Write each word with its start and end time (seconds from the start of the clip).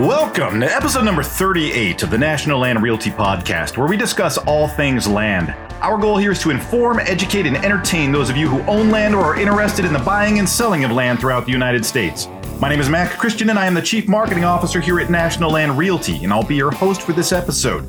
Welcome 0.00 0.60
to 0.60 0.74
episode 0.74 1.04
number 1.04 1.22
38 1.22 2.04
of 2.04 2.08
the 2.10 2.16
National 2.16 2.60
Land 2.60 2.82
Realty 2.82 3.10
Podcast, 3.10 3.76
where 3.76 3.86
we 3.86 3.98
discuss 3.98 4.38
all 4.38 4.66
things 4.66 5.06
land. 5.06 5.54
Our 5.82 5.98
goal 5.98 6.16
here 6.16 6.30
is 6.30 6.40
to 6.40 6.48
inform, 6.48 7.00
educate, 7.00 7.44
and 7.44 7.54
entertain 7.58 8.10
those 8.10 8.30
of 8.30 8.36
you 8.38 8.48
who 8.48 8.62
own 8.62 8.88
land 8.88 9.14
or 9.14 9.22
are 9.22 9.38
interested 9.38 9.84
in 9.84 9.92
the 9.92 9.98
buying 9.98 10.38
and 10.38 10.48
selling 10.48 10.84
of 10.84 10.90
land 10.90 11.20
throughout 11.20 11.44
the 11.44 11.52
United 11.52 11.84
States. 11.84 12.28
My 12.60 12.70
name 12.70 12.80
is 12.80 12.88
Mac 12.88 13.10
Christian, 13.18 13.50
and 13.50 13.58
I 13.58 13.66
am 13.66 13.74
the 13.74 13.82
Chief 13.82 14.08
Marketing 14.08 14.42
Officer 14.42 14.80
here 14.80 15.00
at 15.00 15.10
National 15.10 15.50
Land 15.50 15.76
Realty, 15.76 16.24
and 16.24 16.32
I'll 16.32 16.46
be 16.46 16.56
your 16.56 16.70
host 16.70 17.02
for 17.02 17.12
this 17.12 17.30
episode. 17.30 17.86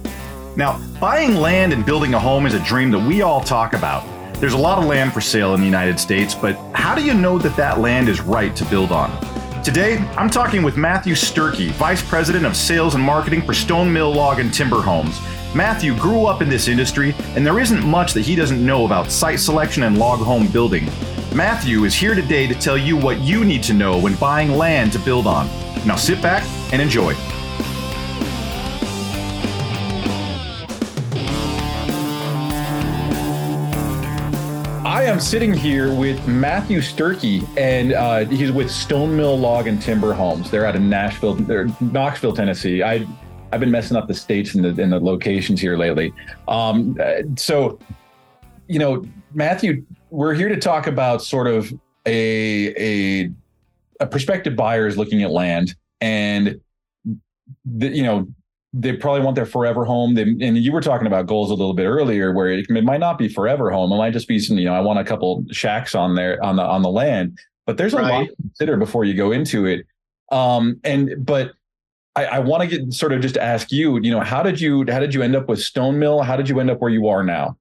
Now, 0.58 0.82
buying 1.00 1.36
land 1.36 1.72
and 1.72 1.86
building 1.86 2.14
a 2.14 2.20
home 2.20 2.46
is 2.46 2.54
a 2.54 2.64
dream 2.66 2.92
that 2.92 3.08
we 3.08 3.22
all 3.22 3.40
talk 3.40 3.72
about. 3.72 4.04
There's 4.34 4.52
a 4.52 4.58
lot 4.58 4.80
of 4.80 4.84
land 4.84 5.14
for 5.14 5.22
sale 5.22 5.54
in 5.54 5.62
the 5.62 5.66
United 5.66 5.98
States, 5.98 6.36
but 6.36 6.58
how 6.74 6.94
do 6.94 7.06
you 7.06 7.14
know 7.14 7.38
that 7.38 7.56
that 7.56 7.80
land 7.80 8.10
is 8.10 8.20
right 8.20 8.54
to 8.58 8.66
build 8.66 8.92
on? 8.92 9.31
Today, 9.64 9.98
I'm 10.18 10.32
talking 10.32 10.64
with 10.64 10.76
Mathew 10.76 11.14
Sterchi, 11.14 11.70
Vice 11.74 12.02
President 12.02 12.48
of 12.48 12.56
Sales 12.56 12.96
and 12.96 13.04
Marketing 13.04 13.44
for 13.44 13.54
Stonemill 13.54 14.16
Log 14.16 14.40
and 14.40 14.52
Timber 14.52 14.82
Homes. 14.82 15.20
Mathew 15.54 15.96
grew 15.96 16.26
up 16.26 16.42
in 16.42 16.50
this 16.50 16.68
industry, 16.68 17.14
and 17.36 17.46
there 17.46 17.60
isn't 17.60 17.86
much 17.86 18.14
that 18.14 18.22
he 18.22 18.36
doesn't 18.36 18.66
know 18.66 18.86
about 18.86 19.12
site 19.12 19.40
selection 19.40 19.84
and 19.84 20.00
log 20.00 20.20
home 20.20 20.48
building. 20.48 20.86
Mathew 21.36 21.84
is 21.84 21.94
here 21.94 22.16
today 22.16 22.48
to 22.48 22.56
tell 22.56 22.76
you 22.76 22.98
what 22.98 23.20
you 23.20 23.46
need 23.46 23.62
to 23.62 23.76
know 23.76 24.00
when 24.00 24.16
buying 24.16 24.58
land 24.58 24.94
to 24.94 25.00
build 25.00 25.28
on. 25.28 25.46
Now 25.86 25.96
sit 25.96 26.24
back 26.24 26.44
and 26.74 26.82
enjoy. 26.82 27.14
Sitting 35.22 35.54
here 35.54 35.94
with 35.94 36.28
Mathew 36.28 36.80
Sterchi, 36.80 37.48
and 37.56 37.94
uh, 37.94 38.26
he's 38.26 38.52
with 38.52 38.68
Stonemill 38.68 39.40
Log 39.40 39.68
and 39.68 39.82
Timber 39.82 40.14
Homes. 40.14 40.50
They're 40.52 40.66
out 40.66 40.76
of 40.76 40.82
Nashville, 40.82 41.36
they're 41.36 41.68
Knoxville, 41.80 42.34
Tennessee. 42.34 42.84
I 42.84 43.08
I've 43.54 43.60
been 43.60 43.72
messing 43.72 43.96
up 43.96 44.08
the 44.08 44.14
states 44.14 44.56
and 44.56 44.66
the, 44.66 44.82
and 44.82 44.92
the 44.92 45.00
locations 45.00 45.62
here 45.62 45.78
lately. 45.78 46.12
Um, 46.48 46.98
so, 47.38 47.80
you 48.68 48.80
know, 48.80 49.06
Mathew, 49.34 49.86
we're 50.10 50.34
here 50.34 50.50
to 50.50 50.58
talk 50.58 50.88
about 50.88 51.22
sort 51.22 51.48
of 51.48 51.72
a 52.06 52.74
a, 53.24 53.32
a 54.02 54.08
prospective 54.08 54.56
buyer 54.56 54.88
is 54.88 54.98
looking 54.98 55.24
at 55.24 55.32
land, 55.32 55.76
and 56.02 56.60
the, 57.64 57.88
you 57.88 58.04
know 58.04 58.28
they 58.74 58.94
probably 58.94 59.22
want 59.22 59.36
their 59.36 59.46
forever 59.46 59.84
home. 59.84 60.16
They, 60.16 60.24
and 60.24 60.58
you 60.58 60.72
were 60.72 60.82
talking 60.82 61.08
about 61.08 61.28
goals 61.28 61.52
a 61.52 61.56
little 61.56 61.74
bit 61.74 61.86
earlier, 61.86 62.34
where 62.34 62.48
it, 62.48 62.70
it, 62.70 62.84
might 62.84 63.00
not 63.00 63.18
be 63.18 63.28
forever 63.28 63.70
home. 63.70 63.92
It 63.92 63.98
might 63.98 64.14
just 64.14 64.28
be 64.28 64.40
some, 64.40 64.58
you 64.58 64.66
know, 64.66 64.74
I 64.74 64.80
want 64.80 65.00
a 65.00 65.04
couple 65.04 65.44
shacks 65.52 65.94
on 65.94 66.16
there 66.16 66.44
on 66.44 66.56
the 66.56 66.64
on 66.64 66.82
the 66.82 66.90
land. 66.90 67.38
But 67.66 67.78
there's 67.78 67.94
a 67.94 67.98
right. 67.98 68.12
lot 68.12 68.28
to 68.28 68.36
consider 68.36 68.78
before 68.78 69.04
you 69.04 69.14
go 69.14 69.32
into 69.32 69.66
it. 69.66 69.86
Um, 70.32 70.80
and 70.84 71.14
but 71.26 71.52
I, 72.16 72.26
I 72.26 72.40
want 72.40 72.62
to 72.62 72.68
get 72.68 72.94
sort 72.94 73.12
of 73.12 73.22
just 73.22 73.38
ask 73.38 73.72
you, 73.72 74.00
you 74.02 74.12
know, 74.12 74.22
how 74.22 74.42
did 74.42 74.60
you 74.62 74.86
how 74.90 75.00
did 75.00 75.14
you 75.14 75.22
end 75.22 75.36
up 75.36 75.50
with 75.50 75.60
Stonemill? 75.60 76.24
How 76.26 76.36
did 76.38 76.48
you 76.48 76.60
end 76.60 76.70
up 76.70 76.80
where 76.80 76.92
you 76.92 77.08
are 77.08 77.24
now? 77.24 77.58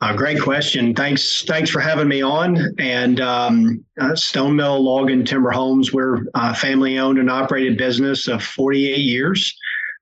Uh, 0.00 0.14
great 0.14 0.40
question. 0.40 0.94
Thanks. 0.94 1.42
Thanks 1.44 1.70
for 1.70 1.80
having 1.80 2.08
me 2.08 2.22
on. 2.22 2.74
And 2.78 3.20
um, 3.20 3.84
uh, 3.98 4.10
Stonemill 4.10 4.80
Log 4.80 5.10
and 5.10 5.26
Timber 5.26 5.50
Homes, 5.50 5.92
we're 5.92 6.26
a 6.34 6.54
family 6.54 6.98
owned 6.98 7.18
and 7.18 7.30
operated 7.30 7.78
business 7.78 8.28
of 8.28 8.42
48 8.42 8.98
years. 8.98 9.56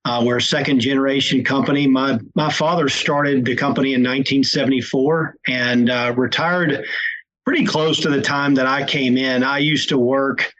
Uh, 0.04 0.22
we're 0.24 0.36
a 0.36 0.42
second 0.42 0.80
generation 0.80 1.42
company. 1.42 1.86
My 1.86 2.18
my 2.34 2.52
father 2.52 2.88
started 2.88 3.44
the 3.44 3.56
company 3.56 3.94
in 3.94 4.02
1974 4.02 5.36
and 5.48 5.88
uh, 5.88 6.12
retired 6.16 6.84
pretty 7.44 7.64
close 7.64 8.00
to 8.00 8.10
the 8.10 8.20
time 8.20 8.54
that 8.54 8.66
I 8.66 8.84
came 8.84 9.16
in. 9.16 9.42
I 9.42 9.58
used 9.58 9.88
to 9.90 9.98
work 9.98 10.52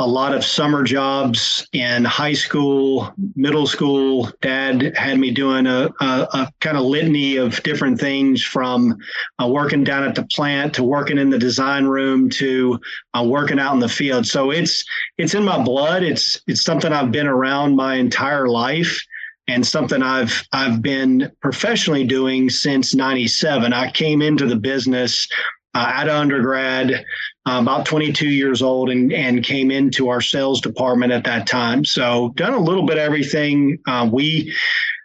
a 0.00 0.06
lot 0.06 0.34
of 0.34 0.44
summer 0.44 0.82
jobs 0.82 1.68
in 1.72 2.04
high 2.04 2.32
school, 2.32 3.12
middle 3.36 3.66
school. 3.66 4.28
Dad 4.42 4.96
had 4.96 5.18
me 5.20 5.30
doing 5.30 5.66
a, 5.66 5.88
a, 6.00 6.28
a 6.32 6.52
kind 6.60 6.76
of 6.76 6.84
litany 6.84 7.36
of 7.36 7.62
different 7.62 8.00
things 8.00 8.42
from 8.42 8.98
uh, 9.40 9.46
working 9.46 9.84
down 9.84 10.02
at 10.02 10.16
the 10.16 10.26
plant 10.32 10.74
to 10.74 10.82
working 10.82 11.16
in 11.16 11.30
the 11.30 11.38
design 11.38 11.84
room 11.84 12.28
to 12.30 12.80
uh, 13.14 13.22
working 13.24 13.60
out 13.60 13.74
in 13.74 13.80
the 13.80 13.88
field. 13.88 14.26
So 14.26 14.50
it's 14.50 14.84
it's 15.16 15.34
in 15.34 15.44
my 15.44 15.62
blood. 15.62 16.02
It's 16.02 16.40
it's 16.48 16.62
something 16.62 16.92
I've 16.92 17.12
been 17.12 17.28
around 17.28 17.76
my 17.76 17.94
entire 17.94 18.48
life 18.48 19.00
and 19.46 19.64
something 19.64 20.02
I've 20.02 20.42
I've 20.52 20.82
been 20.82 21.30
professionally 21.40 22.04
doing 22.04 22.50
since 22.50 22.96
97. 22.96 23.72
I 23.72 23.92
came 23.92 24.22
into 24.22 24.46
the 24.46 24.56
business 24.56 25.28
uh, 25.74 25.90
out 25.92 26.08
of 26.08 26.14
undergrad, 26.14 27.04
uh, 27.46 27.58
about 27.60 27.86
22 27.86 28.28
years 28.28 28.62
old, 28.62 28.90
and, 28.90 29.12
and 29.12 29.44
came 29.44 29.70
into 29.70 30.08
our 30.08 30.20
sales 30.20 30.60
department 30.60 31.12
at 31.12 31.24
that 31.24 31.46
time. 31.46 31.84
So, 31.84 32.32
done 32.36 32.54
a 32.54 32.58
little 32.58 32.86
bit 32.86 32.96
of 32.96 33.02
everything. 33.02 33.78
Uh, 33.86 34.08
we 34.10 34.54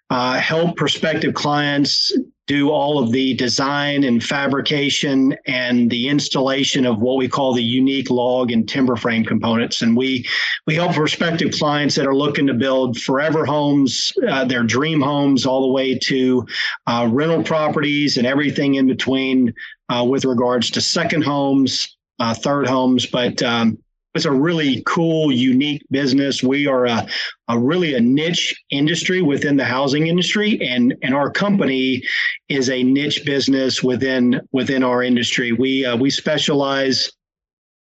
uh, 0.10 0.40
help 0.40 0.76
prospective 0.76 1.34
clients 1.34 2.12
do 2.50 2.72
all 2.72 2.98
of 2.98 3.12
the 3.12 3.36
design 3.36 4.04
and 4.04 4.24
fabrication 4.24 5.36
and 5.46 5.88
the 5.92 6.08
installation 6.08 6.84
of 6.84 6.98
what 6.98 7.18
we 7.18 7.28
call 7.28 7.54
the 7.54 7.62
unique 7.62 8.10
log 8.10 8.52
and 8.52 8.68
timber 8.68 8.96
frame 8.96 9.24
components. 9.24 9.84
And 9.84 9.96
we 9.96 10.28
we 10.66 10.74
help 10.74 10.94
prospective 10.94 11.52
clients 11.52 11.94
that 11.94 12.08
are 12.08 12.16
looking 12.16 12.48
to 12.48 12.56
build 12.56 13.00
forever 13.00 13.46
homes, 13.46 14.12
uh, 14.28 14.46
their 14.46 14.64
dream 14.64 15.00
homes, 15.00 15.46
all 15.46 15.62
the 15.62 15.72
way 15.72 15.96
to 16.00 16.48
uh, 16.88 17.08
rental 17.12 17.44
properties 17.44 18.18
and 18.18 18.26
everything 18.26 18.76
in 18.76 18.88
between 18.88 19.54
uh, 19.90 20.04
with 20.04 20.26
regards 20.26 20.72
to 20.72 20.82
second 20.82 21.24
homes, 21.24 21.99
uh, 22.20 22.34
third 22.34 22.68
homes. 22.68 23.06
But 23.06 23.42
um, 23.42 23.78
it's 24.16 24.26
a 24.26 24.32
really 24.32 24.82
cool, 24.86 25.32
unique 25.32 25.84
business. 25.92 26.42
We 26.42 26.68
are 26.68 26.86
a, 26.86 27.08
a 27.48 27.60
really 27.60 27.94
a 27.96 28.00
niche 28.00 28.56
industry 28.72 29.22
within 29.22 29.56
the 29.56 29.66
housing 29.66 30.08
industry, 30.08 30.60
and 30.62 30.96
and 31.04 31.14
our 31.14 31.30
company 31.32 32.04
is 32.48 32.70
a 32.70 32.84
niche 32.84 33.24
business 33.26 33.84
within 33.84 34.42
within 34.52 34.84
our 34.84 35.04
industry. 35.04 35.52
We 35.52 35.86
uh, 35.86 35.96
we 35.96 36.10
specialize 36.10 37.12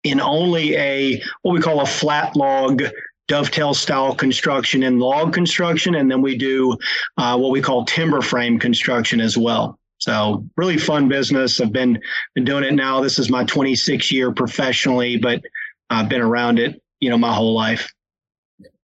in 0.04 0.20
only 0.20 0.76
a 0.76 1.22
what 1.44 1.54
we 1.54 1.62
call 1.62 1.82
a 1.82 1.86
flat 1.86 2.36
log 2.36 2.84
dovetail 3.28 3.74
style 3.74 4.16
construction 4.16 4.84
and 4.84 5.00
log 5.00 5.34
construction, 5.34 5.96
and 5.96 6.10
then 6.10 6.22
we 6.22 6.38
do 6.38 6.76
uh, 7.18 7.38
what 7.38 7.52
we 7.52 7.62
call 7.62 7.86
timber 7.86 8.22
frame 8.22 8.60
construction 8.60 9.22
as 9.22 9.38
well. 9.38 9.80
So 10.06 10.48
really 10.56 10.78
fun 10.78 11.08
business. 11.08 11.60
I've 11.60 11.72
been 11.72 12.00
been 12.36 12.46
doing 12.46 12.64
it 12.64 12.76
now. 12.76 13.02
This 13.02 13.18
is 13.18 13.32
my 13.32 13.44
26 13.44 14.12
year 14.12 14.32
professionally, 14.32 15.18
but 15.18 15.42
I've 15.90 16.08
been 16.10 16.22
around 16.22 16.60
it, 16.60 16.80
you 17.00 17.10
know, 17.10 17.18
my 17.18 17.34
whole 17.34 17.56
life. 17.56 17.92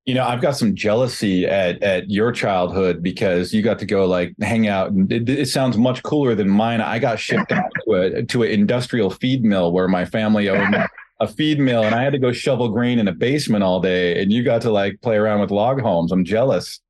You 0.07 0.15
know, 0.15 0.25
I've 0.25 0.41
got 0.41 0.57
some 0.57 0.75
jealousy 0.75 1.45
at 1.45 1.83
at 1.83 2.11
your 2.11 2.33
childhood 2.33 3.03
because 3.03 3.53
you 3.53 3.61
got 3.61 3.79
to 3.81 3.87
go 3.87 4.07
like 4.07 4.35
hang 4.41 4.67
out, 4.67 4.93
and 4.93 5.13
it, 5.13 5.29
it 5.29 5.49
sounds 5.49 5.77
much 5.77 6.03
cooler 6.03 6.35
than 6.35 6.49
mine. 6.49 6.81
I 6.81 6.99
got 6.99 7.21
shipped 7.21 7.53
out 7.53 7.71
to 7.85 7.95
a 7.97 8.23
to 8.23 8.43
an 8.43 8.51
industrial 8.51 9.11
feed 9.11 9.45
mill 9.45 9.73
where 9.73 9.89
my 9.89 10.07
family 10.07 10.49
owned 10.49 10.75
a 11.21 11.29
feed 11.29 11.61
mill, 11.61 11.85
and 11.85 11.95
I 11.95 12.03
had 12.03 12.15
to 12.15 12.19
go 12.19 12.33
shovel 12.33 12.71
grain 12.71 12.99
in 12.99 13.09
a 13.09 13.13
basement 13.13 13.63
all 13.63 13.79
day. 13.79 14.23
And 14.23 14.33
you 14.33 14.43
got 14.43 14.63
to 14.63 14.71
like 14.71 14.99
play 15.03 15.17
around 15.17 15.41
with 15.41 15.51
log 15.51 15.83
homes. 15.83 16.13
I'm 16.13 16.25
jealous. 16.25 16.81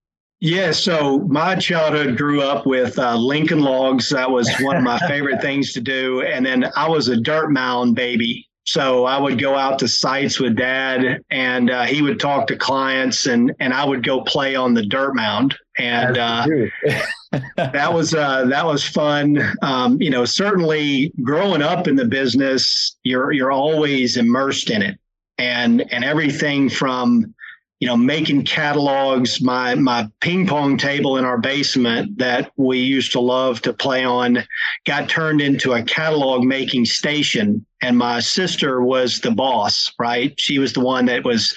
Yeah, 0.41 0.73
so 0.73 1.19
my 1.28 1.55
childhood 1.56 2.17
grew 2.17 2.41
up 2.41 2.65
with 2.65 2.99
uh, 2.99 3.15
Lincoln 3.15 3.61
logs. 3.61 4.09
That 4.09 4.31
was 4.31 4.51
one 4.61 4.77
of 4.77 4.83
my 4.83 4.99
favorite 5.09 5.43
things 5.43 5.75
to 5.75 5.81
do. 5.81 6.23
And 6.23 6.45
then 6.45 6.71
I 6.77 6.89
was 6.89 7.09
a 7.09 7.21
dirt 7.21 7.51
mound 7.51 7.95
baby. 7.95 8.49
So 8.65 9.05
I 9.05 9.19
would 9.19 9.39
go 9.39 9.56
out 9.56 9.78
to 9.81 9.89
sites 9.89 10.39
with 10.39 10.56
dad 10.56 11.23
and 11.31 11.71
uh, 11.71 11.84
he 11.84 12.03
would 12.03 12.21
talk 12.21 12.47
to 12.47 12.56
clients 12.56 13.27
and, 13.27 13.53
and 13.59 13.75
I 13.75 13.84
would 13.84 14.05
go 14.05 14.23
play 14.23 14.55
on 14.55 14.75
the 14.75 14.84
dirt 14.84 15.15
mound. 15.15 15.56
And 15.77 16.17
uh, 16.17 16.47
that 17.57 17.93
was 17.93 18.15
uh, 18.15 18.45
that 18.47 18.65
was 18.65 18.84
fun. 18.84 19.41
Um, 19.63 20.01
you 20.01 20.10
know, 20.10 20.25
certainly 20.25 21.13
growing 21.22 21.63
up 21.63 21.86
in 21.86 21.97
the 21.97 22.04
business, 22.04 22.97
you're 23.03 23.33
you're 23.33 23.53
always 23.53 24.16
immersed 24.16 24.71
in 24.71 24.83
it. 24.83 24.98
And 25.39 25.91
and 25.93 26.04
everything 26.04 26.69
from 26.69 27.34
you 27.80 27.86
know, 27.88 27.97
making 27.97 28.44
catalogs. 28.44 29.41
My 29.41 29.74
my 29.74 30.09
ping 30.21 30.47
pong 30.47 30.77
table 30.77 31.16
in 31.16 31.24
our 31.24 31.38
basement 31.38 32.18
that 32.18 32.53
we 32.56 32.78
used 32.78 33.12
to 33.12 33.21
love 33.21 33.62
to 33.62 33.72
play 33.72 34.04
on 34.04 34.44
got 34.84 35.09
turned 35.09 35.41
into 35.41 35.72
a 35.72 35.82
catalog 35.82 36.44
making 36.44 36.84
station, 36.84 37.65
and 37.80 37.97
my 37.97 38.21
sister 38.21 38.82
was 38.82 39.21
the 39.21 39.30
boss. 39.30 39.91
Right, 39.98 40.38
she 40.38 40.59
was 40.59 40.72
the 40.74 40.80
one 40.80 41.06
that 41.06 41.24
was. 41.24 41.54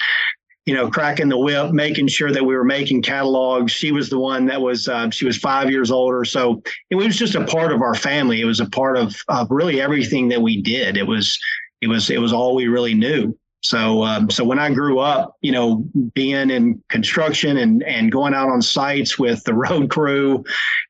You 0.66 0.74
know, 0.74 0.90
cracking 0.90 1.28
the 1.28 1.38
whip, 1.38 1.74
making 1.74 2.08
sure 2.08 2.32
that 2.32 2.46
we 2.46 2.56
were 2.56 2.64
making 2.64 3.02
catalogs. 3.02 3.74
She 3.74 3.92
was 3.92 4.10
the 4.10 4.18
one 4.18 4.46
that 4.46 4.62
was. 4.62 4.88
Uh, 4.88 5.10
she 5.10 5.26
was 5.26 5.36
five 5.36 5.70
years 5.70 5.92
older, 5.92 6.24
so 6.24 6.64
it 6.90 6.96
was 6.96 7.18
just 7.18 7.36
a 7.36 7.44
part 7.44 7.74
of 7.74 7.82
our 7.82 7.96
family. 7.96 8.40
It 8.40 8.46
was 8.46 8.62
a 8.62 8.70
part 8.70 8.96
of, 8.96 9.14
of 9.28 9.52
really 9.52 9.82
everything 9.82 10.30
that 10.30 10.42
we 10.42 10.62
did. 10.62 10.96
It 10.96 11.06
was, 11.06 11.38
it 11.82 11.88
was, 11.88 12.10
it 12.10 12.22
was 12.22 12.32
all 12.32 12.56
we 12.56 12.70
really 12.70 12.94
knew. 12.94 13.38
So, 13.64 14.04
um, 14.04 14.30
so 14.30 14.44
when 14.44 14.60
I 14.60 14.74
grew 14.74 15.00
up, 15.00 15.38
you 15.42 15.52
know, 15.52 15.86
being 16.14 16.50
in 16.50 16.84
construction 16.90 17.58
and 17.58 17.82
and 17.84 18.12
going 18.12 18.34
out 18.34 18.50
on 18.50 18.62
sites 18.62 19.18
with 19.18 19.44
the 19.46 19.54
road 19.54 19.90
crew, 19.90 20.44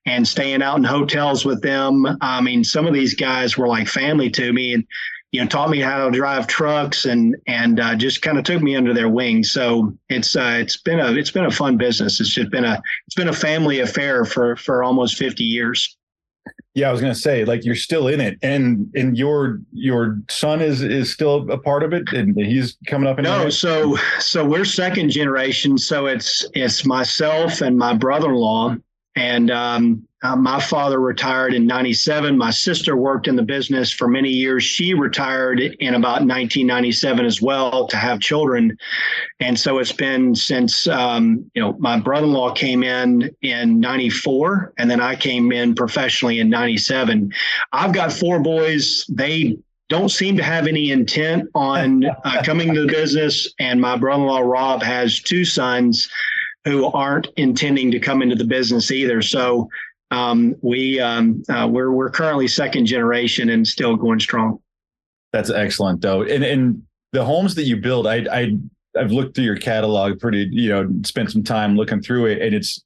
and 0.06 0.28
staying 0.28 0.64
out 0.64 0.78
in 0.78 0.84
hotels 0.84 1.46
with 1.46 1.62
them, 1.62 2.06
I 2.22 2.42
mean, 2.42 2.64
some 2.64 2.88
of 2.88 2.94
these 2.94 3.14
guys 3.14 3.58
were 3.58 3.68
like 3.68 3.88
family 3.88 4.30
to 4.32 4.52
me, 4.52 4.74
and 4.74 4.86
you 5.32 5.42
know, 5.42 5.48
taught 5.48 5.72
me 5.72 5.80
how 5.80 6.06
to 6.06 6.12
drive 6.16 6.48
trucks 6.48 7.06
and 7.06 7.36
and 7.48 7.80
uh, 7.80 7.96
just 7.96 8.22
kind 8.22 8.38
of 8.38 8.44
took 8.44 8.62
me 8.62 8.76
under 8.76 8.94
their 8.94 9.10
wing. 9.10 9.44
So 9.44 9.96
it's 10.10 10.36
uh, 10.36 10.58
it's 10.60 10.78
been 10.78 11.00
a 11.00 11.14
it's 11.14 11.32
been 11.32 11.46
a 11.46 11.52
fun 11.52 11.78
business. 11.78 12.20
It's 12.20 12.34
just 12.34 12.52
been 12.52 12.66
a 12.66 12.82
it's 13.08 13.16
been 13.16 13.30
a 13.30 13.34
family 13.34 13.80
affair 13.80 14.26
for 14.26 14.56
for 14.56 14.84
almost 14.84 15.18
50 15.18 15.44
years. 15.44 15.98
Yeah, 16.76 16.90
I 16.90 16.92
was 16.92 17.02
gonna 17.02 17.14
say, 17.14 17.46
like 17.46 17.64
you're 17.64 17.76
still 17.76 18.08
in 18.08 18.20
it, 18.20 18.40
and 18.42 18.90
and 18.96 19.16
your 19.16 19.60
your 19.74 20.20
son 20.28 20.60
is 20.60 20.82
is 20.82 21.14
still 21.14 21.50
a 21.52 21.58
part 21.58 21.84
of 21.84 21.94
it, 21.94 22.12
and 22.14 22.36
he's 22.36 22.78
coming 22.88 23.08
up. 23.08 23.20
In 23.20 23.26
no, 23.26 23.50
so 23.50 23.96
so 24.20 24.44
we're 24.44 24.66
second 24.66 25.12
generation. 25.12 25.78
So 25.78 26.08
it's 26.08 26.46
it's 26.56 26.84
myself 26.84 27.62
and 27.62 27.78
my 27.78 27.94
brother-in-law, 27.94 28.78
and 29.16 29.52
um, 29.52 30.08
uh, 30.24 30.36
my 30.36 30.60
father 30.60 31.00
retired 31.00 31.54
in 31.54 31.68
97. 31.68 32.38
My 32.38 32.50
sister 32.50 32.96
worked 32.96 33.28
in 33.28 33.36
the 33.36 33.44
business 33.44 33.92
for 33.92 34.08
many 34.08 34.30
years. 34.30 34.64
She 34.64 34.94
retired 34.94 35.60
in 35.60 35.96
about 35.96 36.22
1997 36.22 37.26
as 37.26 37.42
well 37.42 37.88
to 37.88 37.98
have 37.98 38.20
children. 38.20 38.76
And 39.40 39.60
so 39.60 39.80
it's 39.80 39.92
been 39.92 40.34
since, 40.34 40.88
um, 40.88 41.50
you 41.54 41.62
know, 41.62 41.74
my 41.78 42.00
brother 42.00 42.26
in 42.26 42.34
law 42.34 42.54
came 42.54 42.84
in 42.84 43.30
in 43.42 43.80
94, 43.80 44.74
and 44.78 44.90
then 44.90 45.02
I 45.02 45.16
came 45.16 45.52
in 45.52 45.76
professionally 45.76 46.40
in 46.40 46.50
97. 46.50 47.32
I've 47.72 47.94
got 47.94 48.14
four 48.14 48.40
boys. 48.40 49.06
They 49.10 49.58
don't 49.90 50.10
seem 50.10 50.38
to 50.38 50.44
have 50.44 50.66
any 50.66 50.92
intent 50.92 51.50
on 51.54 52.06
uh, 52.06 52.42
coming 52.44 52.74
to 52.74 52.82
the 52.82 52.88
business. 52.88 53.54
And 53.60 53.80
my 53.80 53.98
brother 53.98 54.24
in 54.24 54.28
law, 54.28 54.40
Rob, 54.40 54.82
has 54.82 55.20
two 55.20 55.44
sons 55.46 56.10
who 56.66 56.86
aren't 56.86 57.28
intending 57.38 57.92
to 57.92 58.00
come 58.00 58.22
into 58.22 58.36
the 58.36 58.46
business 58.46 58.92
either. 58.92 59.22
So 59.22 59.70
um, 60.12 60.56
we 60.62 61.00
um, 61.00 61.44
uh, 61.50 61.68
we're 61.70 61.92
we're 61.92 62.10
currently 62.10 62.48
second 62.48 62.86
generation 62.86 63.50
and 63.50 63.68
still 63.68 63.96
going 63.96 64.20
strong. 64.20 64.60
That's 65.32 65.50
excellent, 65.50 66.02
though. 66.02 66.22
And 66.22 66.44
and 66.44 66.84
the 67.12 67.26
homes 67.26 67.56
that 67.56 67.64
you 67.64 67.78
build, 67.78 68.08
I 68.08 68.26
I 68.32 68.58
I've 68.98 69.12
looked 69.12 69.36
through 69.36 69.46
your 69.46 69.58
catalog 69.58 70.20
pretty, 70.20 70.48
you 70.52 70.70
know, 70.70 70.88
spent 71.04 71.32
some 71.32 71.44
time 71.44 71.76
looking 71.76 72.02
through 72.02 72.28
it, 72.28 72.42
and 72.42 72.54
it's 72.54 72.84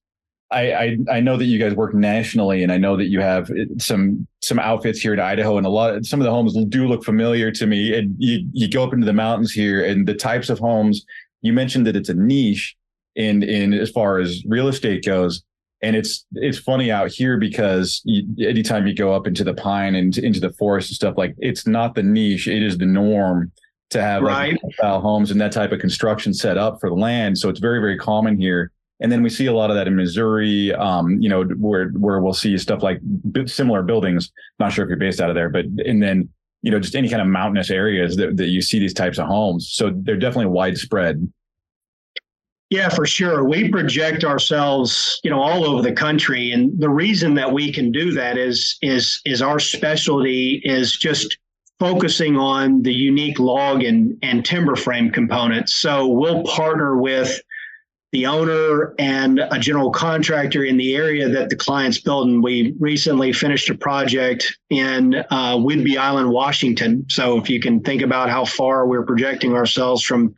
I, 0.50 0.72
I, 0.72 0.98
I 1.12 1.20
know 1.20 1.36
that 1.36 1.46
you 1.46 1.60
guys 1.60 1.76
work 1.76 1.94
nationally, 1.94 2.64
and 2.64 2.72
I 2.72 2.78
know 2.78 2.96
that 2.96 3.08
you 3.08 3.20
have 3.20 3.52
some 3.78 4.26
some 4.42 4.60
outfits 4.60 5.02
here 5.02 5.14
in 5.14 5.20
Idaho, 5.20 5.58
and 5.58 5.68
a 5.68 5.70
lot 5.70 6.06
some 6.06 6.22
of 6.22 6.26
the 6.26 6.32
homes 6.32 6.56
do 6.70 6.88
look 6.88 7.04
familiar 7.04 7.52
to 7.52 7.68
me. 7.68 7.98
And 7.98 8.16
you 8.18 8.48
you 8.54 8.70
go 8.70 8.86
up 8.86 8.94
into 8.94 9.06
the 9.06 9.14
mountains 9.14 9.52
here, 9.52 9.84
and 9.84 10.08
the 10.08 10.14
types 10.14 10.50
of 10.50 10.60
homes 10.60 11.06
you 11.42 11.52
mentioned 11.52 11.86
that 11.88 11.98
it's 11.98 12.10
a 12.10 12.14
niche 12.14 12.77
in 13.18 13.44
in 13.44 13.74
as 13.74 13.90
far 13.90 14.20
as 14.20 14.44
real 14.46 14.70
estate 14.70 15.04
goes. 15.04 15.44
And 15.84 15.96
it's 15.96 16.26
it's 16.34 16.58
funny 16.58 16.92
out 16.92 17.12
here 17.12 17.38
because 17.38 18.02
you, 18.06 18.24
anytime 18.48 18.88
you 18.88 18.96
go 18.96 19.14
up 19.14 19.28
into 19.28 19.44
the 19.44 19.54
pine 19.54 19.96
and 19.96 20.18
into 20.18 20.40
the 20.40 20.54
forest 20.54 20.90
and 20.90 20.96
stuff 20.96 21.16
like 21.18 21.36
it's 21.40 21.68
not 21.68 21.94
the 21.94 22.04
niche, 22.04 22.48
it 22.48 22.64
is 22.64 22.78
the 22.78 22.86
norm 22.86 23.52
to 23.90 24.02
have 24.02 24.24
right. 24.24 24.58
like 24.64 24.74
style 24.74 25.02
homes 25.02 25.32
and 25.32 25.40
that 25.40 25.52
type 25.52 25.72
of 25.72 25.80
construction 25.80 26.34
set 26.34 26.58
up 26.58 26.80
for 26.80 26.90
the 26.90 26.96
land. 26.96 27.38
So 27.38 27.50
it's 27.50 27.60
very 27.60 27.80
very 27.80 27.98
common 27.98 28.40
here. 28.40 28.72
And 29.00 29.12
then 29.12 29.22
we 29.22 29.30
see 29.30 29.46
a 29.46 29.54
lot 29.54 29.70
of 29.70 29.76
that 29.76 29.88
in 29.88 29.96
Missouri, 29.96 30.74
um, 30.74 31.22
you 31.22 31.30
know, 31.30 31.44
where 31.44 31.90
where 31.90 32.20
we'll 32.20 32.34
see 32.34 32.58
stuff 32.58 32.82
like 32.82 33.00
similar 33.46 33.84
buildings. 33.84 34.32
Not 34.60 34.74
sure 34.74 34.84
if 34.84 34.90
you're 34.90 34.98
based 34.98 35.22
out 35.22 35.30
of 35.30 35.36
there, 35.36 35.50
but 35.50 35.66
and 35.86 36.02
then 36.02 36.30
you 36.64 36.72
know 36.72 36.80
just 36.80 36.96
any 36.96 37.08
kind 37.08 37.22
of 37.22 37.28
mountainous 37.28 37.70
areas 37.70 38.16
that, 38.16 38.38
that 38.38 38.48
you 38.48 38.62
see 38.62 38.80
these 38.80 38.96
types 38.96 39.20
of 39.20 39.28
homes. 39.28 39.70
So 39.72 39.92
they're 39.94 40.18
definitely 40.18 40.48
widespread. 40.48 41.32
Yeah, 42.70 42.90
for 42.90 43.06
sure. 43.06 43.46
We 43.46 43.70
project 43.70 44.26
ourselves, 44.26 45.22
you 45.24 45.30
know, 45.30 45.42
all 45.42 45.64
over 45.64 45.82
the 45.82 45.94
country, 45.94 46.52
and 46.52 46.78
the 46.80 46.90
reason 46.90 47.34
that 47.36 47.52
we 47.52 47.72
can 47.72 47.92
do 47.92 48.12
that 48.14 48.38
is 48.38 48.78
is 48.82 49.22
is 49.26 49.42
our 49.42 49.60
specialty 49.60 50.62
is 50.66 50.92
just 50.92 51.38
focusing 51.80 52.36
on 52.36 52.82
the 52.82 52.94
unique 52.94 53.40
log 53.40 53.84
and 53.84 54.18
and 54.22 54.44
timber 54.44 54.76
frame 54.76 55.12
components. 55.12 55.78
So 55.78 56.08
we'll 56.08 56.44
partner 56.44 56.98
with 56.98 57.40
the 58.14 58.26
owner 58.26 58.94
and 59.00 59.40
a 59.40 59.60
general 59.60 59.92
contractor 59.92 60.64
in 60.64 60.78
the 60.78 60.96
area 60.96 61.28
that 61.28 61.50
the 61.50 61.56
client's 61.56 62.00
building. 62.00 62.42
We 62.42 62.74
recently 62.80 63.34
finished 63.34 63.70
a 63.70 63.76
project 63.76 64.58
in 64.70 65.16
uh, 65.16 65.58
Whidbey 65.58 65.98
Island, 65.98 66.30
Washington. 66.30 67.06
So 67.10 67.38
if 67.38 67.50
you 67.50 67.60
can 67.60 67.82
think 67.82 68.02
about 68.02 68.30
how 68.30 68.46
far 68.46 68.88
we're 68.88 69.06
projecting 69.06 69.54
ourselves 69.54 70.04
from 70.04 70.34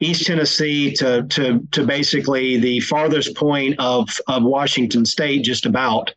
East 0.00 0.26
Tennessee 0.26 0.92
to 0.96 1.22
to 1.28 1.66
to 1.72 1.86
basically 1.86 2.58
the 2.58 2.80
farthest 2.80 3.34
point 3.36 3.76
of 3.78 4.08
of 4.28 4.42
Washington 4.42 5.06
State, 5.06 5.44
just 5.44 5.64
about. 5.64 6.14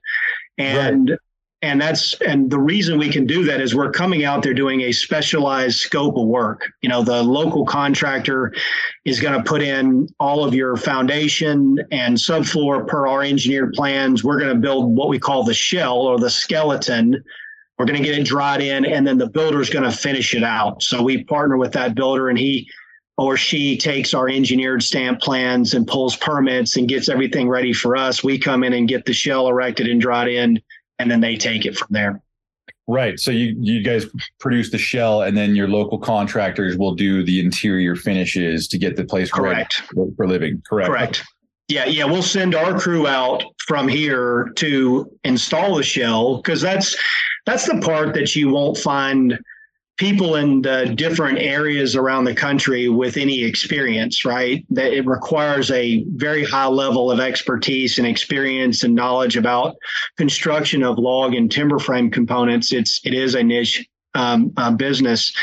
And 0.58 1.12
right 1.12 1.20
and 1.64 1.82
that's 1.82 2.14
and 2.22 2.52
the 2.52 2.60
reason 2.60 3.00
we 3.00 3.10
can 3.10 3.26
do 3.26 3.44
that 3.46 3.62
is 3.62 3.74
we're 3.74 3.92
coming 3.92 4.24
out 4.24 4.44
there 4.44 4.54
doing 4.54 4.82
a 4.82 4.92
specialized 4.92 5.80
scope 5.80 6.16
of 6.16 6.28
work. 6.28 6.72
You 6.82 6.90
know 6.90 7.02
the 7.02 7.24
local 7.24 7.66
contractor 7.66 8.54
is 9.06 9.20
going 9.20 9.34
to 9.34 9.44
put 9.44 9.64
in 9.64 10.08
all 10.20 10.46
of 10.46 10.54
your 10.54 10.78
foundation 10.78 11.80
and 11.92 12.16
subfloor 12.16 12.88
per 12.88 13.08
our 13.08 13.24
engineered 13.24 13.74
plans. 13.74 14.24
We're 14.24 14.40
going 14.40 14.54
to 14.54 14.60
build 14.60 14.96
what 14.96 15.10
we 15.10 15.18
call 15.18 15.44
the 15.44 15.54
shell 15.54 15.98
or 15.98 16.20
the 16.20 16.30
skeleton. 16.30 17.24
We're 17.80 17.86
going 17.86 18.02
to 18.02 18.08
get 18.08 18.18
it 18.18 18.26
dried 18.26 18.62
in 18.62 18.86
and 18.86 19.06
then 19.06 19.18
the 19.18 19.30
builder 19.30 19.60
is 19.60 19.70
going 19.70 19.90
to 19.90 19.96
finish 19.96 20.36
it 20.36 20.44
out. 20.44 20.84
So 20.84 21.02
we 21.02 21.24
partner 21.24 21.58
with 21.58 21.72
that 21.74 21.96
builder 21.96 22.30
and 22.30 22.38
he 22.38 22.70
or 23.18 23.36
she 23.36 23.78
takes 23.78 24.14
our 24.14 24.30
engineered 24.30 24.84
stamp 24.84 25.20
plans 25.22 25.74
and 25.74 25.88
pulls 25.88 26.16
permits 26.16 26.78
and 26.78 26.88
gets 26.88 27.10
everything 27.10 27.50
ready 27.50 27.74
for 27.74 27.96
us. 27.96 28.24
We 28.24 28.38
come 28.38 28.64
in 28.64 28.74
and 28.74 28.88
get 28.88 29.06
the 29.06 29.14
shell 29.14 29.48
erected 29.48 29.88
and 29.88 30.00
dried 30.00 30.28
in 30.28 30.62
and 31.00 31.10
then 31.10 31.22
they 31.22 31.36
take 31.36 31.66
it 31.66 31.78
from 31.78 31.88
there. 31.92 32.22
Right. 32.88 33.20
So 33.20 33.32
you 33.32 33.56
you 33.60 33.84
guys 33.84 34.06
produce 34.40 34.72
the 34.72 34.78
shell, 34.78 35.24
and 35.24 35.36
then 35.36 35.56
your 35.56 35.68
local 35.68 36.00
contractors 36.00 36.78
will 36.78 36.96
do 36.96 37.22
the 37.24 37.40
interior 37.42 37.96
finishes 37.96 38.68
to 38.70 38.78
get 38.78 38.96
the 38.96 39.04
place 39.04 39.30
correct 39.30 39.82
for 40.16 40.28
living. 40.28 40.62
Correct. 40.68 40.90
Correct. 40.90 41.24
Yeah, 41.68 41.86
yeah. 41.86 42.06
We'll 42.06 42.24
send 42.24 42.56
our 42.56 42.80
crew 42.80 43.06
out 43.06 43.44
from 43.68 43.90
here 43.90 44.54
to 44.56 45.12
install 45.26 45.76
the 45.76 45.84
shell 45.84 46.38
because 46.38 46.62
that's 46.62 46.96
that's 47.46 47.66
the 47.66 47.82
part 47.82 48.14
that 48.14 48.36
you 48.38 48.50
won't 48.50 48.78
find 48.78 49.38
people 49.98 50.36
in 50.36 50.62
the 50.62 50.94
different 50.96 51.40
areas 51.40 51.96
around 51.96 52.24
the 52.24 52.34
country 52.34 52.88
with 52.88 53.18
any 53.18 53.44
experience, 53.44 54.24
right? 54.24 54.64
That 54.70 54.94
it 54.94 55.06
requires 55.06 55.72
a 55.72 56.04
very 56.10 56.46
high 56.46 56.68
level 56.68 57.12
of 57.12 57.20
expertise 57.20 57.98
and 57.98 58.08
experience 58.08 58.84
and 58.84 58.94
knowledge 58.94 59.38
about 59.38 59.76
construction 60.16 60.84
of 60.84 61.00
log 61.00 61.34
and 61.34 61.52
timber 61.52 61.80
frame 61.80 62.12
components. 62.12 62.72
It's 62.72 63.02
it 63.04 63.14
is 63.14 63.36
a 63.36 63.44
niche 63.44 63.88
um, 64.14 64.54
uh, 64.58 64.72
business, 64.72 65.34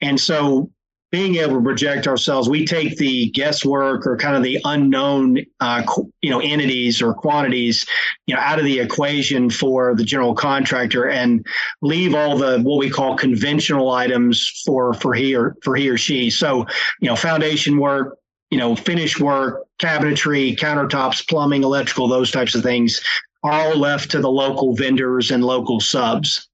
and 0.00 0.18
so 0.18 0.70
being 1.14 1.36
able 1.36 1.54
to 1.54 1.62
project 1.62 2.08
ourselves, 2.08 2.48
we 2.48 2.66
take 2.66 2.96
the 2.96 3.30
guesswork 3.30 4.04
or 4.04 4.16
kind 4.16 4.34
of 4.34 4.42
the 4.42 4.58
unknown, 4.64 5.38
uh, 5.60 5.80
you 6.22 6.28
know, 6.28 6.40
entities 6.40 7.00
or 7.00 7.14
quantities, 7.14 7.86
you 8.26 8.34
know, 8.34 8.40
out 8.40 8.58
of 8.58 8.64
the 8.64 8.80
equation 8.80 9.48
for 9.48 9.94
the 9.94 10.02
general 10.02 10.34
contractor 10.34 11.08
and 11.08 11.46
leave 11.82 12.16
all 12.16 12.36
the 12.36 12.58
what 12.62 12.80
we 12.80 12.90
call 12.90 13.16
conventional 13.16 13.92
items 13.92 14.60
for 14.66 14.92
for 14.92 15.14
he 15.14 15.36
or 15.36 15.54
for 15.62 15.76
he 15.76 15.88
or 15.88 15.96
she. 15.96 16.30
So, 16.30 16.66
you 17.00 17.08
know, 17.08 17.14
foundation 17.14 17.78
work, 17.78 18.18
you 18.50 18.58
know, 18.58 18.74
finish 18.74 19.20
work, 19.20 19.66
cabinetry, 19.80 20.58
countertops, 20.58 21.28
plumbing, 21.28 21.62
electrical, 21.62 22.08
those 22.08 22.32
types 22.32 22.56
of 22.56 22.64
things 22.64 23.00
are 23.44 23.52
all 23.52 23.76
left 23.76 24.10
to 24.10 24.18
the 24.18 24.28
local 24.28 24.74
vendors 24.74 25.30
and 25.30 25.44
local 25.44 25.78
subs. 25.78 26.48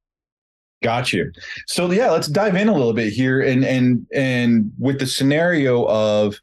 Got 0.82 1.12
you. 1.12 1.30
So 1.66 1.90
yeah, 1.90 2.10
let's 2.10 2.28
dive 2.28 2.56
in 2.56 2.68
a 2.68 2.72
little 2.72 2.94
bit 2.94 3.12
here, 3.12 3.42
and 3.42 3.64
and 3.64 4.06
and 4.14 4.72
with 4.78 4.98
the 4.98 5.06
scenario 5.06 5.84
of 5.84 6.36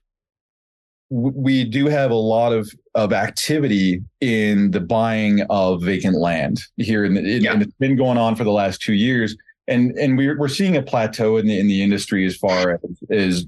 we 1.10 1.64
do 1.64 1.88
have 1.88 2.12
a 2.12 2.16
lot 2.16 2.54
of 2.54 2.72
of 2.94 3.14
activity 3.14 4.04
in 4.22 4.72
the 4.72 4.80
buying 4.80 5.42
of 5.50 5.82
vacant 5.82 6.18
land 6.18 6.62
here, 6.78 7.04
in 7.04 7.16
the, 7.16 7.22
yeah. 7.22 7.54
and 7.54 7.62
it's 7.64 7.74
been 7.80 7.96
going 7.96 8.18
on 8.18 8.36
for 8.36 8.44
the 8.44 8.52
last 8.52 8.82
two 8.82 8.94
years, 8.94 9.36
and 9.68 9.98
and 9.98 10.18
we're 10.18 10.38
we're 10.38 10.48
seeing 10.48 10.78
a 10.78 10.84
plateau 10.84 11.38
in 11.38 11.48
the 11.48 11.60
in 11.60 11.68
the 11.68 11.82
industry 11.82 12.26
as 12.26 12.36
far 12.36 12.74
as, 12.74 12.80
as 13.10 13.46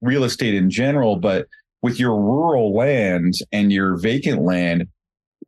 real 0.00 0.24
estate 0.24 0.54
in 0.54 0.70
general, 0.70 1.16
but 1.16 1.46
with 1.82 1.98
your 1.98 2.16
rural 2.16 2.74
land 2.74 3.34
and 3.52 3.72
your 3.72 3.96
vacant 3.96 4.42
land, 4.42 4.86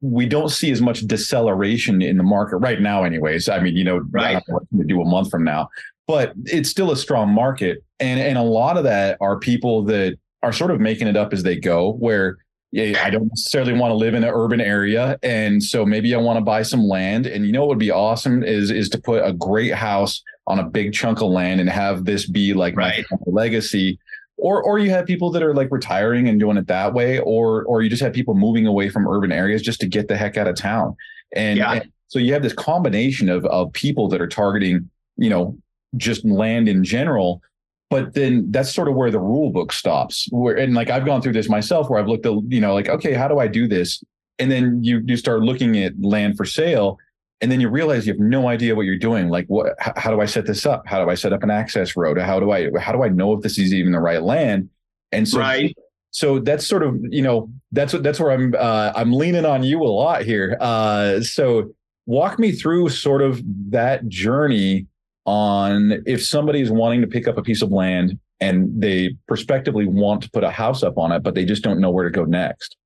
we 0.03 0.27
don't 0.27 0.51
see 0.51 0.71
as 0.73 0.83
much 0.83 1.07
deceleration 1.07 2.03
in 2.03 2.17
the 2.17 2.25
market 2.25 2.57
right 2.57 2.81
now, 2.81 3.05
anyways. 3.05 3.49
I 3.49 3.61
mean, 3.61 3.77
you 3.77 3.85
know, 3.85 3.99
right. 4.11 4.33
Don't 4.33 4.49
know 4.49 4.55
what 4.71 4.79
to 4.81 4.85
do 4.85 5.01
a 5.01 5.05
month 5.05 5.31
from 5.31 5.45
now, 5.45 5.71
but 6.07 6.35
it's 6.45 6.69
still 6.69 6.91
a 6.91 6.97
strong 6.97 7.31
market. 7.31 7.83
And 8.01 8.21
and 8.21 8.37
a 8.37 8.43
lot 8.43 8.77
of 8.77 8.85
that 8.85 9.17
are 9.21 9.39
people 9.39 9.85
that 9.85 10.19
are 10.43 10.53
sort 10.53 10.73
of 10.73 10.81
making 10.81 11.07
it 11.07 11.17
up 11.17 11.33
as 11.33 11.45
they 11.45 11.57
go, 11.57 11.93
where 11.93 12.39
yeah, 12.73 13.01
I 13.05 13.11
don't 13.11 13.29
necessarily 13.29 13.75
want 13.75 13.93
to 13.93 13.95
live 13.95 14.15
in 14.15 14.25
an 14.25 14.31
urban 14.31 14.61
area. 14.61 15.19
And 15.23 15.63
so 15.63 15.87
maybe 15.87 16.15
I 16.15 16.19
want 16.19 16.39
to 16.39 16.45
buy 16.45 16.63
some 16.63 16.83
land. 16.83 17.27
And 17.27 17.47
you 17.47 17.53
know 17.53 17.61
what 17.61 17.69
would 17.69 17.79
be 17.79 17.91
awesome 17.93 18.43
is 18.43 18.71
is 18.71 18.89
to 18.91 19.01
put 19.01 19.25
a 19.25 19.33
great 19.33 19.75
house 19.75 20.21
on 20.49 20.59
a 20.59 20.65
big 20.65 20.93
chunk 20.93 21.21
of 21.21 21.31
land 21.31 21.61
and 21.61 21.71
have 21.71 22.05
this 22.07 22.29
be 22.29 22.55
like 22.55 22.75
right. 22.75 23.05
my 23.11 23.19
legacy 23.27 23.99
or 24.43 24.63
or 24.63 24.79
you 24.79 24.91
have 24.91 25.07
people 25.07 25.31
that 25.31 25.43
are 25.43 25.55
like 25.55 25.69
retiring 25.71 26.29
and 26.29 26.39
doing 26.39 26.57
it 26.57 26.67
that 26.67 26.93
way 26.95 27.19
or 27.21 27.65
or 27.65 27.83
you 27.83 27.89
just 27.89 28.03
have 28.03 28.13
people 28.13 28.35
moving 28.35 28.67
away 28.67 28.89
from 28.89 29.07
urban 29.09 29.33
areas 29.33 29.63
just 29.63 29.81
to 29.81 29.87
get 29.87 30.09
the 30.09 30.17
heck 30.17 30.37
out 30.37 30.47
of 30.47 30.57
town 30.57 30.95
and, 31.35 31.59
yeah. 31.59 31.73
and 31.73 31.93
so 32.09 32.19
you 32.19 32.33
have 32.33 32.43
this 32.43 32.53
combination 32.53 33.29
of 33.29 33.45
of 33.47 33.73
people 33.73 34.09
that 34.09 34.21
are 34.21 34.29
targeting 34.29 34.91
you 35.17 35.31
know 35.31 35.57
just 35.97 36.25
land 36.25 36.69
in 36.69 36.85
general. 36.85 37.43
But 37.91 38.15
then 38.15 38.51
that's 38.51 38.73
sort 38.73 38.89
of 38.89 38.95
where 38.95 39.11
the 39.11 39.21
rule 39.21 39.51
book 39.51 39.73
stops. 39.73 40.27
Where 40.31 40.57
and 40.57 40.75
like 40.75 40.89
I've 40.89 41.05
gone 41.05 41.21
through 41.21 41.35
this 41.35 41.49
myself 41.49 41.91
where 41.91 42.01
I've 42.01 42.09
looked 42.09 42.25
at, 42.25 42.33
you 42.49 42.61
know, 42.61 42.73
like, 42.75 42.89
okay, 42.89 43.13
how 43.13 43.29
do 43.29 43.39
I 43.39 43.49
do 43.49 43.69
this? 43.69 44.03
And 44.39 44.51
then 44.51 44.83
you 44.83 45.03
you 45.05 45.17
start 45.17 45.43
looking 45.43 45.77
at 45.79 45.93
land 46.01 46.37
for 46.37 46.45
sale 46.45 46.99
and 47.43 47.51
then 47.51 47.61
you 47.61 47.69
realize 47.69 48.07
you 48.07 48.13
have 48.13 48.21
no 48.21 48.49
idea 48.49 48.75
what 48.75 48.87
you're 48.87 48.97
doing. 48.97 49.29
Like 49.29 49.47
what 49.49 49.75
how 49.81 50.11
do 50.11 50.21
i 50.21 50.27
set 50.27 50.47
this 50.47 50.65
up? 50.65 50.85
How 50.87 51.05
do 51.05 51.11
i 51.11 51.15
set 51.15 51.33
up 51.33 51.43
an 51.43 51.51
access 51.51 51.97
road? 51.97 52.19
How 52.19 52.39
do 52.41 52.53
i 52.53 52.71
how 52.81 52.93
do 52.93 53.03
i 53.03 53.09
know 53.09 53.35
if 53.35 53.43
this 53.43 53.59
is 53.59 53.75
even 53.75 53.93
the 53.93 54.01
right 54.01 54.23
land? 54.23 54.71
And 55.11 55.29
so 55.29 55.41
right. 55.41 55.77
so 56.13 56.39
that's 56.39 56.67
sort 56.67 56.85
of 56.85 56.97
you 57.11 57.21
know 57.21 57.51
that's 57.73 57.93
what 57.93 58.03
that's 58.05 58.21
where 58.21 58.31
i'm 58.31 58.55
uh, 58.57 58.93
i'm 58.95 59.13
leaning 59.13 59.45
on 59.45 59.65
you 59.65 59.83
a 59.83 59.85
lot 59.85 60.23
here. 60.23 60.57
Uh, 60.61 61.21
so 61.21 61.75
walk 62.07 62.39
me 62.39 62.53
through 62.53 62.89
sort 62.89 63.23
of 63.23 63.43
that 63.71 64.09
journey 64.09 64.87
on 65.25 66.03
if 66.07 66.25
somebody's 66.25 66.71
wanting 66.71 67.01
to 67.01 67.07
pick 67.07 67.29
up 67.29 67.39
a 67.39 67.43
piece 67.43 67.63
of 67.63 67.71
land 67.71 68.19
and 68.41 68.69
they 68.81 69.17
prospectively 69.29 69.87
want 69.87 70.21
to 70.21 70.31
put 70.31 70.43
a 70.43 70.51
house 70.51 70.83
up 70.83 70.99
on 70.99 71.13
it 71.13 71.23
but 71.23 71.37
they 71.37 71.45
just 71.45 71.63
don't 71.63 71.79
know 71.79 71.91
where 71.91 72.03
to 72.03 72.11
go 72.11 72.25
next 72.25 72.77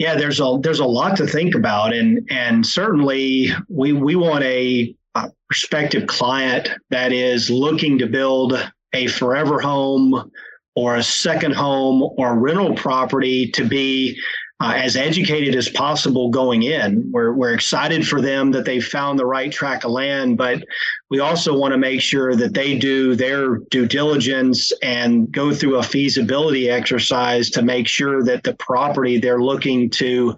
yeah, 0.00 0.16
there's 0.16 0.40
a 0.40 0.58
there's 0.62 0.80
a 0.80 0.84
lot 0.86 1.14
to 1.18 1.26
think 1.26 1.54
about, 1.54 1.92
and 1.92 2.26
and 2.30 2.66
certainly 2.66 3.50
we 3.68 3.92
we 3.92 4.16
want 4.16 4.42
a, 4.44 4.96
a 5.14 5.30
prospective 5.46 6.06
client 6.06 6.70
that 6.88 7.12
is 7.12 7.50
looking 7.50 7.98
to 7.98 8.06
build 8.06 8.54
a 8.94 9.08
forever 9.08 9.60
home 9.60 10.32
or 10.74 10.96
a 10.96 11.02
second 11.02 11.52
home 11.54 12.02
or 12.16 12.38
rental 12.38 12.74
property 12.74 13.50
to 13.50 13.62
be 13.62 14.18
uh, 14.60 14.74
as 14.76 14.94
educated 14.94 15.54
as 15.54 15.68
possible 15.70 16.28
going 16.28 16.64
in. 16.64 17.10
We're, 17.10 17.32
we're 17.32 17.54
excited 17.54 18.06
for 18.06 18.20
them 18.20 18.50
that 18.52 18.66
they 18.66 18.78
found 18.78 19.18
the 19.18 19.24
right 19.24 19.50
track 19.50 19.84
of 19.84 19.90
land, 19.90 20.36
but 20.36 20.62
we 21.08 21.18
also 21.20 21.56
want 21.56 21.72
to 21.72 21.78
make 21.78 22.02
sure 22.02 22.36
that 22.36 22.52
they 22.52 22.78
do 22.78 23.16
their 23.16 23.56
due 23.56 23.86
diligence 23.86 24.70
and 24.82 25.32
go 25.32 25.52
through 25.54 25.76
a 25.76 25.82
feasibility 25.82 26.68
exercise 26.68 27.48
to 27.50 27.62
make 27.62 27.88
sure 27.88 28.22
that 28.22 28.44
the 28.44 28.54
property 28.54 29.18
they're 29.18 29.42
looking 29.42 29.88
to 29.90 30.36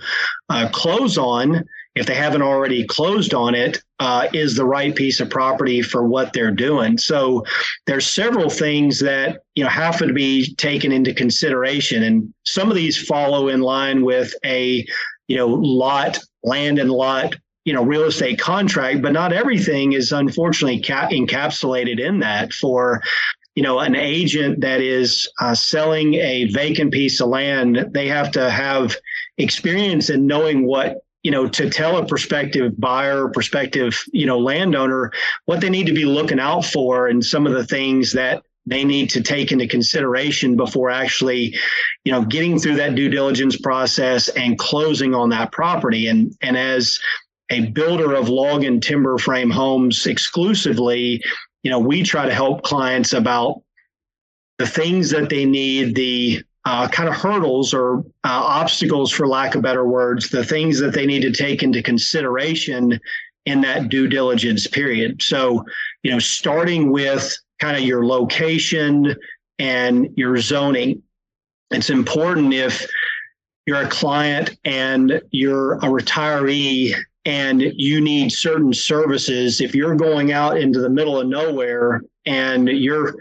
uh, 0.50 0.68
close 0.72 1.18
on 1.18 1.64
if 1.94 2.06
they 2.06 2.14
haven't 2.14 2.42
already 2.42 2.86
closed 2.86 3.34
on 3.34 3.54
it, 3.54 3.82
uh, 4.00 4.26
is 4.32 4.56
the 4.56 4.64
right 4.64 4.94
piece 4.94 5.20
of 5.20 5.28
property 5.28 5.82
for 5.82 6.06
what 6.06 6.32
they're 6.32 6.50
doing. 6.50 6.96
So 6.96 7.44
there's 7.86 8.06
several 8.06 8.48
things 8.48 8.98
that 9.00 9.42
you 9.54 9.62
know 9.62 9.70
have 9.70 9.98
to 9.98 10.12
be 10.12 10.54
taken 10.56 10.92
into 10.92 11.12
consideration, 11.12 12.02
and 12.02 12.32
some 12.44 12.70
of 12.70 12.76
these 12.76 13.06
follow 13.06 13.48
in 13.48 13.60
line 13.60 14.04
with 14.04 14.34
a 14.44 14.86
you 15.28 15.36
know 15.36 15.48
lot 15.48 16.18
land 16.42 16.78
and 16.78 16.90
lot 16.90 17.36
you 17.64 17.72
know 17.72 17.84
real 17.84 18.04
estate 18.04 18.38
contract, 18.38 19.02
but 19.02 19.12
not 19.12 19.32
everything 19.32 19.92
is 19.92 20.12
unfortunately 20.12 20.80
cap- 20.80 21.10
encapsulated 21.10 22.00
in 22.00 22.20
that 22.20 22.52
for 22.54 23.02
you 23.54 23.62
know 23.62 23.80
an 23.80 23.94
agent 23.94 24.60
that 24.62 24.80
is 24.80 25.28
uh, 25.40 25.54
selling 25.54 26.14
a 26.14 26.46
vacant 26.52 26.92
piece 26.92 27.20
of 27.20 27.28
land 27.28 27.86
they 27.92 28.08
have 28.08 28.30
to 28.32 28.50
have 28.50 28.96
experience 29.36 30.08
in 30.08 30.26
knowing 30.26 30.66
what 30.66 31.02
you 31.22 31.30
know, 31.30 31.48
to 31.48 31.70
tell 31.70 31.98
a 31.98 32.06
prospective 32.06 32.78
buyer, 32.80 33.28
prospective, 33.28 34.04
you 34.12 34.26
know, 34.26 34.38
landowner 34.38 35.12
what 35.44 35.60
they 35.60 35.70
need 35.70 35.86
to 35.86 35.92
be 35.92 36.04
looking 36.04 36.40
out 36.40 36.64
for 36.64 37.06
and 37.06 37.24
some 37.24 37.46
of 37.46 37.52
the 37.52 37.64
things 37.64 38.12
that 38.12 38.42
they 38.66 38.84
need 38.84 39.10
to 39.10 39.20
take 39.20 39.50
into 39.50 39.66
consideration 39.66 40.56
before 40.56 40.90
actually, 40.90 41.54
you 42.04 42.12
know, 42.12 42.24
getting 42.24 42.58
through 42.58 42.76
that 42.76 42.94
due 42.94 43.08
diligence 43.08 43.56
process 43.56 44.28
and 44.30 44.58
closing 44.58 45.14
on 45.14 45.28
that 45.30 45.52
property. 45.52 46.08
And 46.08 46.36
and 46.42 46.56
as 46.56 46.98
a 47.50 47.66
builder 47.70 48.14
of 48.14 48.28
log 48.28 48.64
and 48.64 48.82
timber 48.82 49.18
frame 49.18 49.50
homes 49.50 50.06
exclusively, 50.06 51.22
you 51.62 51.70
know, 51.70 51.78
we 51.78 52.02
try 52.02 52.26
to 52.26 52.34
help 52.34 52.62
clients 52.62 53.12
about 53.12 53.62
the 54.58 54.66
things 54.66 55.10
that 55.10 55.28
they 55.28 55.44
need, 55.44 55.94
the 55.94 56.42
uh, 56.64 56.88
kind 56.88 57.08
of 57.08 57.14
hurdles 57.14 57.74
or 57.74 58.00
uh, 58.24 58.42
obstacles, 58.44 59.10
for 59.10 59.26
lack 59.26 59.54
of 59.54 59.62
better 59.62 59.86
words, 59.86 60.28
the 60.28 60.44
things 60.44 60.78
that 60.78 60.94
they 60.94 61.06
need 61.06 61.22
to 61.22 61.32
take 61.32 61.62
into 61.62 61.82
consideration 61.82 62.98
in 63.46 63.60
that 63.60 63.88
due 63.88 64.06
diligence 64.06 64.66
period. 64.66 65.20
So, 65.20 65.64
you 66.02 66.12
know, 66.12 66.20
starting 66.20 66.92
with 66.92 67.36
kind 67.60 67.76
of 67.76 67.82
your 67.82 68.06
location 68.06 69.14
and 69.58 70.08
your 70.16 70.36
zoning. 70.38 71.02
It's 71.70 71.90
important 71.90 72.52
if 72.52 72.86
you're 73.66 73.82
a 73.82 73.88
client 73.88 74.58
and 74.64 75.22
you're 75.30 75.74
a 75.74 75.86
retiree 75.86 76.94
and 77.24 77.62
you 77.62 78.00
need 78.00 78.32
certain 78.32 78.72
services, 78.72 79.60
if 79.60 79.74
you're 79.74 79.94
going 79.94 80.32
out 80.32 80.58
into 80.58 80.80
the 80.80 80.90
middle 80.90 81.20
of 81.20 81.28
nowhere 81.28 82.02
and 82.26 82.68
you're 82.68 83.14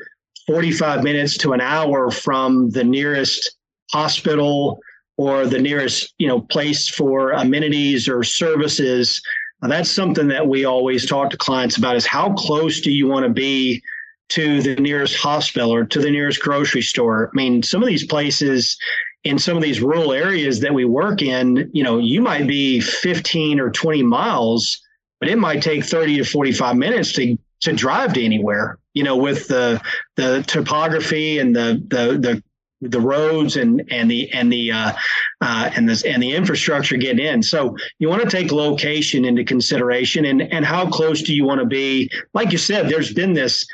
45 0.48 1.03
minutes 1.03 1.38
to 1.39 1.53
an 1.53 1.62
hour 1.62 2.12
from 2.12 2.69
the 2.71 2.83
nearest 2.83 3.55
hospital 3.91 4.79
or 5.17 5.45
the 5.45 5.60
nearest 5.60 6.13
you 6.17 6.27
know 6.27 6.41
place 6.41 6.89
for 6.89 7.31
amenities 7.31 8.07
or 8.07 8.24
services. 8.24 9.21
Now, 9.62 9.69
that's 9.69 9.91
something 9.91 10.27
that 10.29 10.48
we 10.48 10.65
always 10.65 11.05
talk 11.05 11.29
to 11.31 11.38
clients 11.38 11.77
about 11.77 11.95
is 11.95 12.05
how 12.05 12.33
close 12.33 12.81
do 12.81 12.91
you 12.91 13.07
want 13.07 13.25
to 13.25 13.31
be 13.31 13.81
to 14.29 14.62
the 14.62 14.75
nearest 14.75 15.17
hospital 15.17 15.71
or 15.71 15.86
to 15.86 16.00
the 16.00 16.10
nearest 16.10 16.41
grocery 16.41 16.81
store? 16.81 17.29
I 17.31 17.36
mean 17.36 17.62
some 17.62 17.83
of 17.83 17.88
these 17.88 18.05
places 18.05 18.77
in 19.24 19.38
some 19.38 19.55
of 19.55 19.62
these 19.62 19.81
rural 19.81 20.13
areas 20.13 20.60
that 20.62 20.74
we 20.74 20.86
work 20.86 21.21
in 21.21 21.69
you 21.74 21.83
know 21.83 22.00
you 22.00 22.21
might 22.21 22.48
be 22.48 22.79
15 22.79 23.60
or 23.60 23.69
20 23.69 24.03
miles 24.03 24.81
but 25.19 25.29
it 25.29 25.38
might 25.38 25.62
take 25.62 25.86
30 25.86 26.17
to 26.17 26.24
45 26.24 26.75
minutes 26.75 27.13
to 27.13 27.38
to 27.61 27.73
drive 27.73 28.13
to 28.13 28.23
anywhere 28.23 28.77
you 28.93 29.03
know, 29.03 29.15
with 29.15 29.47
the 29.47 29.81
the 30.15 30.43
topography 30.47 31.39
and 31.39 31.55
the 31.55 31.83
the 31.87 32.17
the 32.17 32.43
the 32.81 32.99
roads 32.99 33.57
and 33.57 33.83
and 33.91 34.09
the 34.09 34.31
and 34.33 34.51
the 34.51 34.71
uh, 34.71 34.93
uh, 35.41 35.71
and 35.75 35.87
this 35.87 36.03
and 36.03 36.21
the 36.21 36.33
infrastructure 36.33 36.97
get 36.97 37.19
in. 37.19 37.41
So 37.41 37.75
you 37.99 38.09
want 38.09 38.21
to 38.23 38.29
take 38.29 38.51
location 38.51 39.23
into 39.23 39.43
consideration 39.43 40.25
and 40.25 40.41
and 40.41 40.65
how 40.65 40.89
close 40.89 41.21
do 41.21 41.33
you 41.33 41.45
want 41.45 41.59
to 41.59 41.65
be? 41.65 42.09
Like 42.33 42.51
you 42.51 42.57
said, 42.57 42.89
there's 42.89 43.13
been 43.13 43.33
this 43.33 43.65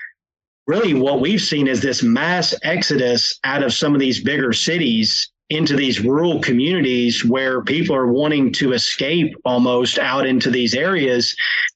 really 0.67 0.93
what 0.93 1.21
we've 1.21 1.41
seen 1.41 1.67
is 1.67 1.81
this 1.81 2.03
mass 2.03 2.53
exodus 2.63 3.39
out 3.43 3.63
of 3.63 3.73
some 3.73 3.93
of 3.93 3.99
these 3.99 4.21
bigger 4.21 4.53
cities 4.53 5.31
into 5.49 5.77
these 5.77 6.01
rural 6.01 6.41
communities 6.41 7.23
where 7.23 7.61
people 7.61 7.95
are 7.95 8.11
wanting 8.11 8.51
to 8.51 8.73
escape 8.73 9.33
almost 9.45 9.97
out 9.97 10.27
into 10.27 10.51
these 10.51 10.75
areas 10.75 11.33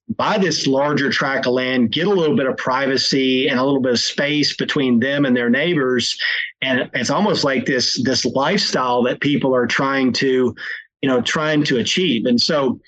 buy 0.09 0.37
this 0.37 0.67
larger 0.67 1.09
tract 1.09 1.47
of 1.47 1.53
land, 1.53 1.91
get 1.91 2.07
a 2.07 2.09
little 2.09 2.35
bit 2.35 2.47
of 2.47 2.57
privacy 2.57 3.47
and 3.47 3.59
a 3.59 3.63
little 3.63 3.81
bit 3.81 3.93
of 3.93 3.99
space 3.99 4.55
between 4.55 4.99
them 4.99 5.25
and 5.25 5.35
their 5.35 5.49
neighbors. 5.49 6.17
And 6.61 6.89
it's 6.93 7.09
almost 7.09 7.43
like 7.43 7.65
this 7.65 8.01
this 8.03 8.25
lifestyle 8.25 9.03
that 9.03 9.21
people 9.21 9.55
are 9.55 9.67
trying 9.67 10.13
to, 10.13 10.55
you 11.01 11.09
know, 11.09 11.21
trying 11.21 11.63
to 11.65 11.77
achieve. 11.77 12.25
And 12.25 12.39
so 12.39 12.79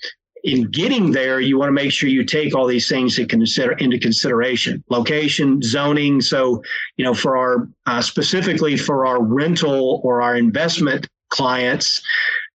in 0.44 0.70
getting 0.70 1.10
there, 1.10 1.40
you 1.40 1.58
want 1.58 1.68
to 1.68 1.72
make 1.72 1.90
sure 1.90 2.08
you 2.08 2.22
take 2.22 2.54
all 2.54 2.66
these 2.66 2.88
things 2.88 3.16
to 3.16 3.26
consider 3.26 3.72
into 3.72 3.98
consideration: 3.98 4.84
location, 4.90 5.62
zoning. 5.62 6.20
So, 6.20 6.62
you 6.96 7.04
know, 7.04 7.14
for 7.14 7.36
our 7.36 7.68
uh, 7.86 8.02
specifically 8.02 8.76
for 8.76 9.06
our 9.06 9.22
rental 9.22 10.00
or 10.04 10.20
our 10.20 10.36
investment 10.36 11.08
clients, 11.30 12.02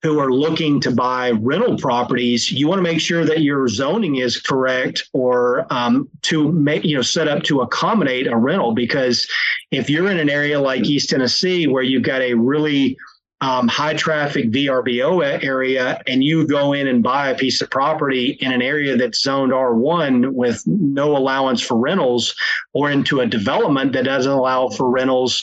who 0.01 0.19
are 0.19 0.31
looking 0.31 0.79
to 0.79 0.91
buy 0.91 1.31
rental 1.31 1.77
properties, 1.77 2.51
you 2.51 2.67
want 2.67 2.79
to 2.79 2.83
make 2.83 3.01
sure 3.01 3.25
that 3.25 3.41
your 3.41 3.67
zoning 3.67 4.15
is 4.15 4.39
correct 4.39 5.09
or 5.13 5.65
um, 5.71 6.07
to 6.21 6.51
make, 6.53 6.85
you 6.85 6.95
know, 6.95 7.01
set 7.01 7.27
up 7.27 7.43
to 7.43 7.61
accommodate 7.61 8.27
a 8.27 8.35
rental. 8.35 8.73
Because 8.73 9.27
if 9.71 9.89
you're 9.89 10.09
in 10.09 10.19
an 10.19 10.29
area 10.29 10.59
like 10.59 10.85
East 10.85 11.09
Tennessee 11.09 11.67
where 11.67 11.83
you've 11.83 12.03
got 12.03 12.21
a 12.21 12.33
really 12.33 12.97
um, 13.41 13.67
high 13.69 13.93
traffic 13.93 14.51
VRBO 14.51 15.43
area 15.43 16.01
and 16.07 16.23
you 16.23 16.45
go 16.45 16.73
in 16.73 16.87
and 16.87 17.01
buy 17.01 17.29
a 17.29 17.35
piece 17.35 17.61
of 17.61 17.69
property 17.69 18.37
in 18.41 18.51
an 18.51 18.61
area 18.61 18.97
that's 18.97 19.21
zoned 19.21 19.53
R1 19.53 20.33
with 20.33 20.61
no 20.67 21.15
allowance 21.15 21.61
for 21.61 21.77
rentals 21.77 22.35
or 22.73 22.91
into 22.91 23.21
a 23.21 23.25
development 23.25 23.93
that 23.93 24.03
doesn't 24.03 24.31
allow 24.31 24.67
for 24.69 24.89
rentals, 24.89 25.41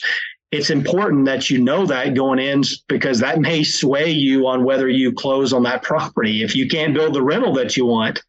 it's 0.51 0.69
important 0.69 1.25
that 1.25 1.49
you 1.49 1.61
know 1.61 1.85
that 1.85 2.15
going 2.15 2.39
in 2.39 2.63
because 2.87 3.19
that 3.19 3.39
may 3.39 3.63
sway 3.63 4.09
you 4.09 4.47
on 4.47 4.63
whether 4.63 4.87
you 4.87 5.11
close 5.11 5.51
on 5.51 5.63
that 5.63 5.83
property. 5.83 6.41
If 6.43 6.55
you 6.55 6.67
can't 6.67 6.93
build 6.93 7.13
the 7.13 7.21
rental 7.21 7.53
that 7.55 7.75
you 7.75 7.85
want, 7.85 8.21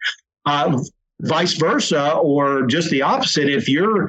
uh, 0.44 0.80
vice 1.20 1.54
versa, 1.54 2.14
or 2.16 2.66
just 2.66 2.90
the 2.90 3.02
opposite, 3.02 3.48
if 3.48 3.68
you're 3.68 4.06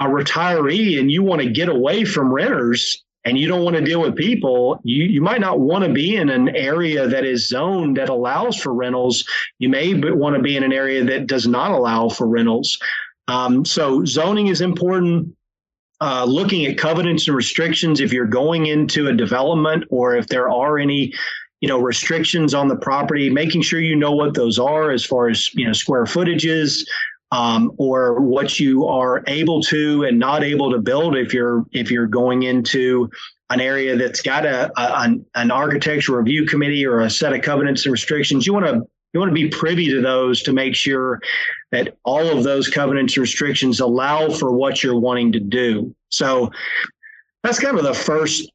a 0.00 0.06
retiree 0.06 0.98
and 0.98 1.10
you 1.10 1.22
want 1.22 1.42
to 1.42 1.50
get 1.50 1.68
away 1.68 2.04
from 2.04 2.32
renters 2.32 3.04
and 3.24 3.38
you 3.38 3.46
don't 3.46 3.62
want 3.62 3.76
to 3.76 3.82
deal 3.82 4.00
with 4.00 4.16
people, 4.16 4.80
you, 4.82 5.04
you 5.04 5.22
might 5.22 5.40
not 5.40 5.60
want 5.60 5.84
to 5.84 5.92
be 5.92 6.16
in 6.16 6.28
an 6.30 6.54
area 6.56 7.06
that 7.06 7.24
is 7.24 7.48
zoned 7.48 7.96
that 7.96 8.08
allows 8.08 8.56
for 8.56 8.74
rentals. 8.74 9.24
You 9.60 9.68
may 9.68 9.94
want 9.94 10.36
to 10.36 10.42
be 10.42 10.56
in 10.56 10.64
an 10.64 10.72
area 10.72 11.04
that 11.04 11.28
does 11.28 11.46
not 11.46 11.70
allow 11.70 12.08
for 12.08 12.26
rentals. 12.26 12.78
Um, 13.28 13.64
so 13.64 14.04
zoning 14.04 14.48
is 14.48 14.60
important 14.60 15.34
uh, 16.04 16.22
looking 16.22 16.66
at 16.66 16.76
covenants 16.76 17.26
and 17.26 17.34
restrictions 17.34 17.98
if 17.98 18.12
you're 18.12 18.26
going 18.26 18.66
into 18.66 19.08
a 19.08 19.12
development 19.14 19.84
or 19.88 20.14
if 20.14 20.26
there 20.26 20.50
are 20.50 20.78
any 20.78 21.10
you 21.62 21.68
know 21.68 21.78
restrictions 21.78 22.52
on 22.52 22.68
the 22.68 22.76
property 22.76 23.30
making 23.30 23.62
sure 23.62 23.80
you 23.80 23.96
know 23.96 24.12
what 24.12 24.34
those 24.34 24.58
are 24.58 24.90
as 24.90 25.02
far 25.02 25.30
as 25.30 25.52
you 25.54 25.66
know 25.66 25.72
square 25.72 26.04
footages 26.04 26.86
um, 27.32 27.72
or 27.78 28.20
what 28.20 28.60
you 28.60 28.86
are 28.86 29.24
able 29.28 29.62
to 29.62 30.04
and 30.04 30.18
not 30.18 30.44
able 30.44 30.70
to 30.70 30.78
build 30.78 31.16
if 31.16 31.32
you're 31.32 31.64
if 31.72 31.90
you're 31.90 32.06
going 32.06 32.42
into 32.42 33.08
an 33.48 33.60
area 33.60 33.96
that's 33.96 34.20
got 34.20 34.44
a, 34.44 34.70
a 34.78 35.02
an, 35.04 35.24
an 35.36 35.50
architecture 35.50 36.18
review 36.18 36.44
committee 36.44 36.84
or 36.84 37.00
a 37.00 37.08
set 37.08 37.32
of 37.32 37.40
covenants 37.40 37.86
and 37.86 37.92
restrictions. 37.92 38.46
You 38.46 38.52
want 38.52 38.66
to 38.66 38.82
you 39.14 39.20
want 39.20 39.30
to 39.30 39.34
be 39.34 39.48
privy 39.48 39.88
to 39.90 40.02
those 40.02 40.42
to 40.42 40.52
make 40.52 40.74
sure 40.74 41.20
that 41.70 41.96
all 42.04 42.36
of 42.36 42.42
those 42.42 42.68
covenants 42.68 43.16
and 43.16 43.22
restrictions 43.22 43.78
allow 43.78 44.28
for 44.28 44.52
what 44.52 44.82
you're 44.82 44.98
wanting 44.98 45.30
to 45.32 45.40
do. 45.40 45.94
So 46.08 46.50
that's 47.44 47.60
kind 47.60 47.78
of 47.78 47.84
the 47.84 47.94
first 47.94 48.50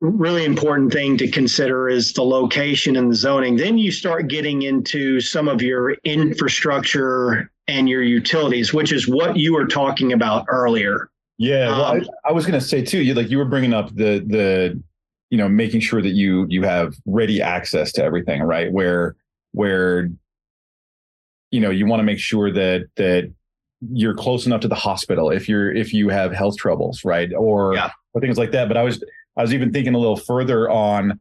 really 0.00 0.44
important 0.44 0.92
thing 0.92 1.16
to 1.18 1.28
consider 1.30 1.88
is 1.88 2.12
the 2.14 2.22
location 2.22 2.96
and 2.96 3.10
the 3.10 3.14
zoning. 3.14 3.56
Then 3.56 3.76
you 3.76 3.92
start 3.92 4.28
getting 4.28 4.62
into 4.62 5.20
some 5.20 5.48
of 5.48 5.60
your 5.62 5.92
infrastructure 6.04 7.50
and 7.68 7.88
your 7.88 8.02
utilities, 8.02 8.72
which 8.72 8.92
is 8.92 9.06
what 9.06 9.36
you 9.36 9.54
were 9.54 9.66
talking 9.66 10.12
about 10.12 10.46
earlier. 10.48 11.10
Yeah, 11.36 11.68
well, 11.68 11.84
um, 11.84 12.06
I, 12.24 12.28
I, 12.28 12.32
was 12.32 12.46
going 12.46 12.58
to 12.58 12.64
say 12.64 12.82
too. 12.82 13.02
You 13.02 13.14
like 13.14 13.28
you 13.28 13.38
were 13.38 13.44
bringing 13.44 13.74
up 13.74 13.88
the 13.94 14.24
the 14.26 14.80
you 15.30 15.38
know 15.38 15.48
making 15.48 15.80
sure 15.80 16.00
that 16.00 16.10
you 16.10 16.46
you 16.48 16.62
have 16.62 16.94
ready 17.06 17.42
access 17.42 17.90
to 17.92 18.04
everything, 18.04 18.42
right? 18.42 18.70
Where 18.70 19.16
where 19.54 20.10
you 21.50 21.60
know 21.60 21.70
you 21.70 21.86
want 21.86 22.00
to 22.00 22.04
make 22.04 22.18
sure 22.18 22.52
that 22.52 22.86
that 22.96 23.32
you're 23.92 24.14
close 24.14 24.46
enough 24.46 24.60
to 24.62 24.68
the 24.68 24.74
hospital 24.74 25.30
if 25.30 25.48
you're 25.48 25.72
if 25.72 25.94
you 25.94 26.08
have 26.08 26.32
health 26.32 26.56
troubles, 26.56 27.04
right? 27.04 27.32
Or 27.34 27.74
yeah. 27.74 27.90
or 28.12 28.20
things 28.20 28.38
like 28.38 28.52
that. 28.52 28.68
But 28.68 28.76
I 28.76 28.82
was 28.82 29.02
I 29.36 29.42
was 29.42 29.54
even 29.54 29.72
thinking 29.72 29.94
a 29.94 29.98
little 29.98 30.16
further 30.16 30.68
on 30.70 31.20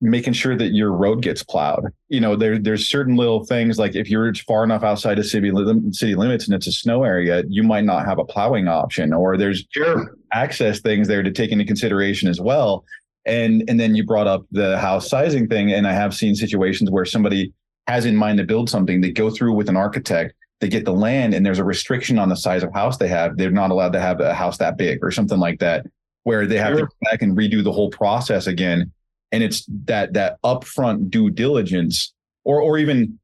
making 0.00 0.34
sure 0.34 0.54
that 0.56 0.74
your 0.74 0.92
road 0.92 1.22
gets 1.22 1.42
plowed. 1.42 1.86
You 2.08 2.20
know, 2.20 2.36
there 2.36 2.58
there's 2.58 2.88
certain 2.88 3.16
little 3.16 3.44
things 3.44 3.78
like 3.78 3.94
if 3.94 4.10
you're 4.10 4.32
far 4.34 4.64
enough 4.64 4.82
outside 4.82 5.18
of 5.18 5.26
city 5.26 5.50
city 5.92 6.14
limits 6.14 6.46
and 6.46 6.54
it's 6.54 6.66
a 6.66 6.72
snow 6.72 7.04
area, 7.04 7.42
you 7.48 7.62
might 7.62 7.84
not 7.84 8.06
have 8.06 8.18
a 8.18 8.24
plowing 8.24 8.68
option, 8.68 9.12
or 9.12 9.36
there's 9.36 9.64
sure. 9.70 10.16
access 10.32 10.80
things 10.80 11.08
there 11.08 11.22
to 11.22 11.30
take 11.30 11.50
into 11.50 11.64
consideration 11.64 12.28
as 12.28 12.40
well. 12.40 12.84
And 13.26 13.64
and 13.68 13.78
then 13.78 13.94
you 13.94 14.04
brought 14.04 14.26
up 14.26 14.44
the 14.52 14.78
house 14.78 15.08
sizing 15.08 15.48
thing, 15.48 15.72
and 15.72 15.86
I 15.86 15.92
have 15.92 16.14
seen 16.14 16.34
situations 16.34 16.90
where 16.90 17.04
somebody 17.04 17.52
has 17.86 18.04
in 18.04 18.16
mind 18.16 18.38
to 18.38 18.44
build 18.44 18.70
something, 18.70 19.00
they 19.00 19.10
go 19.10 19.30
through 19.30 19.52
with 19.52 19.68
an 19.68 19.76
architect, 19.76 20.34
they 20.60 20.68
get 20.68 20.84
the 20.84 20.92
land, 20.92 21.34
and 21.34 21.44
there's 21.44 21.58
a 21.58 21.64
restriction 21.64 22.18
on 22.18 22.28
the 22.28 22.36
size 22.36 22.62
of 22.62 22.72
house 22.72 22.96
they 22.96 23.08
have. 23.08 23.36
They're 23.36 23.50
not 23.50 23.70
allowed 23.70 23.92
to 23.92 24.00
have 24.00 24.20
a 24.20 24.34
house 24.34 24.58
that 24.58 24.76
big 24.76 25.00
or 25.02 25.10
something 25.10 25.38
like 25.38 25.58
that, 25.60 25.86
where 26.22 26.46
they 26.46 26.56
have 26.56 26.76
sure. 26.76 26.78
to 26.78 26.84
go 26.86 27.10
back 27.10 27.22
and 27.22 27.36
redo 27.36 27.62
the 27.62 27.72
whole 27.72 27.90
process 27.90 28.46
again 28.46 28.92
and 29.32 29.42
it's 29.42 29.66
that 29.84 30.12
that 30.14 30.40
upfront 30.42 31.10
due 31.10 31.30
diligence 31.30 32.12
or 32.44 32.60
or 32.60 32.78
even 32.78 33.18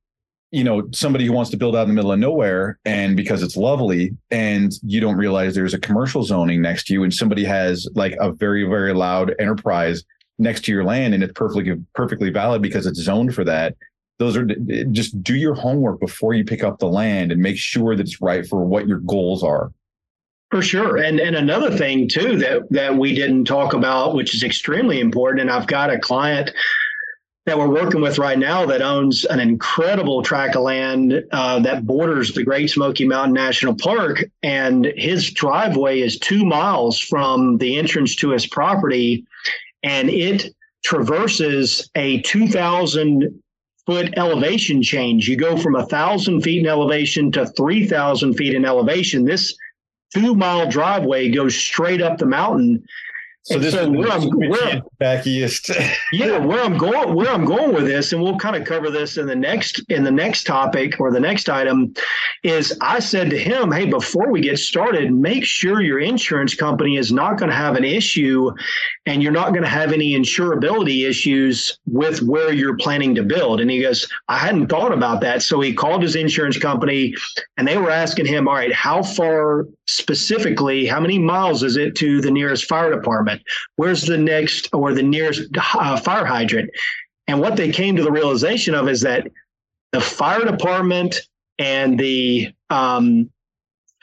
you 0.52 0.62
know 0.62 0.86
somebody 0.92 1.24
who 1.24 1.32
wants 1.32 1.50
to 1.50 1.56
build 1.56 1.74
out 1.74 1.82
in 1.82 1.88
the 1.88 1.94
middle 1.94 2.12
of 2.12 2.18
nowhere 2.18 2.78
and 2.84 3.16
because 3.16 3.42
it's 3.42 3.56
lovely 3.56 4.14
and 4.30 4.74
you 4.84 5.00
don't 5.00 5.16
realize 5.16 5.54
there's 5.54 5.74
a 5.74 5.80
commercial 5.80 6.22
zoning 6.22 6.62
next 6.62 6.86
to 6.86 6.92
you 6.92 7.02
and 7.02 7.12
somebody 7.12 7.42
has 7.42 7.88
like 7.94 8.14
a 8.20 8.30
very 8.30 8.62
very 8.64 8.92
loud 8.92 9.34
enterprise 9.40 10.04
next 10.38 10.64
to 10.64 10.70
your 10.70 10.84
land 10.84 11.14
and 11.14 11.22
it's 11.24 11.32
perfectly 11.32 11.74
perfectly 11.94 12.30
valid 12.30 12.62
because 12.62 12.86
it's 12.86 13.00
zoned 13.00 13.34
for 13.34 13.44
that 13.44 13.74
those 14.18 14.36
are 14.36 14.44
just 14.92 15.20
do 15.22 15.34
your 15.34 15.54
homework 15.54 15.98
before 15.98 16.34
you 16.34 16.44
pick 16.44 16.62
up 16.62 16.78
the 16.78 16.86
land 16.86 17.32
and 17.32 17.40
make 17.40 17.56
sure 17.56 17.96
that 17.96 18.06
it's 18.06 18.20
right 18.20 18.46
for 18.46 18.64
what 18.64 18.86
your 18.86 18.98
goals 18.98 19.42
are 19.42 19.72
for 20.52 20.60
sure. 20.60 20.98
And 20.98 21.18
and 21.18 21.34
another 21.34 21.70
thing 21.70 22.06
too 22.06 22.36
that 22.36 22.70
that 22.70 22.94
we 22.94 23.14
didn't 23.14 23.46
talk 23.46 23.72
about, 23.72 24.14
which 24.14 24.34
is 24.34 24.44
extremely 24.44 25.00
important, 25.00 25.40
and 25.40 25.50
I've 25.50 25.66
got 25.66 25.90
a 25.90 25.98
client 25.98 26.52
that 27.44 27.58
we're 27.58 27.68
working 27.68 28.00
with 28.00 28.18
right 28.18 28.38
now 28.38 28.64
that 28.66 28.82
owns 28.82 29.24
an 29.24 29.40
incredible 29.40 30.22
tract 30.22 30.54
of 30.54 30.62
land 30.62 31.24
uh, 31.32 31.58
that 31.60 31.84
borders 31.86 32.32
the 32.32 32.44
Great 32.44 32.70
Smoky 32.70 33.04
Mountain 33.04 33.34
National 33.34 33.74
Park, 33.74 34.22
and 34.42 34.86
his 34.96 35.30
driveway 35.32 36.00
is 36.00 36.18
two 36.18 36.44
miles 36.44 37.00
from 37.00 37.58
the 37.58 37.78
entrance 37.78 38.14
to 38.16 38.30
his 38.30 38.46
property, 38.46 39.26
and 39.82 40.08
it 40.08 40.54
traverses 40.84 41.90
a 41.96 42.20
two 42.22 42.46
thousand 42.46 43.42
foot 43.86 44.14
elevation 44.16 44.80
change. 44.80 45.28
You 45.28 45.36
go 45.36 45.56
from 45.56 45.74
a 45.74 45.86
thousand 45.86 46.42
feet 46.42 46.60
in 46.60 46.68
elevation 46.68 47.32
to 47.32 47.46
three 47.46 47.88
thousand 47.88 48.34
feet 48.34 48.54
in 48.54 48.64
elevation. 48.64 49.24
This 49.24 49.56
two 50.14 50.36
mile 50.36 50.70
driveway 50.70 51.30
goes 51.30 51.56
straight 51.56 52.00
up 52.00 52.18
the 52.18 52.26
mountain. 52.26 52.84
So 53.44 53.56
and 53.56 53.64
this 53.64 53.74
so 53.74 53.90
where 53.90 54.08
I'm 54.08 54.28
where, 54.30 54.82
back 55.00 55.26
east. 55.26 55.70
yeah, 56.12 56.38
where 56.38 56.62
I'm 56.62 56.78
going 56.78 57.12
where 57.14 57.28
I'm 57.28 57.44
going 57.44 57.74
with 57.74 57.86
this, 57.86 58.12
and 58.12 58.22
we'll 58.22 58.38
kind 58.38 58.54
of 58.54 58.64
cover 58.64 58.88
this 58.88 59.16
in 59.16 59.26
the 59.26 59.34
next 59.34 59.82
in 59.88 60.04
the 60.04 60.12
next 60.12 60.44
topic 60.44 61.00
or 61.00 61.10
the 61.10 61.18
next 61.18 61.48
item, 61.48 61.92
is 62.44 62.76
I 62.80 63.00
said 63.00 63.30
to 63.30 63.38
him, 63.38 63.72
hey, 63.72 63.86
before 63.86 64.30
we 64.30 64.40
get 64.40 64.60
started, 64.60 65.12
make 65.12 65.44
sure 65.44 65.80
your 65.80 65.98
insurance 65.98 66.54
company 66.54 66.96
is 66.96 67.10
not 67.12 67.36
going 67.36 67.50
to 67.50 67.56
have 67.56 67.74
an 67.74 67.84
issue 67.84 68.52
and 69.06 69.20
you're 69.20 69.32
not 69.32 69.50
going 69.50 69.64
to 69.64 69.68
have 69.68 69.92
any 69.92 70.12
insurability 70.12 71.08
issues 71.08 71.78
with 71.86 72.22
where 72.22 72.52
you're 72.52 72.76
planning 72.76 73.12
to 73.16 73.24
build. 73.24 73.60
And 73.60 73.68
he 73.70 73.80
goes, 73.80 74.08
I 74.28 74.38
hadn't 74.38 74.68
thought 74.68 74.92
about 74.92 75.20
that. 75.22 75.42
So 75.42 75.60
he 75.60 75.74
called 75.74 76.02
his 76.02 76.14
insurance 76.14 76.58
company 76.58 77.14
and 77.56 77.66
they 77.66 77.76
were 77.76 77.90
asking 77.90 78.26
him, 78.26 78.46
all 78.46 78.54
right, 78.54 78.72
how 78.72 79.02
far 79.02 79.66
specifically, 79.92 80.86
how 80.86 81.00
many 81.00 81.18
miles 81.18 81.62
is 81.62 81.76
it 81.76 81.94
to 81.96 82.20
the 82.20 82.30
nearest 82.30 82.64
fire 82.66 82.90
department? 82.94 83.42
Where's 83.76 84.02
the 84.02 84.18
next 84.18 84.68
or 84.72 84.92
the 84.92 85.02
nearest 85.02 85.42
uh, 85.74 85.98
fire 85.98 86.24
hydrant? 86.24 86.70
And 87.28 87.40
what 87.40 87.56
they 87.56 87.70
came 87.70 87.96
to 87.96 88.02
the 88.02 88.10
realization 88.10 88.74
of 88.74 88.88
is 88.88 89.00
that 89.02 89.28
the 89.92 90.00
fire 90.00 90.44
department 90.44 91.20
and 91.58 91.98
the 91.98 92.52
um, 92.70 93.30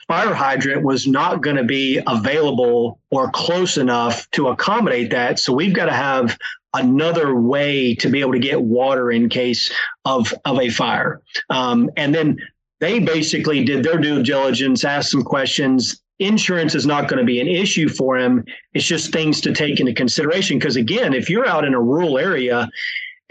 fire 0.08 0.34
hydrant 0.34 0.82
was 0.84 1.06
not 1.06 1.42
going 1.42 1.56
to 1.56 1.64
be 1.64 2.00
available 2.06 3.00
or 3.10 3.30
close 3.30 3.76
enough 3.76 4.28
to 4.30 4.48
accommodate 4.48 5.10
that. 5.10 5.38
So 5.38 5.52
we've 5.52 5.74
got 5.74 5.86
to 5.86 5.92
have 5.92 6.38
another 6.74 7.34
way 7.34 7.94
to 7.96 8.08
be 8.08 8.20
able 8.20 8.32
to 8.32 8.38
get 8.38 8.60
water 8.60 9.10
in 9.10 9.28
case 9.28 9.72
of 10.04 10.32
of 10.44 10.58
a 10.60 10.70
fire. 10.70 11.20
Um, 11.48 11.90
and 11.96 12.14
then 12.14 12.38
they 12.80 12.98
basically 12.98 13.64
did 13.64 13.84
their 13.84 13.98
due 13.98 14.22
diligence, 14.22 14.84
asked 14.84 15.10
some 15.10 15.22
questions. 15.22 16.02
Insurance 16.18 16.74
is 16.74 16.86
not 16.86 17.08
going 17.08 17.18
to 17.18 17.24
be 17.24 17.40
an 17.40 17.48
issue 17.48 17.88
for 17.88 18.18
him. 18.18 18.44
It's 18.74 18.84
just 18.84 19.12
things 19.12 19.40
to 19.42 19.52
take 19.52 19.80
into 19.80 19.94
consideration. 19.94 20.58
Because 20.58 20.76
again, 20.76 21.14
if 21.14 21.30
you're 21.30 21.46
out 21.46 21.64
in 21.64 21.74
a 21.74 21.80
rural 21.80 22.18
area 22.18 22.68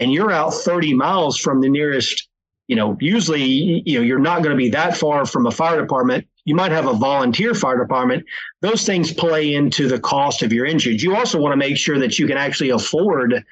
and 0.00 0.12
you're 0.12 0.32
out 0.32 0.54
30 0.54 0.94
miles 0.94 1.38
from 1.38 1.60
the 1.60 1.68
nearest 1.68 2.28
you 2.70 2.76
know, 2.76 2.96
usually, 3.00 3.82
you 3.84 3.98
know, 3.98 4.04
you're 4.04 4.20
not 4.20 4.44
going 4.44 4.52
to 4.52 4.56
be 4.56 4.68
that 4.68 4.96
far 4.96 5.26
from 5.26 5.46
a 5.46 5.50
fire 5.50 5.80
department. 5.80 6.24
You 6.44 6.54
might 6.54 6.70
have 6.70 6.86
a 6.86 6.92
volunteer 6.92 7.52
fire 7.52 7.76
department. 7.76 8.24
Those 8.60 8.86
things 8.86 9.12
play 9.12 9.54
into 9.54 9.88
the 9.88 9.98
cost 9.98 10.44
of 10.44 10.52
your 10.52 10.66
insurance. 10.66 11.02
You 11.02 11.16
also 11.16 11.40
want 11.40 11.52
to 11.52 11.56
make 11.56 11.76
sure 11.76 11.98
that 11.98 12.16
you 12.16 12.28
can 12.28 12.36
actually 12.36 12.70
afford 12.70 13.44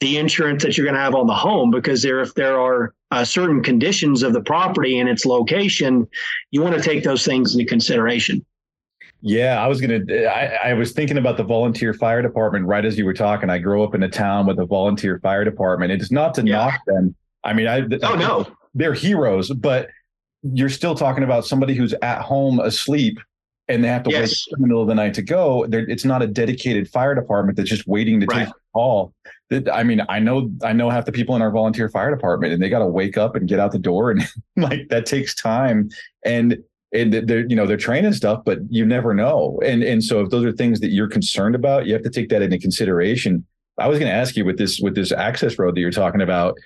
the 0.00 0.16
insurance 0.16 0.62
that 0.62 0.76
you're 0.76 0.86
going 0.86 0.94
to 0.94 1.00
have 1.00 1.14
on 1.14 1.26
the 1.26 1.34
home 1.34 1.70
because 1.70 2.02
there, 2.02 2.20
if 2.20 2.34
there 2.34 2.60
are 2.60 2.94
uh, 3.10 3.24
certain 3.24 3.62
conditions 3.62 4.22
of 4.22 4.32
the 4.32 4.40
property 4.40 4.98
and 4.98 5.08
its 5.08 5.26
location, 5.26 6.06
you 6.50 6.62
want 6.62 6.74
to 6.74 6.82
take 6.82 7.02
those 7.02 7.24
things 7.24 7.54
into 7.54 7.64
consideration. 7.64 8.44
Yeah, 9.20 9.60
I 9.60 9.66
was 9.66 9.80
gonna. 9.80 10.00
I, 10.28 10.70
I, 10.70 10.74
was 10.74 10.92
thinking 10.92 11.18
about 11.18 11.36
the 11.36 11.42
volunteer 11.42 11.92
fire 11.92 12.22
department 12.22 12.66
right 12.66 12.84
as 12.84 12.96
you 12.96 13.04
were 13.04 13.14
talking. 13.14 13.50
I 13.50 13.58
grew 13.58 13.82
up 13.82 13.96
in 13.96 14.04
a 14.04 14.08
town 14.08 14.46
with 14.46 14.60
a 14.60 14.64
volunteer 14.64 15.18
fire 15.18 15.44
department. 15.44 15.90
It's 15.90 16.12
not 16.12 16.34
to 16.34 16.44
yeah. 16.44 16.56
knock 16.56 16.80
them. 16.86 17.16
I 17.42 17.52
mean, 17.52 17.66
I 17.66 17.80
oh 18.04 18.14
no, 18.14 18.46
they're 18.74 18.94
heroes, 18.94 19.50
but 19.50 19.88
you're 20.44 20.68
still 20.68 20.94
talking 20.94 21.24
about 21.24 21.44
somebody 21.46 21.74
who's 21.74 21.94
at 22.00 22.22
home 22.22 22.60
asleep 22.60 23.18
and 23.68 23.84
they 23.84 23.88
have 23.88 24.02
to 24.04 24.10
yes. 24.10 24.46
wait 24.46 24.56
in 24.56 24.62
the 24.62 24.68
middle 24.68 24.82
of 24.82 24.88
the 24.88 24.94
night 24.94 25.14
to 25.14 25.22
go. 25.22 25.66
it's 25.70 26.04
not 26.04 26.22
a 26.22 26.26
dedicated 26.26 26.88
fire 26.88 27.14
department 27.14 27.56
that's 27.56 27.68
just 27.68 27.86
waiting 27.86 28.20
to 28.20 28.26
right. 28.26 28.46
take 28.46 28.48
a 28.48 28.58
call. 28.72 29.12
I 29.72 29.82
mean, 29.82 30.02
I 30.08 30.18
know 30.18 30.50
I 30.62 30.72
know 30.72 30.90
half 30.90 31.06
the 31.06 31.12
people 31.12 31.34
in 31.34 31.42
our 31.42 31.50
volunteer 31.50 31.88
fire 31.88 32.14
department, 32.14 32.52
and 32.52 32.62
they 32.62 32.68
got 32.68 32.80
to 32.80 32.86
wake 32.86 33.16
up 33.16 33.34
and 33.34 33.48
get 33.48 33.58
out 33.58 33.72
the 33.72 33.78
door, 33.78 34.10
and 34.10 34.22
like 34.56 34.88
that 34.88 35.06
takes 35.06 35.34
time. 35.34 35.88
And 36.24 36.58
and 36.92 37.12
they're 37.12 37.46
you 37.46 37.56
know 37.56 37.66
they're 37.66 37.76
training 37.76 38.12
stuff, 38.12 38.42
but 38.44 38.58
you 38.70 38.84
never 38.84 39.14
know. 39.14 39.60
And 39.64 39.82
and 39.82 40.04
so 40.04 40.20
if 40.20 40.30
those 40.30 40.44
are 40.44 40.52
things 40.52 40.80
that 40.80 40.90
you're 40.90 41.08
concerned 41.08 41.54
about, 41.54 41.86
you 41.86 41.92
have 41.94 42.02
to 42.02 42.10
take 42.10 42.28
that 42.30 42.42
into 42.42 42.58
consideration. 42.58 43.46
I 43.78 43.88
was 43.88 43.98
going 43.98 44.10
to 44.10 44.16
ask 44.16 44.36
you 44.36 44.44
with 44.44 44.58
this 44.58 44.80
with 44.80 44.94
this 44.94 45.12
access 45.12 45.58
road 45.58 45.76
that 45.76 45.80
you're 45.80 45.90
talking 45.90 46.20
about 46.20 46.58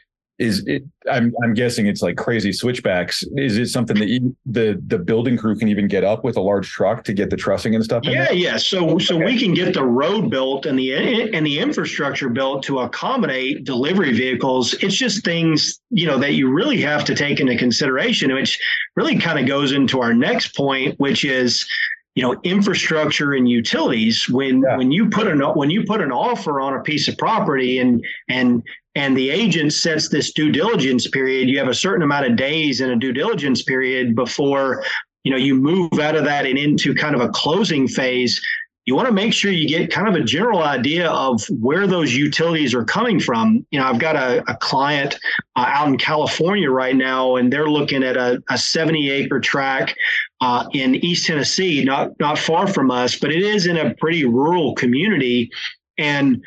is 0.43 0.65
it 0.67 0.83
I'm 1.11 1.33
I'm 1.43 1.55
guessing 1.55 1.87
it's 1.87 2.03
like 2.03 2.17
crazy 2.17 2.53
switchbacks. 2.53 3.25
Is 3.37 3.57
it 3.57 3.69
something 3.69 3.99
that 3.99 4.09
you, 4.09 4.37
the 4.45 4.81
the 4.87 4.99
building 4.99 5.37
crew 5.37 5.57
can 5.57 5.69
even 5.69 5.87
get 5.87 6.05
up 6.05 6.25
with 6.25 6.37
a 6.37 6.41
large 6.41 6.69
truck 6.69 7.05
to 7.05 7.13
get 7.13 7.31
the 7.31 7.37
trussing 7.37 7.75
and 7.75 7.85
stuff? 7.85 8.03
Yeah, 8.05 8.31
yeah. 8.31 8.57
So 8.57 8.99
so 8.99 9.17
okay. 9.17 9.25
we 9.25 9.39
can 9.39 9.55
get 9.55 9.75
the 9.75 9.85
road 9.85 10.31
built 10.31 10.67
and 10.67 10.79
the 10.79 10.93
and 11.33 11.47
the 11.47 11.59
infrastructure 11.59 12.29
built 12.29 12.65
to 12.65 12.81
accommodate 12.81 13.65
delivery 13.65 14.13
vehicles. 14.13 14.75
It's 14.75 14.97
just 14.97 15.25
things 15.25 15.81
you 15.91 16.07
know 16.07 16.19
that 16.19 16.33
you 16.33 16.53
really 16.53 16.81
have 16.83 17.05
to 17.05 17.15
take 17.15 17.41
into 17.41 17.57
consideration, 17.57 18.33
which 18.35 18.61
really 18.97 19.19
kind 19.19 19.39
of 19.39 19.47
goes 19.47 19.73
into 19.73 20.01
our 20.01 20.13
next 20.13 20.57
point, 20.57 20.99
which 20.99 21.25
is 21.25 21.67
you 22.15 22.23
know 22.23 22.39
infrastructure 22.43 23.33
and 23.33 23.49
utilities 23.49 24.29
when 24.29 24.61
yeah. 24.61 24.77
when 24.77 24.91
you 24.91 25.09
put 25.09 25.27
an 25.27 25.41
when 25.55 25.71
you 25.71 25.85
put 25.85 26.01
an 26.01 26.13
offer 26.13 26.61
on 26.61 26.75
a 26.75 26.81
piece 26.81 27.09
of 27.09 27.17
property 27.17 27.79
and 27.79 28.05
and 28.29 28.63
and 28.95 29.17
the 29.17 29.31
agent 29.31 29.73
sets 29.73 30.09
this 30.09 30.33
due 30.33 30.53
diligence 30.53 31.09
period. 31.09 31.49
You 31.49 31.59
have 31.59 31.69
a 31.69 31.75
certain 31.75 32.03
amount 32.03 32.27
of 32.27 32.37
days 32.37 32.81
in 32.81 32.91
a 32.91 32.97
due 32.97 33.13
diligence 33.13 33.63
period 33.63 34.15
before 34.15 34.85
you 35.25 35.31
know 35.31 35.39
you 35.39 35.55
move 35.55 35.99
out 36.01 36.17
of 36.17 36.25
that 36.25 36.47
and 36.47 36.59
into 36.59 36.95
kind 36.95 37.15
of 37.15 37.21
a 37.21 37.29
closing 37.29 37.87
phase 37.89 38.41
you 38.85 38.97
want 38.97 39.07
to 39.07 39.15
make 39.15 39.33
sure 39.33 39.53
you 39.53 39.69
get 39.69 39.93
kind 39.93 40.09
of 40.09 40.15
a 40.15 40.25
general 40.25 40.63
idea 40.63 41.09
of 41.09 41.45
where 41.51 41.87
those 41.87 42.15
utilities 42.15 42.75
are 42.75 42.85
coming 42.85 43.21
from. 43.21 43.65
You 43.71 43.79
know, 43.79 43.87
I've 43.87 44.01
got 44.01 44.17
a, 44.17 44.43
a 44.51 44.57
client 44.57 45.15
uh, 45.55 45.67
out 45.69 45.87
in 45.87 45.97
California 45.99 46.69
right 46.69 46.97
now, 46.97 47.37
and 47.37 47.53
they're 47.53 47.71
looking 47.71 48.03
at 48.03 48.17
a, 48.17 48.43
a 48.51 48.59
70 48.59 49.09
acre 49.09 49.39
tract 49.39 49.95
uh, 50.41 50.67
in 50.73 50.97
East 50.97 51.27
Tennessee, 51.27 51.85
not 51.85 52.19
not 52.19 52.39
far 52.39 52.67
from 52.67 52.91
us, 52.91 53.17
but 53.17 53.31
it 53.31 53.43
is 53.43 53.67
in 53.67 53.77
a 53.77 53.95
pretty 53.95 54.25
rural 54.25 54.75
community, 54.75 55.49
and 55.97 56.43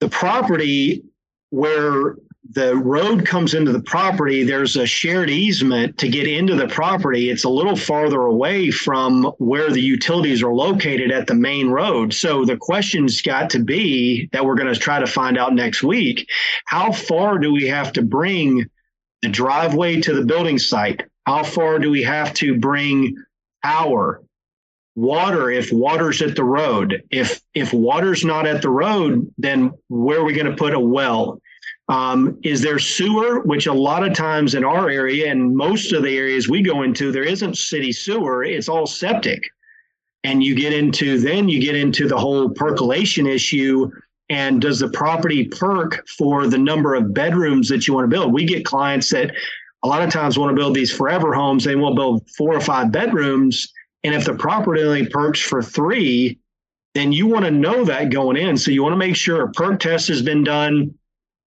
the 0.00 0.08
property 0.08 1.04
where 1.50 2.16
the 2.52 2.74
road 2.74 3.26
comes 3.26 3.54
into 3.54 3.70
the 3.70 3.82
property, 3.82 4.42
there's 4.42 4.76
a 4.76 4.86
shared 4.86 5.30
easement 5.30 5.96
to 5.98 6.08
get 6.08 6.26
into 6.26 6.56
the 6.56 6.66
property. 6.66 7.30
It's 7.30 7.44
a 7.44 7.48
little 7.48 7.76
farther 7.76 8.22
away 8.22 8.70
from 8.70 9.24
where 9.38 9.70
the 9.70 9.80
utilities 9.80 10.42
are 10.42 10.52
located 10.52 11.12
at 11.12 11.26
the 11.26 11.34
main 11.34 11.68
road. 11.68 12.12
So 12.12 12.44
the 12.44 12.56
question's 12.56 13.22
got 13.22 13.50
to 13.50 13.60
be 13.60 14.28
that 14.32 14.44
we're 14.44 14.56
going 14.56 14.72
to 14.72 14.80
try 14.80 14.98
to 14.98 15.06
find 15.06 15.38
out 15.38 15.54
next 15.54 15.82
week. 15.82 16.28
How 16.64 16.90
far 16.90 17.38
do 17.38 17.52
we 17.52 17.68
have 17.68 17.92
to 17.92 18.02
bring 18.02 18.68
the 19.22 19.28
driveway 19.28 20.00
to 20.00 20.14
the 20.14 20.24
building 20.24 20.58
site? 20.58 21.04
How 21.26 21.44
far 21.44 21.78
do 21.78 21.90
we 21.90 22.02
have 22.02 22.34
to 22.34 22.58
bring 22.58 23.14
power? 23.62 24.22
Water 25.00 25.50
if 25.50 25.72
water's 25.72 26.20
at 26.20 26.36
the 26.36 26.44
road 26.44 27.02
if 27.10 27.40
if 27.54 27.72
water's 27.72 28.24
not 28.24 28.46
at 28.46 28.60
the 28.60 28.68
road 28.68 29.32
then 29.38 29.72
where 29.88 30.20
are 30.20 30.24
we 30.24 30.32
going 30.32 30.50
to 30.50 30.56
put 30.56 30.74
a 30.74 30.80
well 30.80 31.40
um, 31.90 32.38
is 32.44 32.62
there 32.62 32.78
sewer, 32.78 33.40
which 33.40 33.66
a 33.66 33.72
lot 33.72 34.06
of 34.06 34.14
times 34.14 34.54
in 34.54 34.64
our 34.64 34.88
area 34.88 35.28
and 35.28 35.56
most 35.56 35.92
of 35.92 36.04
the 36.04 36.16
areas 36.16 36.48
we 36.48 36.62
go 36.62 36.82
into, 36.82 37.10
there 37.10 37.24
isn't 37.24 37.58
city 37.58 37.90
sewer, 37.90 38.44
it's 38.44 38.68
all 38.68 38.86
septic. 38.86 39.42
And 40.22 40.40
you 40.44 40.54
get 40.54 40.72
into, 40.72 41.18
then 41.18 41.48
you 41.48 41.60
get 41.60 41.74
into 41.74 42.06
the 42.06 42.16
whole 42.16 42.48
percolation 42.48 43.26
issue. 43.26 43.90
And 44.28 44.60
does 44.60 44.78
the 44.78 44.90
property 44.90 45.48
perk 45.48 46.06
for 46.16 46.46
the 46.46 46.58
number 46.58 46.94
of 46.94 47.12
bedrooms 47.12 47.68
that 47.70 47.88
you 47.88 47.94
want 47.94 48.04
to 48.04 48.16
build? 48.16 48.32
We 48.32 48.44
get 48.44 48.64
clients 48.64 49.10
that 49.10 49.32
a 49.82 49.88
lot 49.88 50.02
of 50.02 50.12
times 50.12 50.38
want 50.38 50.50
to 50.50 50.56
build 50.56 50.74
these 50.74 50.92
forever 50.92 51.34
homes. 51.34 51.64
They 51.64 51.74
will 51.74 51.96
build 51.96 52.30
four 52.30 52.54
or 52.54 52.60
five 52.60 52.92
bedrooms. 52.92 53.72
And 54.04 54.14
if 54.14 54.24
the 54.24 54.34
property 54.34 54.82
only 54.82 55.06
perks 55.06 55.40
for 55.40 55.62
three, 55.62 56.38
then 56.94 57.12
you 57.12 57.26
want 57.26 57.44
to 57.44 57.50
know 57.50 57.84
that 57.84 58.10
going 58.10 58.36
in. 58.36 58.56
So 58.56 58.70
you 58.70 58.82
want 58.82 58.94
to 58.94 58.98
make 58.98 59.16
sure 59.16 59.42
a 59.42 59.52
perk 59.52 59.80
test 59.80 60.08
has 60.08 60.22
been 60.22 60.42
done 60.42 60.94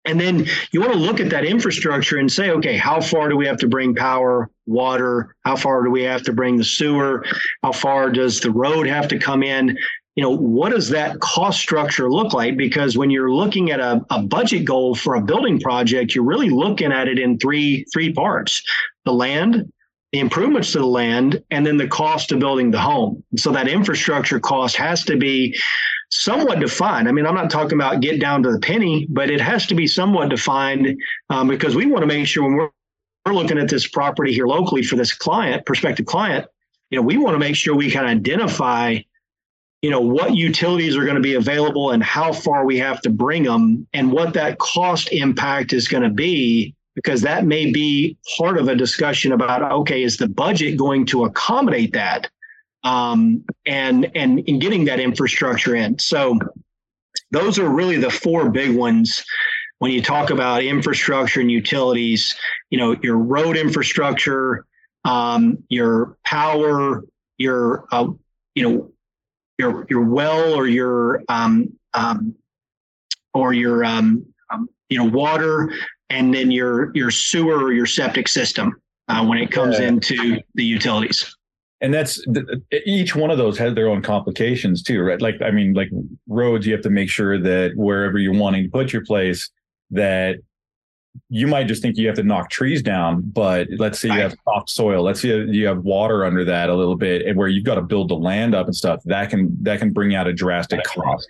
and 0.08 0.18
then 0.18 0.46
you 0.72 0.80
want 0.80 0.92
to 0.94 0.98
look 0.98 1.20
at 1.20 1.30
that 1.30 1.44
infrastructure 1.44 2.16
and 2.16 2.32
say, 2.32 2.50
okay, 2.50 2.76
how 2.76 3.00
far 3.00 3.28
do 3.28 3.36
we 3.36 3.46
have 3.46 3.58
to 3.58 3.68
bring 3.68 3.94
power, 3.94 4.50
water? 4.66 5.34
How 5.44 5.54
far 5.54 5.82
do 5.84 5.90
we 5.90 6.02
have 6.02 6.22
to 6.22 6.32
bring 6.32 6.56
the 6.56 6.64
sewer? 6.64 7.24
How 7.62 7.72
far 7.72 8.10
does 8.10 8.40
the 8.40 8.50
road 8.50 8.86
have 8.86 9.08
to 9.08 9.18
come 9.18 9.42
in? 9.42 9.76
You 10.16 10.22
know, 10.22 10.30
what 10.30 10.70
does 10.70 10.88
that 10.88 11.20
cost 11.20 11.60
structure 11.60 12.10
look 12.10 12.32
like? 12.32 12.56
Because 12.56 12.96
when 12.96 13.10
you're 13.10 13.30
looking 13.30 13.70
at 13.70 13.80
a, 13.80 14.04
a 14.10 14.22
budget 14.22 14.64
goal 14.64 14.94
for 14.94 15.14
a 15.14 15.20
building 15.20 15.60
project, 15.60 16.14
you're 16.14 16.24
really 16.24 16.50
looking 16.50 16.90
at 16.90 17.06
it 17.06 17.18
in 17.18 17.38
three 17.38 17.84
three 17.92 18.12
parts: 18.12 18.62
the 19.04 19.12
land, 19.12 19.70
the 20.12 20.20
improvements 20.20 20.72
to 20.72 20.78
the 20.78 20.86
land, 20.86 21.42
and 21.50 21.66
then 21.66 21.76
the 21.76 21.86
cost 21.86 22.32
of 22.32 22.38
building 22.38 22.70
the 22.70 22.80
home. 22.80 23.22
So 23.36 23.52
that 23.52 23.68
infrastructure 23.68 24.40
cost 24.40 24.76
has 24.76 25.04
to 25.04 25.16
be 25.16 25.58
somewhat 26.10 26.60
defined. 26.60 27.08
I 27.08 27.12
mean, 27.12 27.26
I'm 27.26 27.34
not 27.34 27.50
talking 27.50 27.74
about 27.74 28.00
get 28.00 28.20
down 28.20 28.42
to 28.44 28.52
the 28.52 28.58
penny, 28.58 29.06
but 29.10 29.30
it 29.30 29.40
has 29.40 29.66
to 29.66 29.74
be 29.74 29.86
somewhat 29.86 30.30
defined 30.30 30.98
um, 31.28 31.48
because 31.48 31.76
we 31.76 31.86
want 31.86 32.02
to 32.02 32.06
make 32.06 32.26
sure 32.26 32.44
when 32.44 32.54
we're, 32.54 32.70
we're 33.26 33.34
looking 33.34 33.58
at 33.58 33.68
this 33.68 33.86
property 33.86 34.32
here 34.32 34.46
locally 34.46 34.82
for 34.82 34.96
this 34.96 35.12
client, 35.12 35.66
prospective 35.66 36.06
client, 36.06 36.46
you 36.90 36.96
know, 36.96 37.02
we 37.02 37.18
want 37.18 37.34
to 37.34 37.38
make 37.38 37.56
sure 37.56 37.76
we 37.76 37.90
can 37.90 38.06
identify, 38.06 38.96
you 39.82 39.90
know, 39.90 40.00
what 40.00 40.34
utilities 40.34 40.96
are 40.96 41.04
going 41.04 41.16
to 41.16 41.20
be 41.20 41.34
available 41.34 41.90
and 41.90 42.02
how 42.02 42.32
far 42.32 42.64
we 42.64 42.78
have 42.78 43.02
to 43.02 43.10
bring 43.10 43.42
them 43.42 43.86
and 43.92 44.10
what 44.10 44.32
that 44.32 44.58
cost 44.58 45.12
impact 45.12 45.74
is 45.74 45.88
going 45.88 46.02
to 46.02 46.08
be 46.08 46.74
because 46.98 47.22
that 47.22 47.46
may 47.46 47.70
be 47.70 48.16
part 48.36 48.58
of 48.58 48.66
a 48.66 48.74
discussion 48.74 49.30
about 49.30 49.62
okay 49.70 50.02
is 50.02 50.16
the 50.16 50.26
budget 50.26 50.76
going 50.76 51.06
to 51.06 51.24
accommodate 51.26 51.92
that 51.92 52.28
um, 52.82 53.44
and 53.66 54.10
and 54.16 54.40
in 54.40 54.58
getting 54.58 54.84
that 54.86 54.98
infrastructure 54.98 55.76
in. 55.76 55.96
So 56.00 56.36
those 57.30 57.56
are 57.60 57.68
really 57.68 57.98
the 57.98 58.10
four 58.10 58.50
big 58.50 58.76
ones 58.76 59.24
when 59.78 59.92
you 59.92 60.02
talk 60.02 60.30
about 60.30 60.64
infrastructure 60.64 61.40
and 61.40 61.50
utilities. 61.50 62.34
You 62.70 62.78
know, 62.78 62.96
your 63.00 63.18
road 63.18 63.56
infrastructure, 63.56 64.66
um, 65.04 65.58
your 65.68 66.16
power, 66.24 67.04
your 67.36 67.84
uh, 67.92 68.08
you 68.56 68.62
know 68.68 68.92
your 69.56 69.86
your 69.88 70.02
well 70.02 70.52
or 70.52 70.66
your 70.66 71.22
um, 71.28 71.78
um, 71.94 72.34
or 73.34 73.52
your 73.52 73.84
um, 73.84 74.26
um, 74.50 74.68
you 74.88 74.98
know 74.98 75.04
water, 75.04 75.72
and 76.10 76.32
then 76.32 76.50
your 76.50 76.90
your 76.94 77.10
sewer 77.10 77.64
or 77.64 77.72
your 77.72 77.86
septic 77.86 78.28
system 78.28 78.80
uh, 79.08 79.24
when 79.24 79.38
it 79.38 79.50
comes 79.50 79.78
into 79.78 80.40
the 80.54 80.64
utilities. 80.64 81.34
And 81.80 81.94
that's 81.94 82.20
each 82.86 83.14
one 83.14 83.30
of 83.30 83.38
those 83.38 83.56
has 83.58 83.74
their 83.74 83.88
own 83.88 84.02
complications 84.02 84.82
too 84.82 85.00
right? 85.00 85.20
Like 85.20 85.40
i 85.42 85.50
mean 85.50 85.74
like 85.74 85.90
roads 86.26 86.66
you 86.66 86.72
have 86.72 86.82
to 86.82 86.90
make 86.90 87.08
sure 87.08 87.38
that 87.38 87.72
wherever 87.76 88.18
you're 88.18 88.34
wanting 88.34 88.64
to 88.64 88.70
put 88.70 88.92
your 88.92 89.04
place 89.04 89.48
that 89.90 90.38
you 91.28 91.46
might 91.46 91.64
just 91.64 91.80
think 91.80 91.96
you 91.96 92.06
have 92.06 92.16
to 92.16 92.24
knock 92.24 92.50
trees 92.50 92.82
down 92.82 93.22
but 93.22 93.68
let's 93.78 94.00
say 94.00 94.08
you 94.08 94.20
have 94.20 94.34
soft 94.44 94.70
soil 94.70 95.04
let's 95.04 95.20
say 95.20 95.28
you 95.28 95.66
have 95.66 95.78
water 95.78 96.24
under 96.24 96.44
that 96.44 96.68
a 96.68 96.74
little 96.74 96.96
bit 96.96 97.24
and 97.26 97.36
where 97.38 97.48
you've 97.48 97.64
got 97.64 97.76
to 97.76 97.82
build 97.82 98.08
the 98.08 98.14
land 98.14 98.56
up 98.56 98.66
and 98.66 98.74
stuff 98.74 99.00
that 99.04 99.30
can 99.30 99.56
that 99.62 99.78
can 99.78 99.92
bring 99.92 100.14
out 100.14 100.26
a 100.26 100.32
drastic 100.32 100.82
cost. 100.84 101.28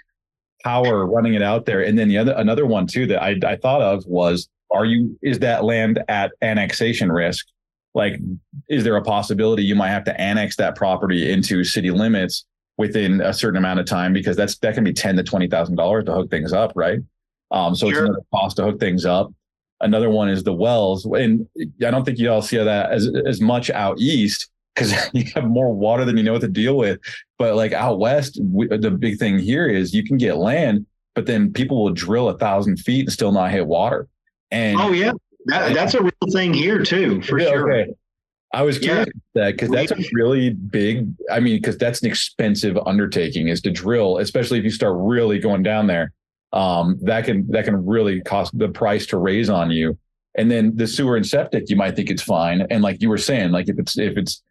Power 0.64 1.06
running 1.06 1.34
it 1.34 1.42
out 1.42 1.66
there 1.66 1.82
and 1.82 1.98
then 1.98 2.08
the 2.08 2.16
other 2.16 2.32
another 2.32 2.66
one 2.66 2.86
too 2.86 3.06
that 3.06 3.22
i, 3.22 3.36
I 3.46 3.56
thought 3.56 3.82
of 3.82 4.04
was 4.06 4.48
are 4.70 4.84
you 4.84 5.18
is 5.22 5.38
that 5.38 5.64
land 5.64 6.02
at 6.08 6.32
annexation 6.42 7.10
risk 7.10 7.46
like 7.94 8.18
is 8.68 8.84
there 8.84 8.96
a 8.96 9.02
possibility 9.02 9.62
you 9.62 9.74
might 9.74 9.90
have 9.90 10.04
to 10.04 10.20
annex 10.20 10.56
that 10.56 10.76
property 10.76 11.30
into 11.30 11.64
city 11.64 11.90
limits 11.90 12.44
within 12.78 13.20
a 13.20 13.34
certain 13.34 13.58
amount 13.58 13.80
of 13.80 13.86
time 13.86 14.12
because 14.12 14.36
that's 14.36 14.56
that 14.58 14.74
can 14.74 14.84
be 14.84 14.92
ten 14.92 15.16
to 15.16 15.22
twenty 15.22 15.48
thousand 15.48 15.76
dollars 15.76 16.04
to 16.06 16.12
hook 16.12 16.30
things 16.30 16.52
up, 16.52 16.72
right? 16.74 17.00
Um, 17.50 17.74
so 17.74 17.90
sure. 17.90 17.98
it's 17.98 18.08
another 18.08 18.24
cost 18.32 18.56
to 18.56 18.64
hook 18.64 18.80
things 18.80 19.04
up. 19.04 19.32
Another 19.80 20.08
one 20.10 20.28
is 20.28 20.42
the 20.42 20.52
wells, 20.52 21.04
and 21.04 21.46
I 21.84 21.90
don't 21.90 22.04
think 22.04 22.18
you 22.18 22.30
all 22.30 22.42
see 22.42 22.56
that 22.56 22.90
as 22.90 23.10
as 23.26 23.40
much 23.40 23.68
out 23.70 24.00
east 24.00 24.48
because 24.74 24.94
you 25.12 25.24
have 25.34 25.44
more 25.44 25.74
water 25.74 26.04
than 26.04 26.16
you 26.16 26.22
know 26.22 26.32
what 26.32 26.40
to 26.40 26.48
deal 26.48 26.76
with. 26.76 27.00
But 27.38 27.56
like 27.56 27.72
out 27.72 27.98
west, 27.98 28.40
we, 28.42 28.68
the 28.68 28.90
big 28.90 29.18
thing 29.18 29.38
here 29.38 29.66
is 29.66 29.92
you 29.92 30.04
can 30.04 30.16
get 30.16 30.36
land, 30.36 30.86
but 31.14 31.26
then 31.26 31.52
people 31.52 31.82
will 31.82 31.92
drill 31.92 32.28
a 32.28 32.38
thousand 32.38 32.78
feet 32.78 33.06
and 33.06 33.12
still 33.12 33.32
not 33.32 33.50
hit 33.50 33.66
water. 33.66 34.08
And 34.50 34.80
oh 34.80 34.92
yeah, 34.92 35.12
that, 35.46 35.74
that's 35.74 35.94
a 35.94 36.02
real 36.02 36.12
thing 36.32 36.54
here 36.54 36.82
too, 36.82 37.20
for 37.22 37.38
yeah, 37.38 37.50
sure. 37.50 37.72
Okay. 37.72 37.92
I 38.52 38.62
was 38.62 38.78
curious 38.78 39.06
yeah. 39.34 39.42
that 39.42 39.52
because 39.52 39.70
that's 39.70 39.92
a 39.92 40.02
really 40.12 40.50
big. 40.50 41.06
I 41.30 41.40
mean, 41.40 41.56
because 41.56 41.76
that's 41.76 42.00
an 42.00 42.08
expensive 42.08 42.78
undertaking 42.86 43.48
is 43.48 43.60
to 43.62 43.70
drill, 43.70 44.18
especially 44.18 44.58
if 44.58 44.64
you 44.64 44.70
start 44.70 44.96
really 44.96 45.38
going 45.38 45.62
down 45.62 45.86
there. 45.86 46.12
Um, 46.52 46.98
that 47.02 47.26
can 47.26 47.46
that 47.50 47.66
can 47.66 47.84
really 47.84 48.22
cost 48.22 48.58
the 48.58 48.68
price 48.68 49.04
to 49.06 49.18
raise 49.18 49.50
on 49.50 49.70
you. 49.70 49.98
And 50.36 50.50
then 50.50 50.74
the 50.76 50.86
sewer 50.86 51.16
and 51.16 51.26
septic, 51.26 51.68
you 51.68 51.76
might 51.76 51.94
think 51.94 52.10
it's 52.10 52.22
fine. 52.22 52.62
And 52.70 52.82
like 52.82 53.02
you 53.02 53.10
were 53.10 53.18
saying, 53.18 53.50
like 53.50 53.68
if 53.68 53.78
it's 53.78 53.98
if 53.98 54.16
it's 54.16 54.42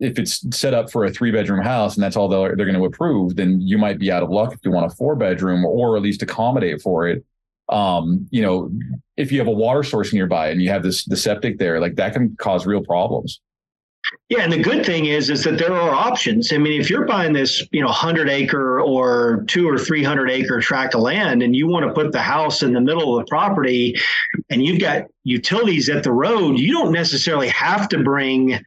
if 0.00 0.18
it's 0.18 0.44
set 0.56 0.74
up 0.74 0.90
for 0.90 1.04
a 1.04 1.10
three 1.10 1.30
bedroom 1.30 1.62
house 1.62 1.94
and 1.96 2.02
that's 2.02 2.16
all 2.16 2.28
they're, 2.28 2.56
they're 2.56 2.66
going 2.66 2.78
to 2.78 2.84
approve, 2.84 3.36
then 3.36 3.60
you 3.60 3.78
might 3.78 3.98
be 3.98 4.10
out 4.10 4.22
of 4.22 4.30
luck 4.30 4.52
if 4.52 4.60
you 4.64 4.70
want 4.70 4.90
a 4.90 4.94
four 4.94 5.16
bedroom 5.16 5.64
or 5.64 5.96
at 5.96 6.02
least 6.02 6.22
accommodate 6.22 6.80
for 6.80 7.08
it 7.08 7.24
um, 7.68 8.26
you 8.30 8.42
know, 8.42 8.70
if 9.16 9.32
you 9.32 9.38
have 9.38 9.48
a 9.48 9.52
water 9.52 9.82
source 9.82 10.12
nearby 10.12 10.48
and 10.48 10.62
you 10.62 10.70
have 10.70 10.82
this 10.82 11.04
the 11.04 11.16
septic 11.16 11.58
there, 11.58 11.80
like 11.80 11.96
that 11.96 12.12
can 12.12 12.36
cause 12.36 12.66
real 12.66 12.82
problems. 12.82 13.40
Yeah, 14.30 14.40
and 14.40 14.52
the 14.52 14.62
good 14.62 14.86
thing 14.86 15.06
is 15.06 15.28
is 15.28 15.44
that 15.44 15.58
there 15.58 15.74
are 15.74 15.90
options. 15.90 16.52
I 16.52 16.58
mean, 16.58 16.80
if 16.80 16.88
you're 16.88 17.04
buying 17.04 17.32
this, 17.32 17.66
you 17.72 17.82
know, 17.82 17.88
hundred 17.88 18.30
acre 18.30 18.80
or 18.80 19.44
two 19.48 19.68
or 19.68 19.78
three 19.78 20.02
hundred 20.02 20.30
acre 20.30 20.60
tract 20.60 20.94
of 20.94 21.02
land, 21.02 21.42
and 21.42 21.54
you 21.54 21.66
want 21.66 21.86
to 21.86 21.92
put 21.92 22.12
the 22.12 22.22
house 22.22 22.62
in 22.62 22.72
the 22.72 22.80
middle 22.80 23.18
of 23.18 23.24
the 23.24 23.28
property, 23.28 23.94
and 24.50 24.64
you've 24.64 24.80
got 24.80 25.04
utilities 25.24 25.88
at 25.90 26.04
the 26.04 26.12
road, 26.12 26.58
you 26.58 26.72
don't 26.72 26.92
necessarily 26.92 27.48
have 27.48 27.88
to 27.90 28.02
bring 28.02 28.58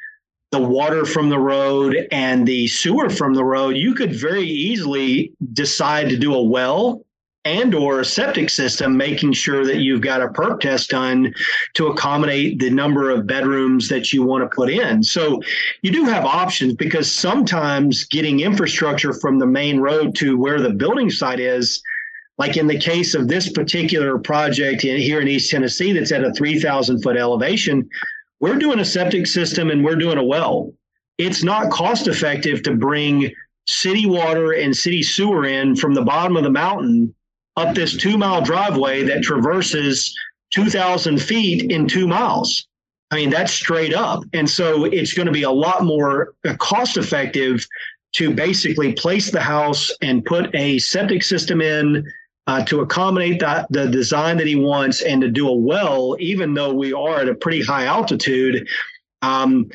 the 0.52 0.60
water 0.60 1.06
from 1.06 1.30
the 1.30 1.40
road 1.40 2.08
and 2.12 2.46
the 2.46 2.68
sewer 2.68 3.10
from 3.10 3.34
the 3.34 3.44
road. 3.44 3.78
You 3.78 3.96
could 3.96 4.14
very 4.14 4.44
easily 4.44 5.32
decide 5.54 6.10
to 6.10 6.18
do 6.18 6.36
a 6.36 6.44
well 6.44 7.04
and 7.44 7.74
or 7.74 8.00
a 8.00 8.06
septic 8.06 8.50
system 8.50 8.96
making 8.96 9.34
sure 9.34 9.66
that 9.66 9.78
you've 9.78 10.02
got 10.02 10.22
a 10.22 10.30
perk 10.30 10.62
test 10.62 10.92
done 10.92 11.34
to 11.74 11.88
accommodate 11.88 12.60
the 12.60 12.70
number 12.70 13.10
of 13.10 13.26
bedrooms 13.26 13.90
that 13.90 14.14
you 14.14 14.22
want 14.22 14.44
to 14.44 14.56
put 14.56 14.70
in 14.70 15.02
so 15.02 15.42
you 15.82 15.92
do 15.92 16.06
have 16.06 16.24
options 16.24 16.74
because 16.74 17.12
sometimes 17.12 18.06
getting 18.06 18.42
infrastructure 18.42 19.14
from 19.14 19.40
the 19.40 19.46
main 19.46 19.80
road 19.80 20.16
to 20.16 20.38
where 20.38 20.62
the 20.62 20.70
building 20.70 21.10
site 21.10 21.40
is 21.40 21.82
like 22.38 22.58
in 22.58 22.66
the 22.66 22.78
case 22.78 23.14
of 23.14 23.28
this 23.28 23.52
particular 23.52 24.18
project 24.18 24.82
here 24.82 25.22
in 25.22 25.28
East 25.28 25.52
Tennessee 25.52 25.94
that's 25.94 26.12
at 26.12 26.24
a 26.24 26.34
3,000 26.34 27.00
foot 27.04 27.16
elevation, 27.16 27.88
we're 28.40 28.58
doing 28.58 28.80
a 28.80 28.86
septic 28.86 29.28
system 29.28 29.70
and 29.70 29.86
we're 29.86 29.96
doing 29.96 30.18
a 30.18 30.24
well. 30.24 30.74
It's 31.20 31.44
not 31.44 31.70
cost 31.70 32.08
effective 32.08 32.64
to 32.64 32.76
bring 32.76 33.32
city 33.68 34.08
water 34.08 34.54
and 34.54 34.76
city 34.76 35.04
sewer 35.04 35.46
in 35.46 35.76
from 35.76 35.94
the 35.94 36.02
bottom 36.02 36.36
of 36.36 36.44
the 36.44 36.50
mountain 36.50 37.14
up 37.58 37.76
this 37.76 37.98
two 37.98 38.18
mile 38.18 38.42
driveway 38.42 39.04
that 39.04 39.24
traverses 39.24 40.16
2,000 40.54 41.22
feet 41.22 41.72
in 41.72 41.88
two 41.88 42.08
miles. 42.08 42.68
I 43.12 43.16
mean, 43.16 43.30
that's 43.30 43.52
straight 43.52 43.94
up. 43.94 44.24
And 44.34 44.50
so 44.50 44.86
it's 44.86 45.14
going 45.14 45.26
to 45.26 45.34
be 45.34 45.44
a 45.44 45.52
lot 45.52 45.84
more 45.84 46.34
cost 46.60 46.98
effective 46.98 47.66
to 48.14 48.34
basically 48.34 48.94
place 48.94 49.32
the 49.32 49.42
house 49.42 49.92
and 50.02 50.24
put 50.26 50.54
a 50.56 50.80
septic 50.80 51.24
system 51.24 51.62
in 51.62 52.06
uh, 52.48 52.64
to 52.66 52.82
accommodate 52.82 53.40
that, 53.40 53.68
the 53.70 53.88
design 53.88 54.38
that 54.38 54.48
he 54.48 54.56
wants 54.56 55.02
and 55.02 55.22
to 55.22 55.30
do 55.30 55.48
a 55.48 55.54
well, 55.54 56.16
even 56.20 56.54
though 56.54 56.74
we 56.74 56.92
are 56.92 57.20
at 57.20 57.30
a 57.30 57.36
pretty 57.36 57.62
high 57.62 57.86
altitude. 57.86 58.68
Um, 59.22 59.70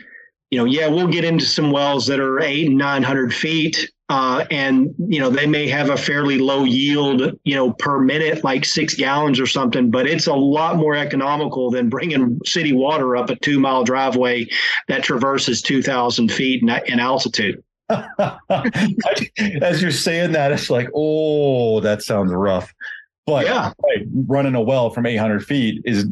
you 0.50 0.58
know, 0.58 0.64
yeah, 0.64 0.88
we'll 0.88 1.06
get 1.08 1.24
into 1.24 1.44
some 1.44 1.70
wells 1.70 2.06
that 2.06 2.20
are 2.20 2.40
eight 2.40 2.68
and 2.68 2.78
900 2.78 3.34
feet. 3.34 3.90
Uh, 4.08 4.44
and, 4.52 4.94
you 5.08 5.18
know, 5.18 5.28
they 5.28 5.46
may 5.46 5.68
have 5.68 5.90
a 5.90 5.96
fairly 5.96 6.38
low 6.38 6.62
yield, 6.62 7.36
you 7.42 7.56
know, 7.56 7.72
per 7.72 7.98
minute, 7.98 8.44
like 8.44 8.64
six 8.64 8.94
gallons 8.94 9.40
or 9.40 9.46
something, 9.46 9.90
but 9.90 10.06
it's 10.06 10.28
a 10.28 10.34
lot 10.34 10.76
more 10.76 10.94
economical 10.94 11.70
than 11.70 11.88
bringing 11.88 12.38
city 12.44 12.72
water 12.72 13.16
up 13.16 13.30
a 13.30 13.36
two 13.36 13.58
mile 13.58 13.82
driveway 13.82 14.46
that 14.86 15.02
traverses 15.02 15.60
2,000 15.60 16.30
feet 16.30 16.62
in, 16.62 16.68
in 16.86 17.00
altitude. 17.00 17.62
As 17.88 19.82
you're 19.82 19.90
saying 19.90 20.32
that, 20.32 20.52
it's 20.52 20.70
like, 20.70 20.88
oh, 20.94 21.80
that 21.80 22.02
sounds 22.02 22.32
rough. 22.32 22.72
But 23.26 23.46
yeah, 23.46 23.72
right, 23.82 24.06
running 24.26 24.54
a 24.54 24.60
well 24.60 24.90
from 24.90 25.04
800 25.06 25.44
feet 25.44 25.82
is 25.84 26.06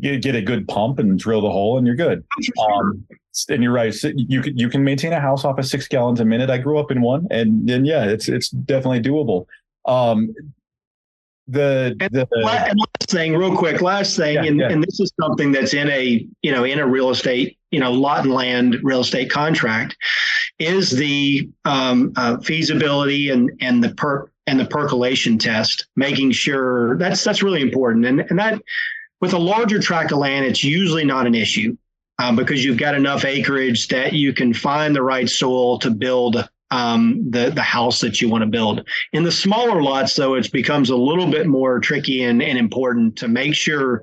you 0.00 0.18
get 0.20 0.36
a 0.36 0.42
good 0.42 0.68
pump 0.68 1.00
and 1.00 1.18
drill 1.18 1.40
the 1.40 1.50
hole, 1.50 1.76
and 1.76 1.86
you're 1.86 1.96
good. 1.96 2.24
Um, 2.60 3.04
and 3.48 3.62
you're 3.62 3.72
right. 3.72 3.94
You 4.02 4.42
can 4.42 4.56
you 4.56 4.68
can 4.68 4.84
maintain 4.84 5.12
a 5.12 5.20
house 5.20 5.44
off 5.44 5.58
of 5.58 5.66
six 5.66 5.88
gallons 5.88 6.20
a 6.20 6.24
minute. 6.24 6.50
I 6.50 6.58
grew 6.58 6.78
up 6.78 6.90
in 6.90 7.00
one, 7.00 7.26
and 7.30 7.68
then 7.68 7.84
yeah, 7.84 8.04
it's 8.04 8.28
it's 8.28 8.50
definitely 8.50 9.00
doable. 9.00 9.46
Um, 9.86 10.34
the, 11.48 11.96
the 12.12 12.26
and 12.30 12.78
last 12.78 13.10
thing, 13.10 13.36
real 13.36 13.56
quick, 13.56 13.80
last 13.80 14.16
thing, 14.16 14.34
yeah, 14.36 14.44
and, 14.44 14.60
yeah. 14.60 14.70
and 14.70 14.82
this 14.82 15.00
is 15.00 15.12
something 15.20 15.50
that's 15.52 15.74
in 15.74 15.90
a 15.90 16.26
you 16.42 16.52
know 16.52 16.64
in 16.64 16.78
a 16.78 16.86
real 16.86 17.10
estate 17.10 17.58
you 17.70 17.80
know 17.80 17.92
lot 17.92 18.24
and 18.24 18.32
land 18.32 18.76
real 18.82 19.00
estate 19.00 19.30
contract 19.30 19.96
is 20.58 20.90
the 20.90 21.48
um, 21.64 22.12
uh, 22.16 22.38
feasibility 22.38 23.30
and 23.30 23.50
and 23.60 23.82
the 23.82 23.94
per 23.94 24.30
and 24.46 24.58
the 24.58 24.66
percolation 24.66 25.38
test, 25.38 25.86
making 25.96 26.30
sure 26.32 26.96
that's 26.98 27.24
that's 27.24 27.42
really 27.42 27.60
important. 27.60 28.06
And 28.06 28.20
and 28.20 28.38
that 28.38 28.60
with 29.20 29.32
a 29.32 29.38
larger 29.38 29.80
tract 29.80 30.12
of 30.12 30.18
land, 30.18 30.44
it's 30.44 30.64
usually 30.64 31.04
not 31.04 31.26
an 31.26 31.34
issue 31.34 31.76
um, 32.22 32.36
because 32.36 32.64
you've 32.64 32.78
got 32.78 32.94
enough 32.94 33.24
acreage 33.24 33.88
that 33.88 34.12
you 34.12 34.32
can 34.32 34.54
find 34.54 34.94
the 34.94 35.02
right 35.02 35.28
soil 35.28 35.78
to 35.80 35.90
build 35.90 36.48
um, 36.70 37.30
the 37.30 37.50
the 37.50 37.62
house 37.62 38.00
that 38.00 38.20
you 38.20 38.28
want 38.28 38.42
to 38.42 38.46
build. 38.46 38.88
In 39.12 39.24
the 39.24 39.32
smaller 39.32 39.82
lots, 39.82 40.14
though, 40.14 40.34
it 40.34 40.50
becomes 40.52 40.90
a 40.90 40.96
little 40.96 41.30
bit 41.30 41.46
more 41.46 41.80
tricky 41.80 42.22
and, 42.22 42.40
and 42.42 42.56
important 42.56 43.16
to 43.16 43.28
make 43.28 43.54
sure 43.54 44.02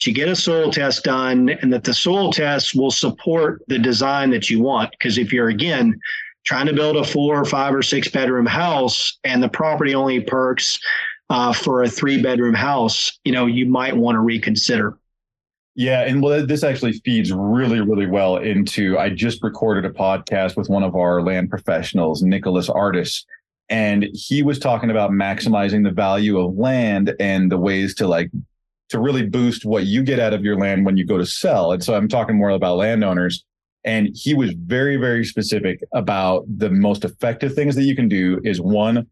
to 0.00 0.10
get 0.10 0.28
a 0.28 0.34
soil 0.34 0.72
test 0.72 1.04
done 1.04 1.50
and 1.50 1.72
that 1.72 1.84
the 1.84 1.92
soil 1.92 2.32
test 2.32 2.74
will 2.74 2.90
support 2.90 3.62
the 3.68 3.78
design 3.78 4.30
that 4.30 4.48
you 4.48 4.60
want. 4.60 4.90
Because 4.92 5.18
if 5.18 5.30
you're, 5.30 5.50
again, 5.50 6.00
trying 6.44 6.66
to 6.66 6.72
build 6.72 6.96
a 6.96 7.04
four 7.04 7.38
or 7.38 7.44
five 7.44 7.74
or 7.74 7.82
six 7.82 8.08
bedroom 8.08 8.46
house 8.46 9.18
and 9.24 9.42
the 9.42 9.48
property 9.48 9.94
only 9.94 10.20
perks 10.20 10.80
uh, 11.28 11.52
for 11.52 11.82
a 11.82 11.88
three 11.88 12.20
bedroom 12.20 12.54
house, 12.54 13.20
you 13.24 13.32
know, 13.32 13.44
you 13.44 13.66
might 13.66 13.94
want 13.94 14.16
to 14.16 14.20
reconsider. 14.20 14.96
Yeah, 15.76 16.02
and 16.02 16.20
well, 16.20 16.44
this 16.44 16.64
actually 16.64 16.94
feeds 17.04 17.32
really, 17.32 17.80
really 17.80 18.06
well 18.06 18.36
into. 18.38 18.98
I 18.98 19.10
just 19.10 19.42
recorded 19.42 19.84
a 19.84 19.94
podcast 19.94 20.56
with 20.56 20.68
one 20.68 20.82
of 20.82 20.96
our 20.96 21.22
land 21.22 21.48
professionals, 21.48 22.22
Nicholas 22.22 22.68
Artis, 22.68 23.24
and 23.68 24.08
he 24.12 24.42
was 24.42 24.58
talking 24.58 24.90
about 24.90 25.12
maximizing 25.12 25.84
the 25.84 25.92
value 25.92 26.40
of 26.40 26.56
land 26.56 27.14
and 27.20 27.50
the 27.50 27.58
ways 27.58 27.94
to 27.96 28.08
like 28.08 28.30
to 28.88 28.98
really 28.98 29.24
boost 29.24 29.64
what 29.64 29.86
you 29.86 30.02
get 30.02 30.18
out 30.18 30.34
of 30.34 30.44
your 30.44 30.58
land 30.58 30.84
when 30.84 30.96
you 30.96 31.06
go 31.06 31.16
to 31.16 31.24
sell. 31.24 31.70
And 31.70 31.82
so 31.82 31.94
I'm 31.94 32.08
talking 32.08 32.36
more 32.36 32.50
about 32.50 32.76
landowners. 32.76 33.44
And 33.84 34.10
he 34.12 34.34
was 34.34 34.52
very, 34.52 34.96
very 34.96 35.24
specific 35.24 35.80
about 35.94 36.44
the 36.58 36.68
most 36.68 37.04
effective 37.04 37.54
things 37.54 37.76
that 37.76 37.84
you 37.84 37.94
can 37.94 38.08
do 38.08 38.40
is 38.44 38.60
one, 38.60 39.06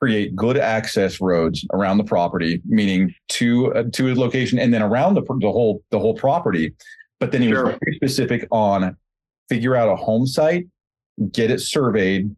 create 0.00 0.34
good 0.36 0.56
access 0.56 1.20
roads 1.20 1.64
around 1.72 1.98
the 1.98 2.04
property, 2.04 2.60
meaning 2.66 3.14
to 3.28 3.74
uh, 3.74 3.84
to 3.92 4.12
a 4.12 4.14
location 4.14 4.58
and 4.58 4.72
then 4.72 4.82
around 4.82 5.14
the, 5.14 5.22
the 5.22 5.50
whole 5.50 5.82
the 5.90 5.98
whole 5.98 6.14
property. 6.14 6.72
But 7.18 7.32
then 7.32 7.42
he 7.42 7.48
sure. 7.48 7.64
was 7.66 7.74
very 7.82 7.96
specific 7.96 8.46
on 8.50 8.96
figure 9.48 9.76
out 9.76 9.88
a 9.88 9.96
home 9.96 10.26
site, 10.26 10.66
get 11.32 11.50
it 11.50 11.60
surveyed, 11.60 12.34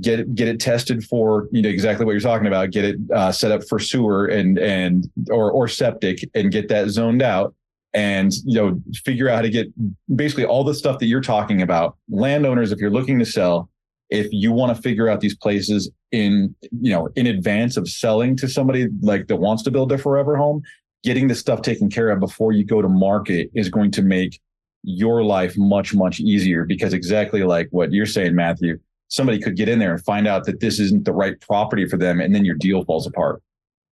get 0.00 0.20
it 0.20 0.34
get 0.34 0.48
it 0.48 0.58
tested 0.58 1.04
for 1.04 1.48
you 1.52 1.60
know 1.60 1.68
exactly 1.68 2.06
what 2.06 2.12
you're 2.12 2.20
talking 2.20 2.46
about 2.46 2.70
get 2.70 2.84
it 2.84 2.96
uh, 3.14 3.30
set 3.30 3.52
up 3.52 3.62
for 3.68 3.78
sewer 3.78 4.26
and 4.26 4.58
and 4.58 5.10
or 5.30 5.50
or 5.50 5.68
septic 5.68 6.28
and 6.34 6.50
get 6.50 6.68
that 6.68 6.88
zoned 6.88 7.20
out 7.20 7.54
and 7.92 8.32
you 8.46 8.54
know 8.54 8.80
figure 9.04 9.28
out 9.28 9.36
how 9.36 9.42
to 9.42 9.50
get 9.50 9.68
basically 10.16 10.46
all 10.46 10.64
the 10.64 10.74
stuff 10.74 10.98
that 10.98 11.06
you're 11.06 11.20
talking 11.20 11.60
about 11.60 11.96
landowners 12.08 12.72
if 12.72 12.78
you're 12.78 12.90
looking 12.90 13.18
to 13.18 13.26
sell 13.26 13.68
if 14.12 14.28
you 14.30 14.52
want 14.52 14.74
to 14.74 14.82
figure 14.82 15.08
out 15.08 15.20
these 15.20 15.36
places 15.36 15.90
in 16.12 16.54
you 16.80 16.92
know 16.92 17.08
in 17.16 17.26
advance 17.26 17.76
of 17.76 17.88
selling 17.88 18.36
to 18.36 18.48
somebody 18.48 18.88
like 19.00 19.26
that 19.26 19.36
wants 19.36 19.62
to 19.62 19.70
build 19.70 19.88
their 19.88 19.98
forever 19.98 20.36
home 20.36 20.62
getting 21.02 21.26
the 21.26 21.34
stuff 21.34 21.62
taken 21.62 21.90
care 21.90 22.10
of 22.10 22.20
before 22.20 22.52
you 22.52 22.64
go 22.64 22.80
to 22.80 22.88
market 22.88 23.50
is 23.54 23.68
going 23.68 23.90
to 23.90 24.02
make 24.02 24.40
your 24.84 25.22
life 25.22 25.54
much 25.56 25.94
much 25.94 26.20
easier 26.20 26.64
because 26.64 26.92
exactly 26.92 27.42
like 27.42 27.68
what 27.70 27.92
you're 27.92 28.06
saying 28.06 28.34
matthew 28.34 28.78
somebody 29.12 29.38
could 29.38 29.56
get 29.56 29.68
in 29.68 29.78
there 29.78 29.92
and 29.92 30.02
find 30.04 30.26
out 30.26 30.44
that 30.44 30.60
this 30.60 30.80
isn't 30.80 31.04
the 31.04 31.12
right 31.12 31.38
property 31.42 31.86
for 31.86 31.98
them, 31.98 32.18
and 32.18 32.34
then 32.34 32.46
your 32.46 32.54
deal 32.54 32.82
falls 32.84 33.06
apart. 33.06 33.42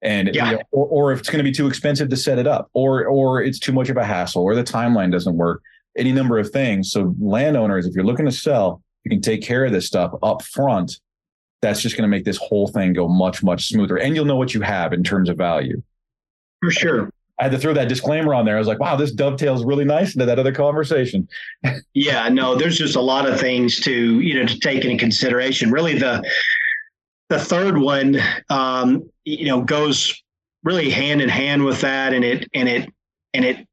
And 0.00 0.33
yeah. 0.33 0.50
You 0.50 0.57
know, 0.57 0.62
or, 0.70 0.87
or 0.87 1.12
if 1.12 1.18
it's 1.18 1.28
going 1.28 1.44
to 1.44 1.44
be 1.44 1.52
too 1.52 1.66
expensive 1.66 2.09
to 2.09 2.16
set 2.16 2.38
it 2.38 2.46
up, 2.46 2.70
or 2.72 3.04
or 3.07 3.42
it's 3.42 3.59
too 3.59 3.72
much 3.72 3.88
of 3.88 3.96
a 3.96 4.04
hassle, 4.04 4.44
or 4.44 4.54
the 4.54 4.62
timeline 4.62 5.11
doesn't 5.11 5.37
work, 5.37 5.61
any 5.96 6.12
number 6.12 6.38
of 6.38 6.50
things. 6.50 6.92
So 6.92 7.16
landowners, 7.20 7.85
if 7.85 7.94
you're 7.94 8.04
looking 8.04 8.26
to 8.26 8.33
sell, 8.33 8.81
you 9.08 9.16
can 9.16 9.22
take 9.22 9.42
care 9.42 9.64
of 9.64 9.72
this 9.72 9.86
stuff 9.86 10.12
up 10.22 10.42
front. 10.42 11.00
That's 11.62 11.80
just 11.80 11.96
going 11.96 12.08
to 12.08 12.08
make 12.08 12.24
this 12.24 12.36
whole 12.36 12.68
thing 12.68 12.92
go 12.92 13.08
much 13.08 13.42
much 13.42 13.68
smoother, 13.68 13.96
and 13.96 14.14
you'll 14.14 14.26
know 14.26 14.36
what 14.36 14.52
you 14.52 14.60
have 14.60 14.92
in 14.92 15.02
terms 15.02 15.28
of 15.28 15.38
value. 15.38 15.82
For 16.60 16.70
sure. 16.70 17.10
I 17.40 17.44
had 17.44 17.52
to 17.52 17.58
throw 17.58 17.72
that 17.74 17.88
disclaimer 17.88 18.34
on 18.34 18.44
there. 18.44 18.56
I 18.56 18.58
was 18.58 18.66
like, 18.66 18.80
wow, 18.80 18.96
this 18.96 19.12
dovetails 19.12 19.64
really 19.64 19.84
nice 19.84 20.14
into 20.14 20.26
that 20.26 20.40
other 20.40 20.52
conversation. 20.52 21.28
yeah, 21.94 22.28
no, 22.28 22.56
there's 22.56 22.76
just 22.76 22.96
a 22.96 23.00
lot 23.00 23.28
of 23.28 23.38
things 23.38 23.78
to, 23.82 24.20
you 24.20 24.34
know, 24.34 24.44
to 24.44 24.58
take 24.58 24.84
into 24.84 24.98
consideration. 24.98 25.70
Really 25.70 25.96
the 25.96 26.22
the 27.28 27.38
third 27.38 27.78
one 27.78 28.18
um, 28.50 29.08
you 29.24 29.46
know, 29.46 29.62
goes 29.62 30.20
really 30.64 30.90
hand 30.90 31.22
in 31.22 31.28
hand 31.28 31.64
with 31.64 31.80
that 31.80 32.12
and 32.12 32.24
it 32.24 32.48
and 32.54 32.68
it 32.68 32.92
and 33.34 33.44
it 33.44 33.67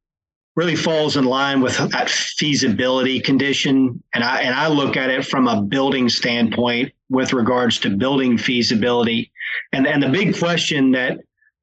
really 0.55 0.75
falls 0.75 1.17
in 1.17 1.25
line 1.25 1.61
with 1.61 1.77
that 1.91 2.09
feasibility 2.09 3.19
condition. 3.19 4.01
And 4.13 4.23
I 4.23 4.41
and 4.41 4.55
I 4.55 4.67
look 4.67 4.97
at 4.97 5.09
it 5.09 5.25
from 5.25 5.47
a 5.47 5.61
building 5.61 6.09
standpoint 6.09 6.93
with 7.09 7.33
regards 7.33 7.79
to 7.79 7.89
building 7.89 8.37
feasibility. 8.37 9.31
And 9.73 9.85
and 9.85 10.01
the 10.01 10.09
big 10.09 10.37
question 10.37 10.91
that 10.91 11.19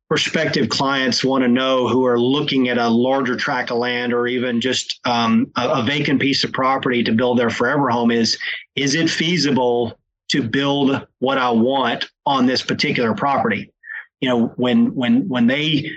prospective 0.08 0.68
clients 0.68 1.24
want 1.24 1.42
to 1.42 1.48
know 1.48 1.88
who 1.88 2.04
are 2.04 2.20
looking 2.20 2.68
at 2.68 2.76
a 2.76 2.86
larger 2.86 3.34
tract 3.34 3.70
of 3.70 3.78
land 3.78 4.12
or 4.12 4.26
even 4.26 4.60
just 4.60 5.00
um, 5.06 5.50
a, 5.56 5.66
a, 5.66 5.82
vacant 5.82 6.20
piece 6.20 6.44
of 6.44 6.52
property 6.52 7.02
to 7.02 7.12
build 7.12 7.38
their 7.38 7.48
forever 7.48 7.88
home 7.88 8.10
is 8.10 8.36
is 8.76 8.94
it 8.94 9.08
feasible 9.08 9.98
to 10.28 10.42
build 10.42 11.06
what 11.20 11.38
I 11.38 11.48
want 11.48 12.10
on 12.26 12.44
this 12.44 12.60
particular 12.60 13.14
property? 13.14 13.72
You 14.20 14.28
know, 14.28 14.46
when 14.56 14.94
when 14.94 15.28
when 15.28 15.46
they 15.46 15.90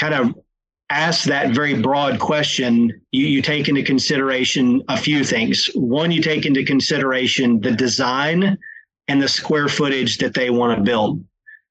kind 0.00 0.14
of 0.14 0.34
ask 0.90 1.24
that 1.24 1.54
very 1.54 1.80
broad 1.80 2.18
question, 2.18 3.00
you, 3.12 3.26
you 3.26 3.42
take 3.42 3.68
into 3.68 3.82
consideration 3.82 4.82
a 4.88 4.96
few 4.96 5.24
things. 5.24 5.68
One, 5.74 6.10
you 6.10 6.22
take 6.22 6.46
into 6.46 6.64
consideration 6.64 7.60
the 7.60 7.72
design 7.72 8.58
and 9.08 9.22
the 9.22 9.28
square 9.28 9.68
footage 9.68 10.18
that 10.18 10.34
they 10.34 10.50
want 10.50 10.76
to 10.78 10.82
build. 10.82 11.22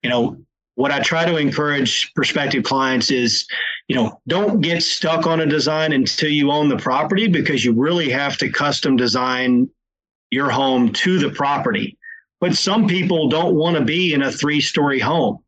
You 0.03 0.09
know, 0.09 0.37
what 0.75 0.91
I 0.91 0.99
try 0.99 1.25
to 1.25 1.37
encourage 1.37 2.13
prospective 2.13 2.63
clients 2.63 3.09
is, 3.09 3.47
you 3.87 3.95
know, 3.95 4.21
don't 4.27 4.61
get 4.61 4.83
stuck 4.83 5.25
on 5.25 5.39
a 5.39 5.45
design 5.45 5.91
until 5.91 6.29
you 6.29 6.51
own 6.51 6.69
the 6.69 6.77
property 6.77 7.27
because 7.27 7.65
you 7.65 7.73
really 7.73 8.09
have 8.09 8.37
to 8.37 8.51
custom 8.51 8.95
design 8.95 9.69
your 10.29 10.49
home 10.49 10.93
to 10.93 11.17
the 11.17 11.31
property. 11.31 11.97
But 12.39 12.55
some 12.55 12.87
people 12.87 13.29
don't 13.29 13.55
want 13.55 13.77
to 13.77 13.83
be 13.83 14.13
in 14.13 14.21
a 14.21 14.31
three 14.31 14.61
story 14.61 14.99
home. 14.99 15.39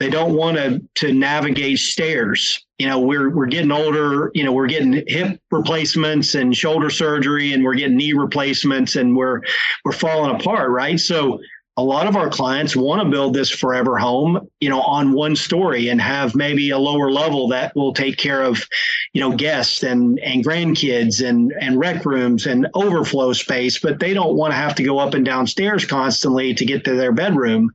They 0.00 0.10
don't 0.10 0.34
want 0.34 0.56
to 0.56 0.82
to 0.96 1.12
navigate 1.12 1.78
stairs. 1.78 2.66
You 2.80 2.86
know, 2.86 2.98
we're 2.98 3.28
we're 3.28 3.44
getting 3.44 3.72
older, 3.72 4.30
you 4.32 4.42
know, 4.42 4.52
we're 4.52 4.66
getting 4.66 5.04
hip 5.06 5.38
replacements 5.50 6.34
and 6.34 6.56
shoulder 6.56 6.88
surgery 6.88 7.52
and 7.52 7.62
we're 7.62 7.74
getting 7.74 7.98
knee 7.98 8.14
replacements 8.14 8.96
and 8.96 9.14
we're 9.14 9.42
we're 9.84 9.92
falling 9.92 10.34
apart, 10.34 10.70
right? 10.70 10.98
So 10.98 11.40
a 11.76 11.82
lot 11.82 12.06
of 12.06 12.16
our 12.16 12.30
clients 12.30 12.74
want 12.74 13.02
to 13.02 13.08
build 13.10 13.34
this 13.34 13.50
forever 13.50 13.98
home, 13.98 14.48
you 14.60 14.70
know, 14.70 14.80
on 14.80 15.12
one 15.12 15.36
story 15.36 15.88
and 15.88 16.00
have 16.00 16.34
maybe 16.34 16.70
a 16.70 16.78
lower 16.78 17.10
level 17.10 17.48
that 17.48 17.76
will 17.76 17.92
take 17.92 18.16
care 18.16 18.42
of, 18.42 18.66
you 19.12 19.20
know, 19.20 19.36
guests 19.36 19.82
and 19.82 20.18
and 20.20 20.42
grandkids 20.42 21.22
and 21.22 21.52
and 21.60 21.78
rec 21.78 22.06
rooms 22.06 22.46
and 22.46 22.66
overflow 22.72 23.34
space, 23.34 23.78
but 23.78 24.00
they 24.00 24.14
don't 24.14 24.38
want 24.38 24.52
to 24.52 24.56
have 24.56 24.74
to 24.76 24.82
go 24.82 24.98
up 24.98 25.12
and 25.12 25.26
down 25.26 25.46
stairs 25.46 25.84
constantly 25.84 26.54
to 26.54 26.64
get 26.64 26.82
to 26.86 26.94
their 26.94 27.12
bedroom. 27.12 27.70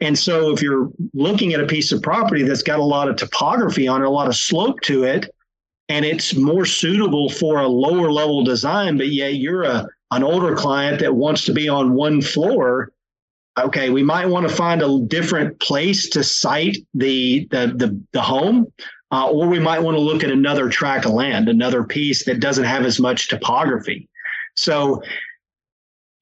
And 0.00 0.18
so 0.18 0.52
if 0.52 0.60
you're 0.60 0.90
looking 1.14 1.54
at 1.54 1.60
a 1.60 1.66
piece 1.66 1.92
of 1.92 2.02
property 2.02 2.42
that's 2.42 2.62
got 2.62 2.80
a 2.80 2.84
lot 2.84 3.08
of 3.08 3.16
topography 3.16 3.88
on 3.88 4.02
it, 4.02 4.06
a 4.06 4.10
lot 4.10 4.28
of 4.28 4.36
slope 4.36 4.80
to 4.82 5.04
it, 5.04 5.32
and 5.88 6.04
it's 6.04 6.34
more 6.34 6.64
suitable 6.64 7.28
for 7.28 7.60
a 7.60 7.68
lower 7.68 8.10
level 8.10 8.42
design, 8.42 8.96
but 8.96 9.08
yet 9.08 9.34
you're 9.36 9.64
a 9.64 9.86
an 10.10 10.22
older 10.22 10.54
client 10.54 11.00
that 11.00 11.14
wants 11.14 11.44
to 11.44 11.52
be 11.52 11.68
on 11.68 11.94
one 11.94 12.22
floor, 12.22 12.92
okay, 13.58 13.90
we 13.90 14.02
might 14.02 14.26
want 14.26 14.48
to 14.48 14.54
find 14.54 14.80
a 14.80 15.00
different 15.06 15.58
place 15.60 16.08
to 16.10 16.22
site 16.22 16.76
the 16.94 17.48
the 17.50 17.72
the, 17.76 18.00
the 18.12 18.22
home, 18.22 18.72
uh, 19.10 19.28
or 19.28 19.46
we 19.48 19.58
might 19.58 19.80
want 19.80 19.96
to 19.96 20.00
look 20.00 20.22
at 20.22 20.30
another 20.30 20.68
tract 20.68 21.04
of 21.04 21.12
land, 21.12 21.48
another 21.48 21.84
piece 21.84 22.24
that 22.24 22.40
doesn't 22.40 22.64
have 22.64 22.84
as 22.84 23.00
much 23.00 23.28
topography. 23.28 24.08
So 24.56 25.02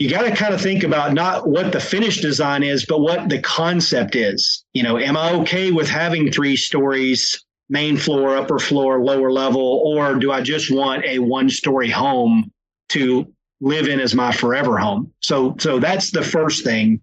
you 0.03 0.11
got 0.11 0.23
to 0.23 0.35
kind 0.35 0.53
of 0.53 0.61
think 0.61 0.83
about 0.83 1.12
not 1.12 1.47
what 1.47 1.71
the 1.71 1.79
finished 1.79 2.23
design 2.23 2.65
is, 2.65 2.85
but 2.85 3.03
what 3.03 3.29
the 3.29 3.41
concept 3.41 4.17
is. 4.17 4.65
You 4.73 4.83
know, 4.83 4.99
am 4.99 5.17
I 5.17 5.33
okay 5.35 5.71
with 5.71 5.88
having 5.88 6.33
three 6.33 6.57
stories, 6.57 7.41
main 7.69 7.97
floor, 7.97 8.37
upper 8.37 8.59
floor, 8.59 9.01
lower 9.01 9.31
level, 9.31 9.81
or 9.85 10.17
do 10.17 10.33
I 10.33 10.41
just 10.41 10.73
want 10.73 11.05
a 11.05 11.21
one 11.21 11.49
story 11.49 11.88
home 11.88 12.51
to 12.88 13.33
live 13.61 13.87
in 13.87 14.01
as 14.01 14.12
my 14.12 14.33
forever 14.33 14.77
home. 14.77 15.12
So 15.21 15.55
so 15.61 15.79
that's 15.79 16.11
the 16.11 16.25
first 16.25 16.65
thing 16.65 17.01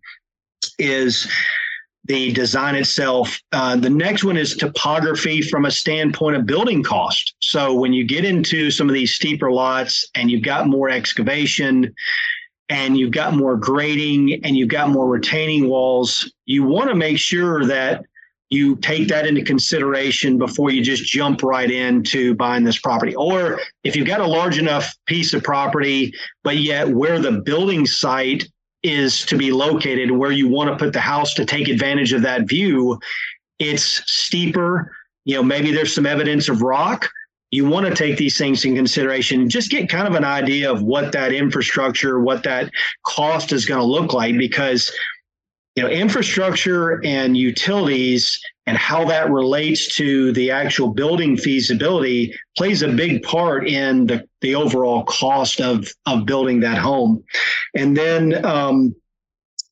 is 0.78 1.26
the 2.04 2.34
design 2.34 2.76
itself. 2.76 3.40
Uh, 3.54 3.78
the 3.78 3.90
next 3.90 4.26
one 4.26 4.36
is 4.36 4.58
topography 4.58 5.42
from 5.42 5.66
a 5.66 5.72
standpoint 5.72 6.36
of 6.36 6.46
building 6.46 6.84
cost. 6.84 7.34
So 7.40 7.74
when 7.76 7.94
you 7.94 8.04
get 8.04 8.26
into 8.26 8.72
some 8.72 8.90
of 8.90 8.94
these 8.94 9.14
steeper 9.14 9.52
lots 9.54 10.06
and 10.16 10.30
you've 10.30 10.44
got 10.44 10.68
more 10.68 10.90
excavation 10.90 11.94
and 12.70 12.98
you've 12.98 13.12
got 13.12 13.36
more 13.36 13.58
grading 13.58 14.46
and 14.46 14.56
you've 14.56 14.70
got 14.70 14.90
more 14.90 15.08
retaining 15.08 15.68
walls, 15.68 16.32
you 16.46 16.64
want 16.64 16.90
to 16.90 16.96
make 16.96 17.18
sure 17.18 17.66
that 17.66 18.06
you 18.52 18.76
take 18.78 19.08
that 19.08 19.28
into 19.28 19.44
consideration 19.44 20.38
before 20.38 20.72
you 20.72 20.84
just 20.84 21.06
jump 21.06 21.44
right 21.44 21.70
into 21.70 22.34
buying 22.36 22.64
this 22.64 22.80
property. 22.80 23.16
Or 23.16 23.60
if 23.84 23.96
you've 23.96 24.08
got 24.08 24.22
a 24.22 24.28
large 24.28 24.58
enough 24.58 24.96
piece 25.06 25.34
of 25.34 25.44
property, 25.44 26.14
but 26.44 26.58
yet 26.58 26.90
where 26.90 27.20
the 27.20 27.42
building 27.42 27.86
site 27.86 28.48
is 28.82 29.26
to 29.26 29.38
be 29.38 29.52
located, 29.52 30.10
where 30.10 30.32
you 30.32 30.48
want 30.48 30.70
to 30.72 30.84
put 30.84 30.94
the 30.94 31.00
house 31.00 31.34
to 31.36 31.46
take 31.46 31.68
advantage 31.68 32.14
of 32.14 32.22
that 32.24 32.48
view, 32.48 33.00
it's 33.60 34.02
steeper. 34.12 34.96
You 35.26 35.36
know, 35.36 35.44
maybe 35.44 35.72
there's 35.72 35.94
some 35.94 36.06
evidence 36.06 36.50
of 36.50 36.62
rock. 36.62 37.10
You 37.52 37.68
want 37.68 37.88
to 37.88 37.96
take 37.96 38.18
these 38.18 38.38
things 38.38 38.64
in 38.64 38.76
consideration, 38.76 39.50
just 39.50 39.72
get 39.72 39.90
kind 39.90 40.08
of 40.08 40.16
an 40.16 40.24
idea 40.24 40.72
of 40.72 40.84
what 40.84 41.12
that 41.14 41.34
infrastructure, 41.34 42.20
what 42.20 42.44
that 42.44 42.72
cost 43.06 43.52
is 43.52 43.66
going 43.66 43.80
to 43.80 43.86
look 43.86 44.14
like, 44.14 44.38
because 44.38 44.92
you 45.76 45.84
know, 45.84 45.90
infrastructure 45.90 47.04
and 47.06 47.38
utilities 47.38 48.40
and 48.68 48.78
how 48.78 49.06
that 49.06 49.32
relates 49.32 49.96
to 49.96 50.32
the 50.34 50.52
actual 50.52 50.90
building 50.90 51.38
feasibility 51.38 52.36
plays 52.58 52.82
a 52.82 52.88
big 52.90 53.24
part 53.24 53.68
in 53.68 54.06
the, 54.06 54.28
the 54.42 54.56
overall 54.56 55.04
cost 55.06 55.62
of, 55.62 55.88
of 56.06 56.26
building 56.26 56.60
that 56.60 56.78
home. 56.78 57.24
And 57.76 57.96
then, 57.96 58.46
um, 58.46 58.94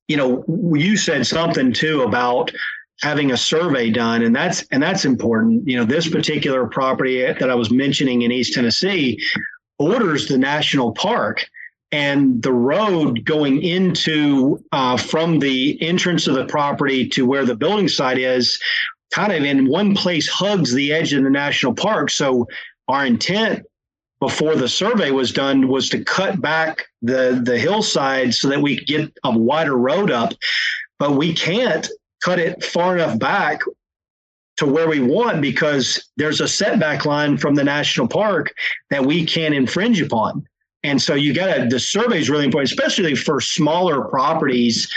you 0.08 0.16
know, 0.18 0.46
you 0.76 0.96
said 0.96 1.28
something 1.28 1.74
too 1.74 2.04
about 2.04 2.52
having 3.02 3.32
a 3.32 3.38
survey 3.38 3.90
done 3.90 4.24
and 4.24 4.36
that's 4.36 4.64
and 4.72 4.82
that's 4.82 5.06
important. 5.06 5.68
You 5.68 5.78
know 5.78 5.86
this 5.86 6.10
particular 6.10 6.68
property 6.68 7.22
that 7.22 7.50
i 7.50 7.56
was 7.56 7.72
mentioning 7.72 8.24
in 8.24 8.32
east 8.32 8.54
tennessee 8.54 9.20
borders 9.78 10.28
the 10.28 10.38
national 10.38 10.92
park 10.94 11.46
and 11.92 12.42
the 12.44 12.52
road 12.52 13.24
going 13.24 13.62
into 13.62 14.64
uh, 14.72 14.98
from 14.98 15.40
the 15.40 15.82
entrance 15.82 16.28
of 16.28 16.36
the 16.36 16.46
property 16.46 17.08
to 17.08 17.26
where 17.26 17.46
the 17.46 17.56
building 17.56 17.88
site 17.88 18.18
is 18.18 18.60
kind 19.14 19.32
of 19.32 19.44
in 19.44 19.70
one 19.70 19.96
place 19.96 20.28
hugs 20.28 20.74
the 20.74 20.92
edge 20.92 21.14
of 21.14 21.24
the 21.24 21.30
national 21.30 21.74
park. 21.74 22.10
So 22.10 22.48
our 22.88 23.06
intent 23.06 23.66
before 24.20 24.56
the 24.56 24.68
survey 24.68 25.12
was 25.12 25.32
done 25.32 25.68
was 25.68 25.90
to 25.90 26.04
cut 26.04 26.42
back 26.42 26.86
the 27.02 27.40
the 27.44 27.58
hillside 27.58 28.34
so 28.34 28.50
that 28.50 28.62
we 28.62 28.78
could 28.78 28.88
get 28.88 29.12
a 29.24 29.38
wider 29.38 29.78
road 29.78 30.10
up 30.10 30.34
but 31.00 31.12
we 31.12 31.34
can't 31.34 31.88
cut 32.24 32.40
it 32.40 32.64
far 32.64 32.96
enough 32.98 33.18
back 33.20 33.62
to 34.58 34.66
where 34.66 34.88
we 34.90 35.00
want 35.00 35.42
because 35.42 36.10
there's 36.18 36.42
a 36.42 36.48
setback 36.48 37.06
line 37.06 37.38
from 37.38 37.56
the 37.56 37.64
national 37.64 38.08
park 38.08 38.54
that 38.90 39.06
we 39.06 39.26
can't 39.26 39.54
infringe 39.54 40.02
upon 40.02 40.46
and 40.84 41.02
so 41.02 41.16
you 41.16 41.34
got 41.34 41.54
to, 41.54 41.68
the 41.68 41.80
survey 41.80 42.20
is 42.20 42.30
really 42.30 42.46
important, 42.46 42.72
especially 42.72 43.16
for 43.16 43.42
smaller 43.42 44.06
properties. 44.06 44.94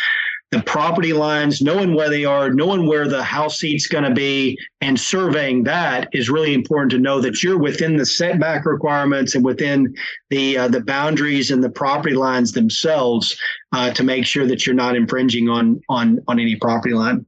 The 0.50 0.62
property 0.62 1.12
lines, 1.12 1.62
knowing 1.62 1.94
where 1.94 2.10
they 2.10 2.24
are, 2.24 2.50
knowing 2.50 2.86
where 2.86 3.06
the 3.06 3.22
house 3.22 3.60
seat's 3.60 3.86
going 3.86 4.02
to 4.02 4.10
be, 4.10 4.58
and 4.80 4.98
surveying 4.98 5.62
that 5.64 6.08
is 6.12 6.28
really 6.28 6.54
important 6.54 6.90
to 6.90 6.98
know 6.98 7.20
that 7.20 7.42
you're 7.42 7.58
within 7.58 7.96
the 7.96 8.04
setback 8.04 8.66
requirements 8.66 9.36
and 9.36 9.44
within 9.44 9.94
the 10.30 10.58
uh, 10.58 10.68
the 10.68 10.80
boundaries 10.80 11.52
and 11.52 11.62
the 11.62 11.70
property 11.70 12.16
lines 12.16 12.50
themselves 12.50 13.38
uh, 13.72 13.92
to 13.92 14.02
make 14.02 14.26
sure 14.26 14.46
that 14.46 14.66
you're 14.66 14.74
not 14.74 14.96
infringing 14.96 15.48
on 15.48 15.80
on 15.88 16.18
on 16.26 16.40
any 16.40 16.56
property 16.56 16.94
line. 16.94 17.24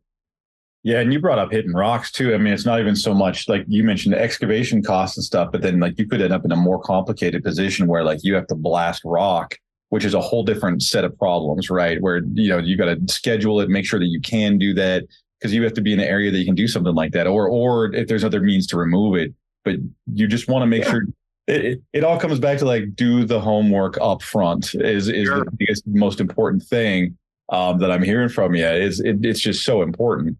Yeah, 0.85 0.99
and 0.99 1.13
you 1.13 1.21
brought 1.21 1.39
up 1.39 1.53
hitting 1.53 1.73
rocks 1.73 2.11
too. 2.11 2.35
I 2.35 2.39
mean, 2.39 2.53
it's 2.53 2.67
not 2.67 2.81
even 2.81 2.97
so 2.97 3.15
much 3.15 3.49
like 3.49 3.65
you 3.69 3.85
mentioned 3.85 4.15
the 4.15 4.21
excavation 4.21 4.83
costs 4.83 5.17
and 5.17 5.23
stuff, 5.25 5.53
but 5.53 5.63
then 5.63 5.79
like 5.79 5.97
you 5.97 6.09
could 6.09 6.21
end 6.21 6.33
up 6.33 6.45
in 6.45 6.51
a 6.51 6.57
more 6.57 6.81
complicated 6.81 7.45
position 7.45 7.87
where 7.87 8.03
like 8.03 8.25
you 8.25 8.35
have 8.35 8.49
to 8.49 8.57
blast 8.57 9.03
rock, 9.05 9.57
which 9.93 10.07
is 10.07 10.15
a 10.15 10.21
whole 10.23 10.43
different 10.43 10.83
set 10.83 11.05
of 11.05 11.19
problems, 11.19 11.69
right? 11.69 12.01
Where 12.01 12.23
you 12.33 12.49
know 12.49 12.57
you 12.57 12.79
got 12.79 12.87
to 12.87 13.13
schedule 13.13 13.61
it, 13.61 13.69
make 13.69 13.85
sure 13.85 14.01
that 14.01 14.07
you 14.07 14.23
can 14.23 14.57
do 14.57 14.73
that 14.73 15.05
because 15.39 15.53
you 15.53 15.63
have 15.65 15.75
to 15.75 15.83
be 15.83 15.93
in 15.93 16.01
an 16.01 16.09
area 16.09 16.31
that 16.31 16.39
you 16.39 16.47
can 16.47 16.55
do 16.55 16.67
something 16.67 16.95
like 16.95 17.13
that, 17.13 17.27
or 17.27 17.47
or 17.47 17.95
if 17.95 18.09
there's 18.09 18.25
other 18.25 18.41
means 18.41 18.67
to 18.69 18.79
remove 18.79 19.17
it, 19.17 19.35
but 19.67 19.75
you 20.15 20.27
just 20.27 20.49
want 20.49 20.63
to 20.63 20.67
make 20.67 20.85
yeah. 20.85 20.91
sure. 20.91 21.03
It, 21.47 21.65
it, 21.65 21.83
it, 21.93 22.05
all 22.05 22.19
comes 22.19 22.39
back 22.39 22.57
to 22.59 22.65
like 22.65 22.95
do 22.95 23.27
the 23.27 23.39
homework 23.39 23.99
up 24.01 24.23
front 24.23 24.75
is 24.77 25.09
is 25.09 25.27
sure. 25.27 25.45
the 25.45 25.51
biggest 25.59 25.87
most 25.87 26.21
important 26.21 26.63
thing 26.63 27.19
um, 27.51 27.79
that 27.81 27.93
I'm 27.93 28.03
hearing 28.03 28.31
from 28.31 28.55
you 28.55 28.67
is 28.67 28.99
it, 29.01 29.23
it's 29.23 29.41
just 29.41 29.63
so 29.63 29.83
important. 29.83 30.39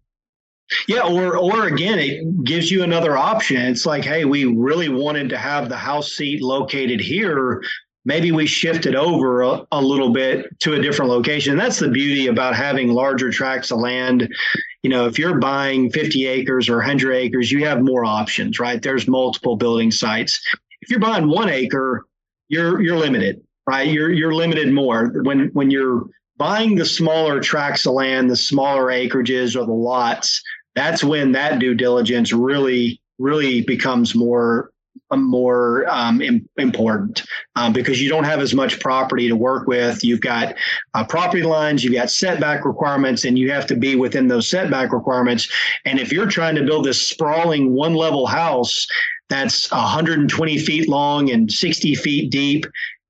Yeah, 0.87 1.01
or 1.01 1.37
or 1.37 1.67
again, 1.67 1.99
it 1.99 2.43
gives 2.43 2.71
you 2.71 2.81
another 2.81 3.15
option. 3.15 3.61
It's 3.61 3.85
like, 3.85 4.03
hey, 4.03 4.25
we 4.25 4.45
really 4.45 4.89
wanted 4.89 5.29
to 5.29 5.37
have 5.37 5.69
the 5.69 5.77
house 5.77 6.13
seat 6.13 6.41
located 6.41 6.99
here. 6.99 7.61
Maybe 8.05 8.31
we 8.31 8.45
shift 8.45 8.85
it 8.85 8.95
over 8.95 9.41
a, 9.41 9.65
a 9.71 9.81
little 9.81 10.09
bit 10.11 10.59
to 10.61 10.73
a 10.73 10.81
different 10.81 11.09
location. 11.09 11.53
And 11.53 11.59
that's 11.59 11.79
the 11.79 11.89
beauty 11.89 12.27
about 12.27 12.55
having 12.55 12.89
larger 12.89 13.31
tracts 13.31 13.71
of 13.71 13.79
land. 13.79 14.33
You 14.81 14.89
know, 14.89 15.05
if 15.05 15.17
you're 15.17 15.39
buying 15.39 15.89
50 15.89 16.27
acres 16.27 16.67
or 16.67 16.77
100 16.77 17.13
acres, 17.13 17.51
you 17.51 17.65
have 17.65 17.81
more 17.81 18.03
options, 18.03 18.59
right? 18.59 18.81
There's 18.81 19.07
multiple 19.07 19.55
building 19.55 19.91
sites. 19.91 20.41
If 20.81 20.89
you're 20.89 20.99
buying 20.99 21.29
one 21.29 21.49
acre, 21.49 22.05
you're 22.49 22.81
you're 22.81 22.97
limited, 22.97 23.41
right? 23.67 23.87
You're 23.87 24.11
you're 24.11 24.33
limited 24.33 24.73
more 24.73 25.21
when 25.23 25.47
when 25.53 25.71
you're 25.71 26.05
buying 26.37 26.75
the 26.75 26.85
smaller 26.85 27.39
tracts 27.39 27.85
of 27.85 27.93
land, 27.93 28.29
the 28.29 28.35
smaller 28.35 28.87
acreages 28.87 29.55
or 29.55 29.65
the 29.65 29.71
lots 29.71 30.41
that's 30.75 31.03
when 31.03 31.31
that 31.33 31.59
due 31.59 31.75
diligence 31.75 32.33
really 32.33 33.01
really 33.19 33.61
becomes 33.61 34.15
more 34.15 34.71
more 35.21 35.85
um, 35.89 36.21
Im- 36.21 36.47
important 36.57 37.23
um, 37.55 37.73
because 37.73 38.01
you 38.01 38.09
don't 38.09 38.23
have 38.23 38.39
as 38.39 38.53
much 38.53 38.79
property 38.79 39.27
to 39.27 39.35
work 39.35 39.67
with. 39.67 40.03
You've 40.03 40.21
got 40.21 40.55
uh, 40.93 41.03
property 41.05 41.43
lines, 41.43 41.83
you've 41.83 41.93
got 41.93 42.09
setback 42.09 42.65
requirements, 42.65 43.25
and 43.25 43.37
you 43.37 43.51
have 43.51 43.65
to 43.67 43.75
be 43.75 43.95
within 43.95 44.27
those 44.27 44.49
setback 44.49 44.91
requirements. 44.91 45.51
And 45.85 45.99
if 45.99 46.11
you're 46.11 46.27
trying 46.27 46.55
to 46.55 46.63
build 46.63 46.85
this 46.85 47.01
sprawling 47.01 47.73
one 47.73 47.93
level 47.93 48.25
house 48.25 48.87
that's 49.29 49.71
120 49.71 50.57
feet 50.59 50.87
long 50.89 51.31
and 51.31 51.51
60 51.51 51.95
feet 51.95 52.31
deep, 52.31 52.65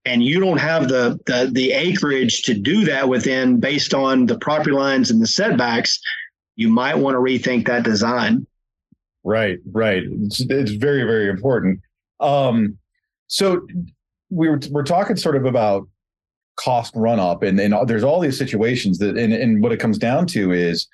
and 0.06 0.24
you 0.24 0.40
don't 0.40 0.58
have 0.58 0.90
the, 0.90 1.18
the 1.28 1.50
the 1.54 1.72
acreage 1.72 2.42
to 2.44 2.54
do 2.54 2.84
that 2.86 3.08
within 3.08 3.60
based 3.60 3.94
on 3.94 4.26
the 4.26 4.38
property 4.38 4.72
lines 4.72 5.12
and 5.12 5.22
the 5.22 5.28
setbacks, 5.28 6.00
you 6.56 6.68
might 6.68 6.98
want 6.98 7.16
to 7.16 7.20
rethink 7.20 7.68
that 7.68 7.84
design. 7.84 8.46
Right, 9.24 9.60
right. 9.72 10.04
It's, 10.06 10.42
it's 10.42 10.72
very, 10.72 11.04
very 11.04 11.30
important. 11.30 11.80
Um, 12.20 12.78
so 13.28 13.66
we 14.30 14.50
were 14.50 14.60
we're 14.70 14.84
talking 14.84 15.16
sort 15.16 15.36
of 15.36 15.46
about 15.46 15.88
cost 16.56 16.94
run 16.96 17.20
up, 17.20 17.44
and 17.44 17.60
and 17.60 17.76
there's 17.88 18.04
all 18.04 18.20
these 18.20 18.38
situations 18.38 18.98
that, 19.00 19.18
and 19.18 19.34
and 19.34 19.62
what 19.62 19.72
it 19.72 19.78
comes 19.78 19.98
down 19.98 20.28
to 20.28 20.52
is 20.52 20.88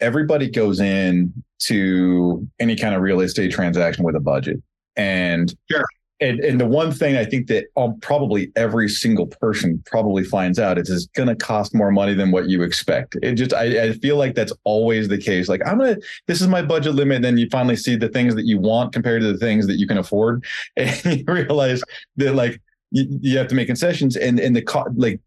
everybody 0.00 0.48
goes 0.50 0.80
in 0.80 1.32
to 1.58 2.46
any 2.58 2.76
kind 2.76 2.94
of 2.94 3.00
real 3.00 3.20
estate 3.20 3.50
transaction 3.50 4.04
with 4.04 4.14
a 4.16 4.20
budget, 4.20 4.62
and 4.96 5.54
sure. 5.70 5.84
And, 6.20 6.40
and 6.40 6.58
the 6.58 6.66
one 6.66 6.92
thing 6.92 7.16
I 7.16 7.24
think 7.24 7.46
that 7.48 7.66
um, 7.76 8.00
probably 8.00 8.50
every 8.56 8.88
single 8.88 9.26
person 9.26 9.82
probably 9.84 10.24
finds 10.24 10.58
out 10.58 10.78
is 10.78 10.88
it's 10.88 11.06
going 11.06 11.28
to 11.28 11.36
cost 11.36 11.74
more 11.74 11.90
money 11.92 12.14
than 12.14 12.30
what 12.30 12.48
you 12.48 12.62
expect. 12.62 13.16
It 13.22 13.34
just 13.34 13.52
I, 13.52 13.88
I 13.88 13.92
feel 13.92 14.16
like 14.16 14.34
that's 14.34 14.52
always 14.64 15.08
the 15.08 15.18
case. 15.18 15.48
Like 15.48 15.60
I'm 15.66 15.78
gonna 15.78 15.96
this 16.26 16.40
is 16.40 16.48
my 16.48 16.62
budget 16.62 16.94
limit. 16.94 17.16
And 17.16 17.24
Then 17.24 17.38
you 17.38 17.48
finally 17.50 17.76
see 17.76 17.96
the 17.96 18.08
things 18.08 18.34
that 18.34 18.46
you 18.46 18.58
want 18.58 18.94
compared 18.94 19.20
to 19.22 19.32
the 19.32 19.38
things 19.38 19.66
that 19.66 19.76
you 19.76 19.86
can 19.86 19.98
afford, 19.98 20.44
and 20.76 21.04
you 21.04 21.24
realize 21.26 21.82
that 22.16 22.34
like 22.34 22.60
you, 22.92 23.06
you 23.20 23.36
have 23.36 23.48
to 23.48 23.54
make 23.54 23.66
concessions 23.66 24.16
and 24.16 24.40
and 24.40 24.56
the 24.56 24.62
co- 24.62 24.86
like 24.96 25.20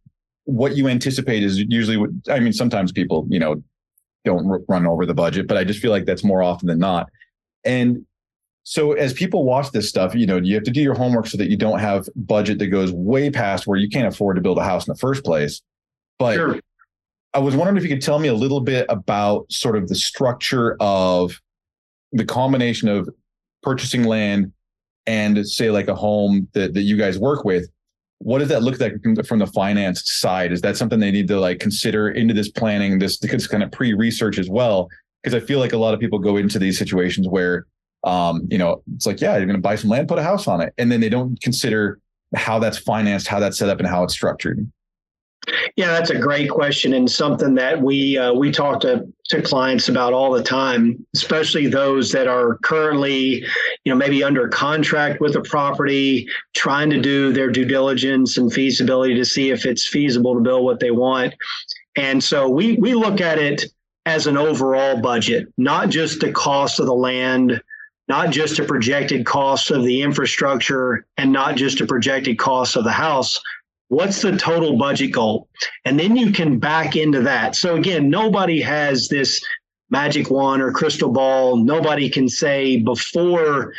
what 0.46 0.76
you 0.76 0.88
anticipate 0.88 1.44
is 1.44 1.60
usually 1.60 1.98
what 1.98 2.10
I 2.30 2.40
mean. 2.40 2.54
Sometimes 2.54 2.92
people 2.92 3.28
you 3.30 3.40
know 3.40 3.62
don't 4.26 4.66
run 4.68 4.88
over 4.88 5.06
the 5.06 5.14
budget, 5.14 5.48
but 5.48 5.58
I 5.58 5.64
just 5.64 5.80
feel 5.80 5.92
like 5.92 6.06
that's 6.06 6.24
more 6.24 6.42
often 6.42 6.68
than 6.68 6.80
not. 6.80 7.10
And 7.64 8.06
so 8.64 8.93
as 8.93 9.14
people 9.14 9.45
watch 9.45 9.72
this 9.72 9.89
stuff, 9.89 10.14
you 10.14 10.26
know, 10.26 10.38
you 10.38 10.53
have 10.55 10.64
to 10.64 10.72
do 10.72 10.82
your 10.82 10.93
homework 10.93 11.28
so 11.28 11.38
that 11.38 11.49
you 11.49 11.57
don't 11.57 11.80
have 11.80 12.07
budget 12.16 12.60
that 12.60 12.68
goes 12.68 12.91
way 12.91 13.30
past 13.30 13.66
where 13.66 13.80
you 13.80 13.89
can't 13.89 14.07
afford 14.07 14.36
to 14.36 14.41
build 14.41 14.57
a 14.57 14.64
house 14.64 14.88
in 14.88 14.93
the 14.93 14.99
first 14.99 15.24
place. 15.24 15.62
But 16.20 16.36
sure. 16.36 16.60
I 17.34 17.39
was 17.39 17.55
wondering 17.55 17.78
if 17.78 17.84
you 17.84 17.89
could 17.89 18.01
tell 18.01 18.20
me 18.20 18.28
a 18.28 18.34
little 18.34 18.62
bit 18.62 18.86
about 18.89 19.51
sort 19.51 19.76
of 19.76 19.88
the 19.88 19.95
structure 19.95 20.76
of 20.80 21.39
the 22.12 22.26
combination 22.26 22.89
of 22.89 23.10
purchasing 23.62 24.03
land 24.03 24.51
and 25.05 25.47
say 25.47 25.72
like 25.72 25.88
a 25.88 25.95
home 25.95 26.47
that, 26.53 26.74
that 26.74 26.82
you 26.82 26.97
guys 26.97 27.18
work 27.18 27.45
with. 27.45 27.70
What 28.20 28.39
does 28.39 28.49
that 28.49 28.64
look 28.64 28.80
like 28.80 28.93
from 29.26 29.39
the 29.39 29.47
finance 29.47 30.03
side? 30.05 30.51
Is 30.51 30.62
that 30.62 30.76
something 30.76 30.99
they 30.99 31.12
need 31.12 31.28
to 31.30 31.39
like 31.39 31.60
consider 31.60 32.10
into 32.10 32.34
this 32.34 32.49
planning, 32.49 32.99
this, 32.99 33.18
this 33.20 33.47
kind 33.47 33.64
of 33.64 33.72
pre-research 33.72 34.38
as 34.38 34.49
well? 34.49 34.89
Because 35.24 35.41
I 35.41 35.45
feel 35.45 35.60
like 35.60 35.74
a 35.74 35.78
lot 35.78 35.93
of 35.93 35.99
people 35.99 36.20
go 36.20 36.38
into 36.38 36.60
these 36.60 36.78
situations 36.78 37.28
where 37.28 37.66
um, 38.10 38.47
you 38.49 38.57
know, 38.57 38.82
it's 38.95 39.05
like, 39.05 39.22
yeah, 39.22 39.38
you're 39.38 39.45
going 39.45 39.55
to 39.55 39.62
buy 39.62 39.76
some 39.76 39.89
land, 39.89 40.07
put 40.07 40.18
a 40.18 40.24
house 40.24 40.47
on 40.47 40.62
it. 40.62 40.74
And 40.78 40.91
then 40.91 40.99
they 40.99 41.10
don't 41.10 41.39
consider 41.41 41.99
how 42.36 42.57
that's 42.57 42.78
financed, 42.78 43.28
how 43.28 43.39
that's 43.39 43.57
set 43.57 43.70
up, 43.70 43.80
and 43.80 43.88
how 43.88 44.03
it's 44.03 44.14
structured. 44.14 44.70
Yeah, 45.76 45.88
that's 45.88 46.10
a 46.10 46.18
great 46.18 46.49
question 46.49 46.93
and 46.93 47.10
something 47.10 47.55
that 47.55 47.82
we 47.82 48.18
uh, 48.18 48.34
we 48.34 48.51
talk 48.51 48.82
to 48.82 49.07
to 49.30 49.41
clients 49.41 49.89
about 49.89 50.14
all 50.14 50.32
the 50.32 50.43
time, 50.43 51.03
especially 51.16 51.68
those 51.68 52.12
that 52.12 52.28
are 52.28 52.57
currently, 52.57 53.43
you 53.84 53.91
know, 53.91 53.95
maybe 53.95 54.24
under 54.24 54.47
contract 54.47 55.22
with 55.22 55.36
a 55.36 55.41
property, 55.41 56.28
trying 56.55 56.89
to 56.89 56.99
do 56.99 57.32
their 57.32 57.49
due 57.49 57.66
diligence 57.66 58.38
and 58.38 58.51
feasibility 58.51 59.16
to 59.16 59.26
see 59.26 59.49
if 59.49 59.66
it's 59.66 59.88
feasible 59.88 60.34
to 60.36 60.41
build 60.41 60.66
what 60.66 60.80
they 60.80 60.91
want. 60.91 61.34
And 61.95 62.24
so 62.24 62.49
we 62.49 62.76
we 62.78 62.93
look 62.93 63.22
at 63.22 63.39
it 63.39 63.66
as 64.05 64.28
an 64.28 64.38
overall 64.38 65.01
budget, 65.01 65.47
not 65.57 65.89
just 65.89 66.20
the 66.20 66.32
cost 66.32 66.80
of 66.80 66.86
the 66.86 66.93
land, 66.93 67.62
not 68.10 68.32
just 68.32 68.57
a 68.57 68.66
projected 68.66 69.26
cost 69.26 69.70
of 69.70 69.84
the 69.84 70.01
infrastructure 70.01 71.05
and 71.18 71.32
not 71.32 71.55
just 71.55 71.80
a 71.80 71.86
projected 71.86 72.39
cost 72.39 72.76
of 72.76 72.84
the 72.84 72.91
house. 72.91 73.39
What's 73.89 74.22
the 74.22 74.36
total 74.36 74.78
budget 74.78 75.12
goal? 75.12 75.47
And 75.86 75.99
then 75.99 76.16
you 76.16 76.32
can 76.32 76.60
back 76.60 76.95
into 76.95 77.22
that. 77.22 77.55
So 77.55 77.76
again, 77.76 78.10
nobody 78.10 78.60
has 78.62 79.07
this 79.07 79.41
magic 79.91 80.30
wand 80.30 80.62
or 80.62 80.72
crystal 80.72 81.12
ball. 81.12 81.55
Nobody 81.55 82.10
can 82.10 82.28
say 82.28 82.78
before 82.78 83.74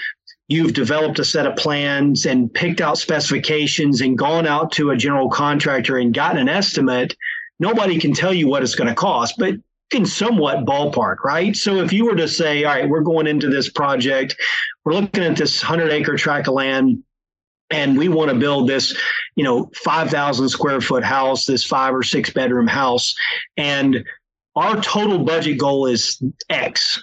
you've 0.48 0.74
developed 0.74 1.18
a 1.18 1.24
set 1.24 1.46
of 1.46 1.56
plans 1.56 2.26
and 2.26 2.52
picked 2.52 2.80
out 2.80 2.98
specifications 2.98 4.00
and 4.00 4.18
gone 4.18 4.46
out 4.46 4.72
to 4.72 4.90
a 4.90 4.96
general 4.96 5.28
contractor 5.28 5.98
and 5.98 6.14
gotten 6.14 6.38
an 6.38 6.48
estimate, 6.48 7.16
nobody 7.60 7.98
can 7.98 8.12
tell 8.12 8.34
you 8.34 8.48
what 8.48 8.62
it's 8.62 8.74
going 8.74 8.88
to 8.88 8.94
cost. 8.94 9.36
But 9.38 9.54
can 9.90 10.06
somewhat 10.06 10.64
ballpark, 10.64 11.16
right? 11.24 11.56
So 11.56 11.76
if 11.76 11.92
you 11.92 12.04
were 12.04 12.16
to 12.16 12.28
say, 12.28 12.64
all 12.64 12.74
right, 12.74 12.88
we're 12.88 13.00
going 13.00 13.26
into 13.26 13.48
this 13.48 13.68
project, 13.70 14.36
we're 14.84 14.94
looking 14.94 15.24
at 15.24 15.36
this 15.36 15.62
100 15.62 15.92
acre 15.92 16.16
tract 16.16 16.48
of 16.48 16.54
land, 16.54 17.02
and 17.70 17.96
we 17.96 18.08
want 18.08 18.30
to 18.30 18.36
build 18.36 18.68
this, 18.68 18.96
you 19.36 19.44
know, 19.44 19.70
5,000 19.76 20.48
square 20.48 20.80
foot 20.80 21.04
house, 21.04 21.46
this 21.46 21.64
five 21.64 21.94
or 21.94 22.02
six 22.02 22.30
bedroom 22.30 22.66
house, 22.66 23.14
and 23.56 24.04
our 24.56 24.80
total 24.80 25.18
budget 25.18 25.58
goal 25.58 25.86
is 25.86 26.20
X. 26.48 27.02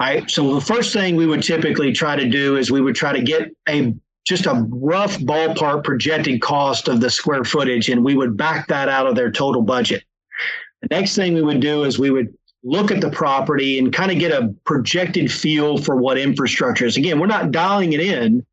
Right. 0.00 0.30
So 0.30 0.54
the 0.54 0.60
first 0.60 0.92
thing 0.92 1.16
we 1.16 1.26
would 1.26 1.42
typically 1.42 1.92
try 1.92 2.14
to 2.14 2.28
do 2.28 2.56
is 2.56 2.70
we 2.70 2.80
would 2.80 2.94
try 2.94 3.12
to 3.12 3.20
get 3.20 3.50
a 3.68 3.92
just 4.24 4.46
a 4.46 4.64
rough 4.70 5.18
ballpark 5.18 5.82
projected 5.82 6.40
cost 6.40 6.86
of 6.86 7.00
the 7.00 7.10
square 7.10 7.42
footage, 7.42 7.88
and 7.88 8.04
we 8.04 8.14
would 8.14 8.36
back 8.36 8.68
that 8.68 8.88
out 8.88 9.06
of 9.06 9.16
their 9.16 9.32
total 9.32 9.62
budget. 9.62 10.04
The 10.82 10.88
next 10.90 11.16
thing 11.16 11.34
we 11.34 11.42
would 11.42 11.60
do 11.60 11.84
is 11.84 11.98
we 11.98 12.10
would 12.10 12.32
look 12.62 12.90
at 12.90 13.00
the 13.00 13.10
property 13.10 13.78
and 13.78 13.92
kind 13.92 14.10
of 14.10 14.18
get 14.18 14.32
a 14.32 14.54
projected 14.64 15.30
feel 15.30 15.78
for 15.78 15.96
what 15.96 16.18
infrastructure 16.18 16.86
is. 16.86 16.96
Again, 16.96 17.18
we're 17.18 17.26
not 17.26 17.50
dialing 17.50 17.92
it 17.92 18.00
in. 18.00 18.44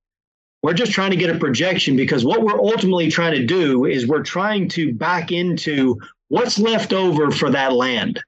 We're 0.64 0.74
just 0.74 0.92
trying 0.92 1.12
to 1.12 1.18
get 1.18 1.30
a 1.30 1.38
projection 1.38 1.96
because 1.96 2.26
what 2.26 2.42
we're 2.42 2.60
ultimately 2.60 3.10
trying 3.12 3.34
to 3.34 3.46
do 3.46 3.86
is 3.86 4.08
we're 4.08 4.24
trying 4.24 4.68
to 4.70 4.94
back 4.94 5.32
into 5.32 6.00
what's 6.30 6.58
left 6.58 6.94
over 6.94 7.30
for 7.30 7.52
that 7.52 7.74
land. 7.74 8.20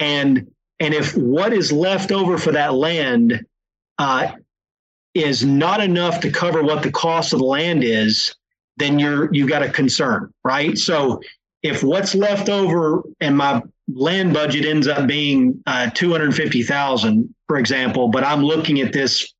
And 0.00 0.50
and 0.80 0.94
if 0.94 1.16
what 1.16 1.52
is 1.52 1.70
left 1.70 2.10
over 2.10 2.38
for 2.38 2.52
that 2.52 2.74
land 2.74 3.44
uh, 3.98 4.32
is 5.14 5.44
not 5.44 5.80
enough 5.80 6.20
to 6.20 6.30
cover 6.30 6.62
what 6.62 6.82
the 6.82 6.90
cost 6.90 7.32
of 7.32 7.38
the 7.38 7.44
land 7.44 7.84
is, 7.84 8.34
then 8.78 8.98
you're 8.98 9.32
you've 9.32 9.48
got 9.48 9.62
a 9.62 9.68
concern, 9.68 10.32
right? 10.44 10.76
So 10.78 11.20
if 11.62 11.82
what's 11.82 12.14
left 12.14 12.48
over 12.48 13.02
and 13.20 13.36
my 13.36 13.62
land 13.88 14.34
budget 14.34 14.64
ends 14.64 14.88
up 14.88 15.06
being 15.06 15.62
uh, 15.66 15.90
250,000, 15.90 17.34
for 17.46 17.56
example, 17.56 18.08
but 18.08 18.24
I'm 18.24 18.42
looking 18.42 18.80
at 18.80 18.92
this, 18.92 19.32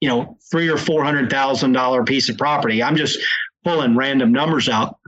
you 0.00 0.08
know, 0.08 0.36
three 0.50 0.68
or 0.68 0.76
four 0.76 1.04
hundred 1.04 1.30
thousand 1.30 1.72
dollar 1.72 2.04
piece 2.04 2.28
of 2.28 2.36
property. 2.36 2.82
I'm 2.82 2.96
just 2.96 3.18
pulling 3.64 3.96
random 3.96 4.32
numbers 4.32 4.68
out. 4.68 4.98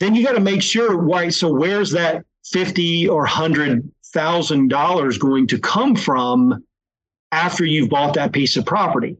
Then 0.00 0.14
you 0.14 0.24
got 0.24 0.34
to 0.34 0.40
make 0.40 0.62
sure, 0.62 0.96
right? 0.96 1.32
So 1.32 1.52
where's 1.52 1.90
that 1.92 2.24
fifty 2.44 3.08
or 3.08 3.26
hundred 3.26 3.90
thousand 4.12 4.68
dollars 4.68 5.18
going 5.18 5.46
to 5.48 5.58
come 5.58 5.96
from 5.96 6.64
after 7.32 7.64
you've 7.64 7.88
bought 7.88 8.14
that 8.14 8.32
piece 8.32 8.56
of 8.56 8.66
property? 8.66 9.16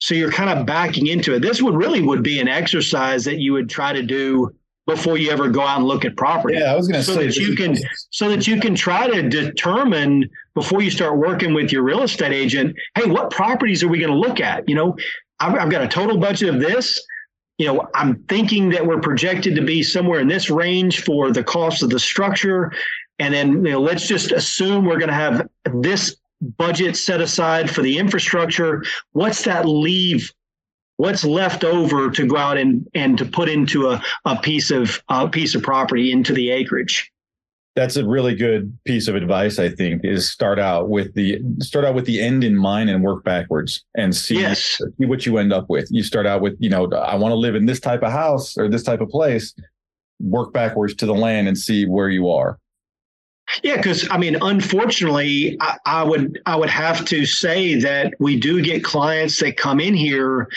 So 0.00 0.14
you're 0.14 0.30
kind 0.30 0.56
of 0.56 0.64
backing 0.64 1.08
into 1.08 1.34
it. 1.34 1.40
This 1.40 1.60
would 1.60 1.74
really 1.74 2.00
would 2.00 2.22
be 2.22 2.38
an 2.38 2.46
exercise 2.46 3.24
that 3.24 3.38
you 3.38 3.52
would 3.52 3.68
try 3.68 3.92
to 3.92 4.02
do 4.02 4.54
before 4.88 5.18
you 5.18 5.30
ever 5.30 5.50
go 5.50 5.60
out 5.60 5.76
and 5.76 5.86
look 5.86 6.06
at 6.06 6.16
property. 6.16 6.56
Yeah, 6.56 6.72
I 6.72 6.74
was 6.74 6.88
going 6.88 6.98
to 6.98 7.04
so 7.04 7.14
say 7.14 7.26
that 7.26 7.36
you 7.36 7.54
can 7.54 7.76
so 8.10 8.28
that 8.30 8.46
you 8.46 8.58
can 8.58 8.74
try 8.74 9.06
to 9.06 9.28
determine 9.28 10.28
before 10.54 10.82
you 10.82 10.90
start 10.90 11.18
working 11.18 11.52
with 11.52 11.70
your 11.70 11.82
real 11.82 12.02
estate 12.02 12.32
agent. 12.32 12.74
Hey, 12.94 13.04
what 13.04 13.30
properties 13.30 13.82
are 13.82 13.88
we 13.88 13.98
going 13.98 14.10
to 14.10 14.18
look 14.18 14.40
at? 14.40 14.66
You 14.66 14.74
know, 14.74 14.96
I've, 15.40 15.54
I've 15.54 15.70
got 15.70 15.82
a 15.82 15.88
total 15.88 16.16
budget 16.16 16.48
of 16.48 16.58
this. 16.58 17.00
You 17.58 17.66
know, 17.66 17.86
I'm 17.94 18.22
thinking 18.30 18.70
that 18.70 18.86
we're 18.86 19.00
projected 19.00 19.54
to 19.56 19.62
be 19.62 19.82
somewhere 19.82 20.20
in 20.20 20.28
this 20.28 20.48
range 20.48 21.04
for 21.04 21.32
the 21.32 21.44
cost 21.44 21.82
of 21.82 21.90
the 21.90 22.00
structure, 22.00 22.72
and 23.18 23.34
then 23.34 23.64
you 23.66 23.72
know, 23.72 23.80
let's 23.80 24.08
just 24.08 24.32
assume 24.32 24.86
we're 24.86 24.98
going 24.98 25.08
to 25.08 25.14
have 25.14 25.46
this 25.74 26.16
budget 26.56 26.96
set 26.96 27.20
aside 27.20 27.68
for 27.68 27.82
the 27.82 27.98
infrastructure. 27.98 28.82
What's 29.12 29.44
that 29.44 29.66
leave 29.66 30.32
what's 30.98 31.24
left 31.24 31.64
over 31.64 32.10
to 32.10 32.26
go 32.26 32.36
out 32.36 32.58
and, 32.58 32.86
and 32.94 33.16
to 33.16 33.24
put 33.24 33.48
into 33.48 33.88
a, 33.88 34.02
a 34.26 34.36
piece 34.36 34.70
of 34.70 35.02
a 35.08 35.28
piece 35.28 35.54
of 35.54 35.62
property 35.62 36.12
into 36.12 36.34
the 36.34 36.50
acreage. 36.50 37.10
That's 37.74 37.96
a 37.96 38.04
really 38.04 38.34
good 38.34 38.76
piece 38.84 39.06
of 39.06 39.14
advice 39.14 39.60
i 39.60 39.68
think 39.68 40.04
is 40.04 40.28
start 40.28 40.58
out 40.58 40.88
with 40.88 41.14
the 41.14 41.40
start 41.60 41.84
out 41.84 41.94
with 41.94 42.06
the 42.06 42.20
end 42.20 42.42
in 42.42 42.56
mind 42.56 42.90
and 42.90 43.04
work 43.04 43.22
backwards 43.22 43.84
and 43.96 44.14
see, 44.14 44.40
yes. 44.40 44.80
see 44.98 45.06
what 45.06 45.24
you 45.24 45.38
end 45.38 45.52
up 45.52 45.70
with. 45.70 45.86
You 45.90 46.02
start 46.02 46.26
out 46.26 46.40
with 46.40 46.56
you 46.58 46.68
know 46.68 46.90
i 46.92 47.14
want 47.14 47.30
to 47.30 47.36
live 47.36 47.54
in 47.54 47.66
this 47.66 47.78
type 47.78 48.02
of 48.02 48.10
house 48.10 48.58
or 48.58 48.68
this 48.68 48.82
type 48.82 49.00
of 49.00 49.08
place 49.08 49.54
work 50.20 50.52
backwards 50.52 50.94
to 50.96 51.06
the 51.06 51.14
land 51.14 51.46
and 51.46 51.56
see 51.56 51.86
where 51.86 52.08
you 52.08 52.28
are 52.28 52.58
yeah, 53.62 53.76
because 53.76 54.08
I 54.10 54.18
mean, 54.18 54.36
unfortunately, 54.40 55.56
I, 55.60 55.76
I, 55.86 56.02
would 56.02 56.40
I 56.46 56.56
would 56.56 56.70
have 56.70 57.04
to 57.06 57.24
say 57.24 57.76
that 57.80 58.14
we 58.18 58.38
do 58.38 58.62
get 58.62 58.84
clients 58.84 59.40
that 59.40 59.56
come 59.56 59.80
in 59.80 59.94
here 59.94 60.48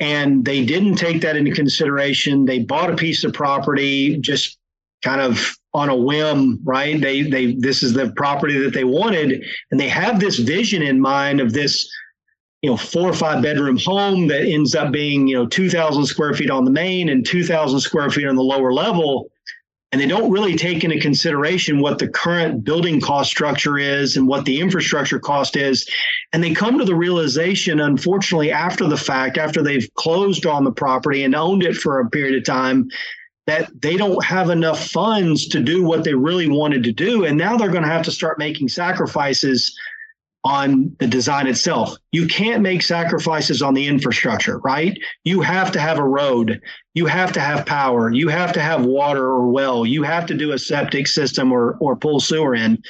and 0.00 0.44
they 0.44 0.64
didn't 0.64 0.96
take 0.96 1.20
that 1.22 1.36
into 1.36 1.52
consideration. 1.52 2.44
They 2.44 2.60
bought 2.60 2.90
a 2.90 2.96
piece 2.96 3.24
of 3.24 3.32
property 3.32 4.16
just 4.18 4.58
kind 5.02 5.20
of 5.20 5.56
on 5.72 5.88
a 5.88 5.96
whim, 5.96 6.58
right? 6.64 7.00
They 7.00 7.22
they 7.22 7.54
this 7.54 7.82
is 7.82 7.92
the 7.92 8.12
property 8.16 8.58
that 8.58 8.74
they 8.74 8.84
wanted, 8.84 9.44
and 9.70 9.78
they 9.78 9.88
have 9.88 10.20
this 10.20 10.38
vision 10.38 10.82
in 10.82 11.00
mind 11.00 11.40
of 11.40 11.52
this, 11.52 11.88
you 12.62 12.70
know, 12.70 12.76
four 12.76 13.08
or 13.08 13.14
five 13.14 13.42
bedroom 13.42 13.78
home 13.78 14.26
that 14.28 14.42
ends 14.42 14.74
up 14.74 14.92
being 14.92 15.26
you 15.28 15.36
know 15.36 15.46
two 15.46 15.70
thousand 15.70 16.06
square 16.06 16.34
feet 16.34 16.50
on 16.50 16.64
the 16.64 16.70
main 16.70 17.08
and 17.08 17.24
two 17.24 17.44
thousand 17.44 17.80
square 17.80 18.10
feet 18.10 18.26
on 18.26 18.36
the 18.36 18.42
lower 18.42 18.72
level 18.72 19.30
and 19.92 20.00
they 20.00 20.06
don't 20.06 20.30
really 20.30 20.56
take 20.56 20.84
into 20.84 21.00
consideration 21.00 21.80
what 21.80 21.98
the 21.98 22.06
current 22.06 22.62
building 22.62 23.00
cost 23.00 23.30
structure 23.30 23.76
is 23.76 24.16
and 24.16 24.28
what 24.28 24.44
the 24.44 24.60
infrastructure 24.60 25.18
cost 25.18 25.56
is. 25.56 25.88
And 26.32 26.42
they 26.42 26.54
come 26.54 26.78
to 26.78 26.84
the 26.84 26.94
realization, 26.94 27.80
unfortunately, 27.80 28.52
after 28.52 28.86
the 28.86 28.96
fact, 28.96 29.36
after 29.36 29.62
they've 29.62 29.88
closed 29.94 30.46
on 30.46 30.62
the 30.62 30.70
property 30.70 31.24
and 31.24 31.34
owned 31.34 31.64
it 31.64 31.74
for 31.74 31.98
a 31.98 32.08
period 32.08 32.36
of 32.36 32.44
time, 32.44 32.88
that 33.46 33.68
they 33.82 33.96
don't 33.96 34.24
have 34.24 34.48
enough 34.48 34.90
funds 34.90 35.48
to 35.48 35.60
do 35.60 35.82
what 35.82 36.04
they 36.04 36.14
really 36.14 36.48
wanted 36.48 36.84
to 36.84 36.92
do. 36.92 37.24
And 37.24 37.36
now 37.36 37.56
they're 37.56 37.68
going 37.68 37.82
to 37.82 37.88
have 37.88 38.04
to 38.04 38.12
start 38.12 38.38
making 38.38 38.68
sacrifices 38.68 39.76
on 40.44 40.96
the 40.98 41.06
design 41.06 41.46
itself. 41.46 41.96
You 42.12 42.26
can't 42.26 42.62
make 42.62 42.82
sacrifices 42.82 43.60
on 43.60 43.74
the 43.74 43.86
infrastructure, 43.86 44.58
right? 44.58 44.98
You 45.24 45.42
have 45.42 45.70
to 45.72 45.80
have 45.80 45.98
a 45.98 46.04
road. 46.04 46.60
You 46.94 47.06
have 47.06 47.32
to 47.32 47.40
have 47.40 47.66
power. 47.66 48.10
You 48.10 48.28
have 48.28 48.52
to 48.54 48.60
have 48.60 48.84
water 48.84 49.24
or 49.24 49.48
well. 49.50 49.84
You 49.84 50.02
have 50.02 50.26
to 50.26 50.34
do 50.34 50.52
a 50.52 50.58
septic 50.58 51.06
system 51.06 51.52
or, 51.52 51.76
or 51.80 51.94
pull 51.94 52.20
sewer 52.20 52.54
in 52.54 52.82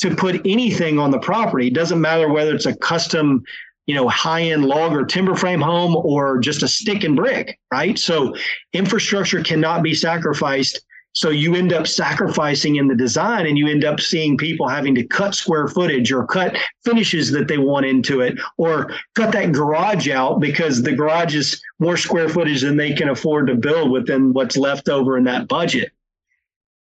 to 0.00 0.14
put 0.14 0.40
anything 0.44 0.98
on 0.98 1.10
the 1.10 1.18
property. 1.18 1.68
It 1.68 1.74
doesn't 1.74 2.00
matter 2.00 2.28
whether 2.28 2.54
it's 2.54 2.66
a 2.66 2.76
custom, 2.76 3.42
you 3.86 3.94
know, 3.94 4.08
high-end 4.08 4.64
log 4.64 4.92
or 4.92 5.04
timber 5.04 5.34
frame 5.34 5.60
home 5.60 5.96
or 5.96 6.38
just 6.38 6.62
a 6.62 6.68
stick 6.68 7.02
and 7.02 7.16
brick, 7.16 7.58
right? 7.72 7.98
So 7.98 8.34
infrastructure 8.72 9.42
cannot 9.42 9.82
be 9.82 9.94
sacrificed 9.94 10.80
so 11.14 11.30
you 11.30 11.54
end 11.54 11.72
up 11.72 11.86
sacrificing 11.86 12.76
in 12.76 12.88
the 12.88 12.94
design 12.94 13.46
and 13.46 13.56
you 13.56 13.68
end 13.68 13.84
up 13.84 14.00
seeing 14.00 14.36
people 14.36 14.68
having 14.68 14.94
to 14.96 15.04
cut 15.06 15.34
square 15.34 15.68
footage 15.68 16.10
or 16.12 16.26
cut 16.26 16.56
finishes 16.84 17.30
that 17.30 17.46
they 17.46 17.56
want 17.56 17.86
into 17.86 18.20
it 18.20 18.34
or 18.58 18.90
cut 19.14 19.32
that 19.32 19.52
garage 19.52 20.08
out 20.08 20.40
because 20.40 20.82
the 20.82 20.92
garage 20.92 21.34
is 21.36 21.62
more 21.78 21.96
square 21.96 22.28
footage 22.28 22.62
than 22.62 22.76
they 22.76 22.92
can 22.92 23.08
afford 23.08 23.46
to 23.46 23.54
build 23.54 23.90
within 23.92 24.32
what's 24.32 24.56
left 24.56 24.88
over 24.88 25.16
in 25.16 25.24
that 25.24 25.46
budget. 25.46 25.92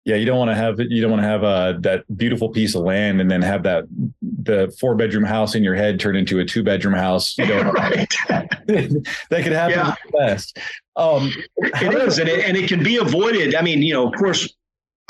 Yeah, 0.09 0.17
you 0.17 0.25
don't 0.25 0.39
want 0.39 0.51
to 0.51 0.55
have 0.55 0.81
you 0.81 1.03
don't 1.03 1.11
want 1.11 1.23
to 1.23 1.29
have 1.29 1.45
uh, 1.45 1.75
that 1.81 2.05
beautiful 2.17 2.49
piece 2.49 2.75
of 2.75 2.81
land 2.81 3.21
and 3.21 3.31
then 3.31 3.43
have 3.43 3.63
that 3.65 3.85
the 4.23 4.75
four 4.81 4.95
bedroom 4.95 5.23
house 5.23 5.55
in 5.55 5.63
your 5.63 5.75
head 5.75 6.01
turn 6.01 6.17
into 6.17 6.39
a 6.39 6.47
two 6.47 6.63
bedroom 6.63 6.95
house. 6.95 7.37
You 7.37 7.47
know, 7.47 7.73
right. 7.73 8.09
that 8.29 9.05
could 9.31 9.53
happen 9.53 9.79
yeah. 9.79 9.95
best. 10.11 10.59
Um, 10.97 11.31
it 11.59 11.93
is, 11.93 12.19
and 12.19 12.27
it, 12.27 12.43
and 12.47 12.57
it 12.57 12.71
can 12.71 12.83
be 12.83 12.97
avoided. 12.97 13.55
I 13.55 13.61
mean, 13.61 13.83
you 13.83 13.93
know, 13.93 14.09
of 14.09 14.15
course, 14.15 14.49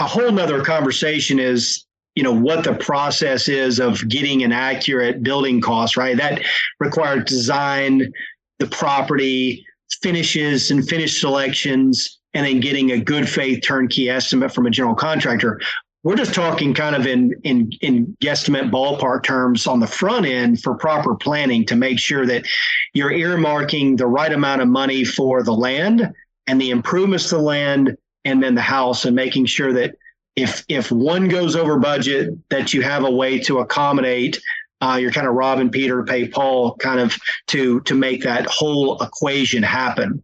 a 0.01 0.05
whole 0.05 0.33
nother 0.33 0.65
conversation 0.65 1.39
is 1.39 1.87
you 2.17 2.25
know 2.25 2.35
what 2.35 2.65
the 2.65 2.75
process 2.75 3.49
is 3.49 3.79
of 3.79 4.09
getting 4.09 4.43
an 4.43 4.51
accurate 4.51 5.23
building 5.23 5.61
cost 5.61 5.97
right 5.97 6.17
that 6.17 6.43
requires 6.81 7.23
design 7.23 8.13
the 8.59 8.67
property 8.67 9.65
finishes 10.03 10.73
and 10.73 10.89
finish 10.89 11.21
selections 11.21 12.19
and 12.39 12.47
then 12.47 12.61
getting 12.61 12.93
a 12.93 13.01
good 13.01 13.29
faith 13.29 13.65
turnkey 13.65 14.09
estimate 14.09 14.53
from 14.53 14.65
a 14.65 14.71
general 14.71 14.95
contractor. 14.95 15.61
We're 16.05 16.15
just 16.15 16.35
talking 16.35 16.73
kind 16.73 16.95
of 16.95 17.05
in 17.05 17.35
in 17.43 17.73
in 17.81 18.17
guesstimate 18.23 18.71
ballpark 18.71 19.25
terms 19.25 19.67
on 19.67 19.81
the 19.81 19.89
front 19.89 20.25
end 20.25 20.63
for 20.63 20.77
proper 20.77 21.17
planning 21.17 21.67
to 21.67 21.75
make 21.75 21.99
sure 21.99 22.25
that 22.27 22.47
you're 22.95 23.11
earmarking 23.11 23.97
the 23.97 24.07
right 24.07 24.33
amount 24.33 24.63
of 24.63 24.69
money 24.69 25.05
for 25.05 25.43
the 25.43 25.53
land 25.53 26.13
and 26.47 26.61
the 26.61 26.71
improvements 26.71 27.29
to 27.31 27.35
the 27.35 27.43
land 27.43 27.99
and 28.25 28.41
then 28.41 28.55
the 28.55 28.61
house 28.61 29.05
and 29.05 29.17
making 29.17 29.47
sure 29.47 29.73
that 29.73 29.97
if 30.37 30.65
if 30.69 30.93
one 30.93 31.27
goes 31.27 31.57
over 31.57 31.77
budget 31.77 32.35
that 32.51 32.73
you 32.73 32.83
have 32.83 33.03
a 33.03 33.11
way 33.11 33.41
to 33.41 33.59
accommodate 33.59 34.41
uh, 34.81 34.97
you're 35.01 35.11
kind 35.11 35.27
of 35.27 35.35
robbing 35.35 35.71
Peter 35.71 36.05
pay 36.05 36.29
Paul 36.29 36.77
kind 36.77 37.01
of 37.01 37.17
to 37.49 37.81
to 37.81 37.97
make 37.97 38.23
that 38.23 38.47
whole 38.47 39.03
equation 39.03 39.63
happen. 39.63 40.23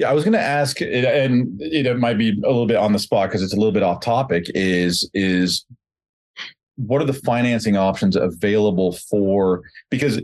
Yeah, 0.00 0.08
I 0.08 0.14
was 0.14 0.24
going 0.24 0.32
to 0.32 0.40
ask, 0.40 0.80
and 0.80 1.60
it 1.60 1.98
might 1.98 2.16
be 2.16 2.30
a 2.30 2.48
little 2.48 2.64
bit 2.64 2.78
on 2.78 2.94
the 2.94 2.98
spot 2.98 3.28
because 3.28 3.42
it's 3.42 3.52
a 3.52 3.56
little 3.56 3.70
bit 3.70 3.82
off 3.82 4.00
topic. 4.00 4.50
Is 4.54 5.08
is 5.12 5.66
what 6.76 7.02
are 7.02 7.04
the 7.04 7.12
financing 7.12 7.76
options 7.76 8.16
available 8.16 8.92
for? 8.92 9.60
Because 9.90 10.22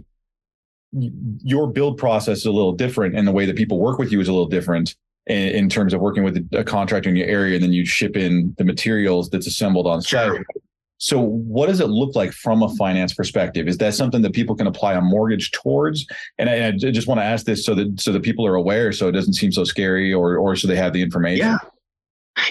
your 0.93 1.67
build 1.67 1.99
process 1.99 2.39
is 2.39 2.47
a 2.47 2.53
little 2.53 2.73
different, 2.73 3.17
and 3.17 3.29
the 3.29 3.33
way 3.33 3.45
that 3.45 3.55
people 3.55 3.79
work 3.79 3.99
with 3.99 4.11
you 4.11 4.19
is 4.19 4.29
a 4.29 4.33
little 4.33 4.49
different 4.49 4.97
in, 5.27 5.49
in 5.49 5.69
terms 5.69 5.93
of 5.93 6.01
working 6.01 6.25
with 6.25 6.49
a 6.53 6.65
contractor 6.65 7.11
in 7.11 7.17
your 7.17 7.29
area, 7.29 7.57
and 7.57 7.63
then 7.63 7.75
you 7.75 7.85
ship 7.85 8.17
in 8.17 8.55
the 8.57 8.65
materials 8.65 9.29
that's 9.29 9.47
assembled 9.47 9.87
on 9.87 10.01
site. 10.01 10.09
Sure. 10.09 10.45
So, 10.99 11.21
what 11.21 11.67
does 11.67 11.81
it 11.81 11.89
look 11.89 12.15
like 12.17 12.33
from 12.33 12.63
a 12.63 12.75
finance 12.77 13.13
perspective? 13.13 13.69
Is 13.69 13.79
that 13.79 13.95
something 13.95 14.23
that 14.23 14.33
people 14.33 14.55
can 14.55 14.67
apply 14.67 14.95
a 14.95 15.01
mortgage 15.01 15.51
towards? 15.53 16.07
And 16.39 16.49
I, 16.49 16.69
I 16.69 16.71
just 16.71 17.07
want 17.07 17.21
to 17.21 17.25
ask 17.25 17.45
this 17.45 17.67
so 17.67 17.75
that 17.75 18.01
so 18.01 18.13
that 18.13 18.23
people 18.23 18.47
are 18.47 18.55
aware, 18.55 18.93
so 18.93 19.09
it 19.09 19.13
doesn't 19.13 19.35
seem 19.35 19.53
so 19.53 19.65
scary, 19.65 20.13
or 20.13 20.37
or 20.39 20.57
so 20.57 20.67
they 20.67 20.77
have 20.77 20.93
the 20.93 21.03
information. 21.03 21.47
Yeah, 21.47 21.59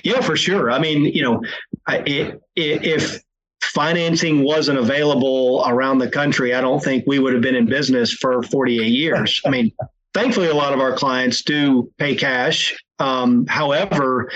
yeah, 0.04 0.22
for 0.22 0.36
sure. 0.36 0.72
I 0.72 0.80
mean, 0.80 1.06
you 1.06 1.24
know, 1.24 1.42
it, 1.90 2.42
it, 2.56 2.86
if 2.86 3.22
financing 3.64 4.44
wasn't 4.44 4.78
available 4.78 5.64
around 5.68 5.98
the 5.98 6.10
country, 6.10 6.54
I 6.54 6.62
don't 6.62 6.84
think 6.84 7.06
we 7.08 7.20
would 7.20 7.34
have 7.34 7.42
been 7.42 7.56
in 7.56 7.66
business 7.66 8.14
for 8.14 8.44
48 8.44 8.88
years. 8.88 9.42
I 9.46 9.50
mean, 9.50 9.72
thankfully, 10.14 10.48
a 10.48 10.56
lot 10.56 10.74
of 10.74 10.80
our 10.80 10.96
clients 10.96 11.44
do 11.44 11.92
pay 11.98 12.16
cash. 12.16 12.76
Um, 13.00 13.46
however, 13.48 14.32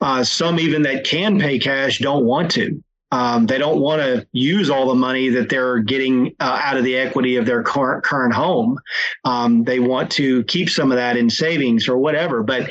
uh, 0.00 0.24
some 0.24 0.58
even 0.58 0.82
that 0.82 1.04
can 1.04 1.38
pay 1.38 1.58
cash 1.58 1.98
don't 1.98 2.24
want 2.24 2.50
to. 2.52 2.82
Um, 3.10 3.46
they 3.46 3.58
don't 3.58 3.80
want 3.80 4.02
to 4.02 4.26
use 4.32 4.68
all 4.68 4.88
the 4.88 4.94
money 4.94 5.30
that 5.30 5.48
they're 5.48 5.78
getting 5.78 6.34
uh, 6.40 6.60
out 6.62 6.76
of 6.76 6.84
the 6.84 6.96
equity 6.96 7.36
of 7.36 7.46
their 7.46 7.62
current 7.62 8.04
current 8.04 8.34
home. 8.34 8.78
Um, 9.24 9.64
they 9.64 9.80
want 9.80 10.10
to 10.12 10.44
keep 10.44 10.68
some 10.68 10.92
of 10.92 10.96
that 10.96 11.16
in 11.16 11.30
savings 11.30 11.88
or 11.88 11.98
whatever. 11.98 12.42
But 12.42 12.68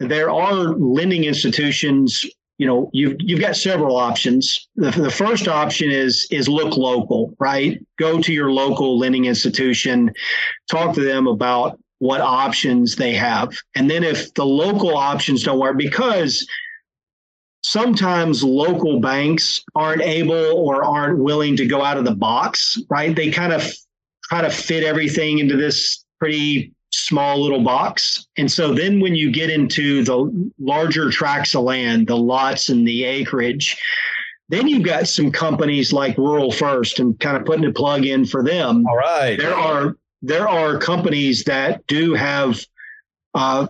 there 0.00 0.30
are 0.30 0.52
lending 0.52 1.24
institutions. 1.24 2.24
You 2.56 2.66
know, 2.66 2.90
you've 2.92 3.16
you've 3.18 3.40
got 3.40 3.56
several 3.56 3.96
options. 3.96 4.68
The, 4.76 4.90
the 4.90 5.10
first 5.10 5.48
option 5.48 5.90
is 5.90 6.26
is 6.30 6.48
look 6.48 6.76
local, 6.76 7.34
right? 7.38 7.84
Go 7.98 8.22
to 8.22 8.32
your 8.32 8.52
local 8.52 8.98
lending 8.98 9.26
institution, 9.26 10.12
talk 10.70 10.94
to 10.94 11.02
them 11.02 11.26
about 11.26 11.78
what 11.98 12.20
options 12.20 12.96
they 12.96 13.14
have, 13.14 13.56
and 13.74 13.90
then 13.90 14.04
if 14.04 14.32
the 14.34 14.44
local 14.44 14.96
options 14.96 15.42
don't 15.42 15.58
work, 15.58 15.76
because 15.76 16.46
sometimes 17.64 18.44
local 18.44 19.00
banks 19.00 19.64
aren't 19.74 20.02
able 20.02 20.34
or 20.34 20.84
aren't 20.84 21.18
willing 21.18 21.56
to 21.56 21.66
go 21.66 21.82
out 21.82 21.96
of 21.96 22.04
the 22.04 22.14
box, 22.14 22.78
right? 22.90 23.16
They 23.16 23.30
kind 23.30 23.54
of 23.54 23.64
try 24.24 24.42
to 24.42 24.50
fit 24.50 24.84
everything 24.84 25.38
into 25.38 25.56
this 25.56 26.04
pretty 26.20 26.74
small 26.92 27.42
little 27.42 27.62
box. 27.62 28.26
And 28.36 28.52
so 28.52 28.74
then 28.74 29.00
when 29.00 29.14
you 29.14 29.32
get 29.32 29.48
into 29.48 30.04
the 30.04 30.52
larger 30.58 31.10
tracts 31.10 31.54
of 31.54 31.62
land, 31.62 32.06
the 32.06 32.18
lots 32.18 32.68
and 32.68 32.86
the 32.86 33.04
acreage, 33.04 33.80
then 34.50 34.68
you've 34.68 34.84
got 34.84 35.08
some 35.08 35.32
companies 35.32 35.90
like 35.90 36.18
Rural 36.18 36.52
First 36.52 37.00
and 37.00 37.18
kind 37.18 37.34
of 37.34 37.46
putting 37.46 37.64
a 37.64 37.72
plug 37.72 38.04
in 38.04 38.26
for 38.26 38.44
them. 38.44 38.86
All 38.86 38.96
right. 38.96 39.38
There 39.38 39.54
are 39.54 39.96
there 40.20 40.46
are 40.46 40.78
companies 40.78 41.44
that 41.44 41.86
do 41.86 42.12
have 42.12 42.60
uh, 43.34 43.66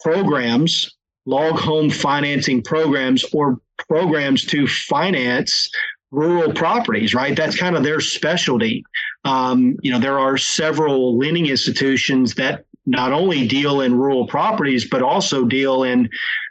programs 0.00 0.96
log 1.26 1.58
home 1.58 1.90
financing 1.90 2.62
programs 2.62 3.24
or 3.32 3.60
programs 3.88 4.44
to 4.46 4.66
finance 4.66 5.70
rural 6.10 6.52
properties, 6.52 7.14
right? 7.14 7.36
That's 7.36 7.56
kind 7.56 7.76
of 7.76 7.84
their 7.84 8.00
specialty. 8.00 8.84
Um, 9.24 9.76
you 9.82 9.92
know, 9.92 9.98
there 9.98 10.18
are 10.18 10.36
several 10.36 11.18
lending 11.18 11.46
institutions 11.46 12.34
that 12.34 12.64
not 12.86 13.12
only 13.12 13.46
deal 13.46 13.82
in 13.82 13.96
rural 13.96 14.26
properties, 14.26 14.88
but 14.88 15.02
also 15.02 15.44
deal 15.44 15.84
in 15.84 16.08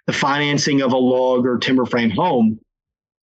the 0.07 0.13
financing 0.13 0.81
of 0.81 0.93
a 0.93 0.97
log 0.97 1.45
or 1.45 1.57
timber 1.57 1.85
frame 1.85 2.11
home 2.11 2.59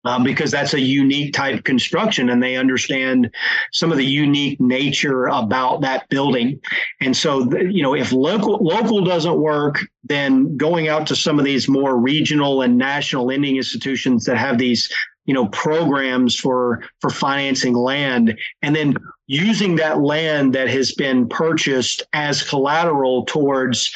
um, 0.06 0.24
because 0.24 0.52
that's 0.52 0.74
a 0.74 0.80
unique 0.80 1.34
type 1.34 1.64
construction 1.64 2.30
and 2.30 2.42
they 2.42 2.56
understand 2.56 3.30
some 3.72 3.92
of 3.92 3.98
the 3.98 4.06
unique 4.06 4.60
nature 4.62 5.26
about 5.26 5.82
that 5.82 6.08
building. 6.10 6.60
And 7.02 7.16
so, 7.16 7.52
you 7.60 7.82
know, 7.82 7.96
if 7.96 8.12
local 8.12 8.58
local 8.64 9.04
doesn't 9.04 9.40
work, 9.40 9.80
then 10.04 10.56
going 10.58 10.88
out 10.88 11.08
to 11.08 11.16
some 11.16 11.40
of 11.40 11.46
these 11.46 11.68
more 11.68 11.98
regional 11.98 12.62
and 12.62 12.78
national 12.78 13.26
lending 13.26 13.58
institutions 13.58 14.26
that 14.26 14.38
have 14.38 14.58
these 14.58 14.92
you 15.26 15.34
know 15.34 15.48
programs 15.48 16.36
for 16.36 16.84
for 17.02 17.10
financing 17.10 17.74
land 17.74 18.38
and 18.62 18.76
then 18.76 18.96
using 19.28 19.76
that 19.76 20.02
land 20.02 20.54
that 20.54 20.70
has 20.70 20.92
been 20.94 21.28
purchased 21.28 22.04
as 22.14 22.48
collateral 22.48 23.26
towards 23.26 23.92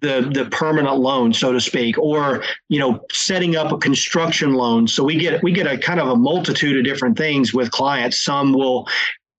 the 0.00 0.30
the 0.32 0.46
permanent 0.46 0.98
loan, 0.98 1.32
so 1.32 1.52
to 1.52 1.60
speak, 1.60 1.98
or 1.98 2.42
you 2.68 2.78
know, 2.78 3.04
setting 3.12 3.56
up 3.56 3.72
a 3.72 3.78
construction 3.78 4.54
loan. 4.54 4.88
So 4.88 5.04
we 5.04 5.16
get 5.16 5.42
we 5.42 5.52
get 5.52 5.66
a 5.66 5.78
kind 5.78 6.00
of 6.00 6.08
a 6.08 6.16
multitude 6.16 6.78
of 6.78 6.84
different 6.84 7.16
things 7.16 7.52
with 7.52 7.70
clients. 7.70 8.24
Some 8.24 8.52
will 8.52 8.88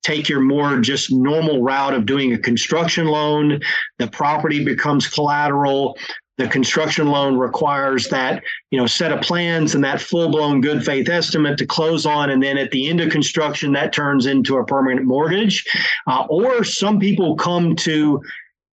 take 0.04 0.28
your 0.30 0.42
more 0.42 0.80
just 0.80 1.12
normal 1.12 1.62
route 1.62 1.94
of 1.94 2.06
doing 2.06 2.34
a 2.34 2.38
construction 2.38 3.08
loan. 3.08 3.60
The 4.00 4.08
property 4.08 4.64
becomes 4.64 5.08
collateral. 5.08 5.98
The 6.38 6.48
construction 6.48 7.08
loan 7.08 7.38
requires 7.38 8.08
that 8.08 8.42
you 8.72 8.80
know 8.80 8.88
set 8.88 9.12
of 9.12 9.22
plans 9.22 9.76
and 9.76 9.84
that 9.84 10.02
full 10.02 10.30
blown 10.30 10.62
good 10.62 10.84
faith 10.84 11.10
estimate 11.10 11.58
to 11.60 11.66
close 11.66 12.06
on, 12.06 12.30
and 12.30 12.42
then 12.42 12.58
at 12.58 12.72
the 12.72 12.90
end 12.90 13.02
of 13.02 13.12
construction, 13.12 13.74
that 13.74 13.94
turns 13.94 14.26
into 14.26 14.58
a 14.58 14.66
permanent 14.66 15.06
mortgage. 15.06 15.66
Uh, 16.08 16.26
or 16.30 16.64
some 16.64 17.00
people 17.00 17.36
come 17.36 17.76
to 17.76 18.22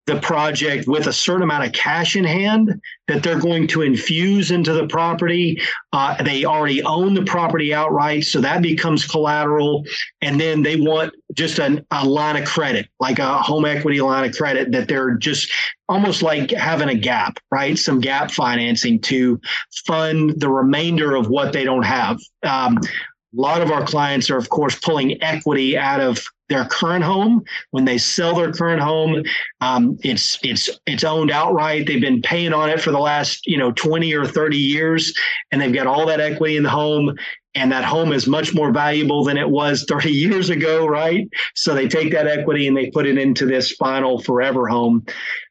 the 0.09 0.19
project 0.21 0.89
with 0.89 1.07
a 1.07 1.13
certain 1.13 1.43
amount 1.43 1.65
of 1.65 1.73
cash 1.73 2.17
in 2.17 2.25
hand 2.25 2.81
that 3.07 3.23
they're 3.23 3.39
going 3.39 3.69
to 3.69 3.83
infuse 3.83 4.51
into 4.51 4.73
the 4.73 4.87
property. 4.89 5.61
Uh, 5.93 6.21
they 6.23 6.45
already 6.45 6.83
own 6.83 7.15
the 7.15 7.25
property 7.25 7.73
outright, 7.73 8.25
so 8.25 8.41
that 8.41 8.63
becomes 8.63 9.07
collateral. 9.07 9.85
And 10.21 10.41
then 10.41 10.63
they 10.63 10.77
want 10.77 11.15
just 11.35 11.61
an, 11.61 11.87
a 11.93 12.05
line 12.05 12.37
of 12.43 12.49
credit, 12.49 12.89
like 12.99 13.21
a 13.21 13.39
home 13.39 13.65
equity 13.65 14.01
line 14.01 14.29
of 14.29 14.35
credit, 14.35 14.73
that 14.73 14.89
they're 14.89 15.15
just 15.15 15.53
almost 15.89 16.23
like 16.23 16.51
having 16.51 16.89
a 16.89 16.95
gap, 16.95 17.39
right? 17.53 17.79
Some 17.79 18.01
gap 18.01 18.31
financing 18.31 19.01
to 19.03 19.41
fund 19.87 20.41
the 20.41 20.49
remainder 20.51 21.15
of 21.15 21.29
what 21.29 21.53
they 21.53 21.65
don't 21.65 21.85
have. 21.85 22.19
Um, 22.43 22.79
A 22.79 23.41
lot 23.41 23.61
of 23.61 23.71
our 23.71 23.85
clients 23.85 24.31
are, 24.31 24.39
of 24.39 24.49
course, 24.49 24.75
pulling 24.81 25.23
equity 25.23 25.77
out 25.77 26.01
of 26.01 26.25
their 26.49 26.65
current 26.65 27.05
home. 27.05 27.45
When 27.71 27.85
they 27.85 27.99
sell 27.99 28.35
their 28.35 28.53
current 28.53 28.81
home, 28.81 29.23
um, 29.61 29.99
it's 30.03 30.39
it's 30.43 30.71
it's 30.87 31.05
owned 31.05 31.31
outright. 31.31 31.87
They've 31.87 32.01
been 32.01 32.23
paying 32.23 32.53
on 32.53 32.71
it 32.71 32.81
for 32.81 32.91
the 32.91 32.99
last 32.99 33.47
you 33.47 33.59
know 33.59 33.73
20 33.73 34.15
or 34.15 34.27
30 34.27 34.57
years, 34.57 35.15
and 35.53 35.61
they've 35.61 35.73
got 35.73 35.87
all 35.87 36.07
that 36.07 36.21
equity 36.21 36.57
in 36.57 36.63
the 36.63 36.71
home. 36.71 37.15
And 37.55 37.73
that 37.73 37.83
home 37.83 38.13
is 38.13 38.29
much 38.29 38.55
more 38.55 38.71
valuable 38.71 39.25
than 39.25 39.37
it 39.37 39.49
was 39.49 39.85
30 39.89 40.11
years 40.13 40.49
ago, 40.49 40.87
right? 40.87 41.29
So 41.55 41.75
they 41.75 41.89
take 41.89 42.13
that 42.13 42.29
equity 42.29 42.69
and 42.69 42.77
they 42.77 42.91
put 42.91 43.07
it 43.07 43.19
into 43.19 43.47
this 43.47 43.73
final 43.73 44.21
forever 44.21 44.69
home. 44.69 45.05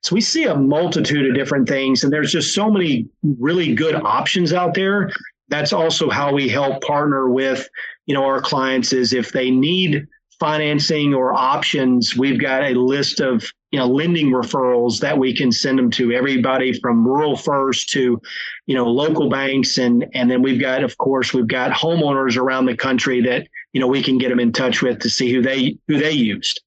So 0.04 0.16
we 0.16 0.22
see 0.22 0.46
a 0.46 0.56
multitude 0.56 1.28
of 1.28 1.36
different 1.36 1.68
things, 1.68 2.04
and 2.04 2.14
there's 2.14 2.32
just 2.32 2.54
so 2.54 2.70
many 2.70 3.10
really 3.40 3.74
good 3.74 3.96
options 3.96 4.54
out 4.54 4.74
there. 4.74 5.12
That's 5.50 5.74
also 5.74 6.10
how 6.10 6.34
we 6.34 6.48
help 6.48 6.82
partner 6.84 7.30
with, 7.30 7.68
you 8.06 8.14
know, 8.14 8.24
our 8.24 8.42
clients 8.42 8.94
is 8.94 9.12
if 9.12 9.32
they 9.32 9.50
need 9.50 10.08
financing 10.40 11.14
or 11.14 11.34
options, 11.34 12.16
we've 12.16 12.40
got 12.40 12.64
a 12.64 12.74
list 12.74 13.20
of 13.20 13.44
you 13.72 13.80
know 13.80 13.88
lending 13.88 14.32
referrals 14.32 15.00
that 15.02 15.18
we 15.18 15.36
can 15.36 15.52
send 15.52 15.78
them 15.78 15.92
to 15.92 16.12
everybody 16.12 16.74
from 16.80 17.06
rural 17.06 17.36
first 17.36 17.90
to 17.90 18.22
you 18.66 18.76
know 18.76 18.86
local 18.86 19.30
banks 19.30 19.78
and 19.78 20.06
and 20.14 20.32
then 20.32 20.42
we've 20.42 20.62
got 20.62 20.84
of 20.84 20.98
course 20.98 21.34
we've 21.34 21.48
got 21.48 21.72
homeowners 21.72 22.38
around 22.38 22.66
the 22.66 22.78
country 22.78 23.22
that 23.22 23.46
you 23.74 23.82
know 23.82 23.88
we 23.88 24.02
can 24.02 24.18
get 24.18 24.30
them 24.30 24.40
in 24.40 24.54
touch 24.54 24.82
with 24.82 25.00
to 25.00 25.10
see 25.10 25.32
who 25.32 25.42
they 25.42 25.78
who 25.88 26.00
they 26.00 26.12
used 26.12 26.62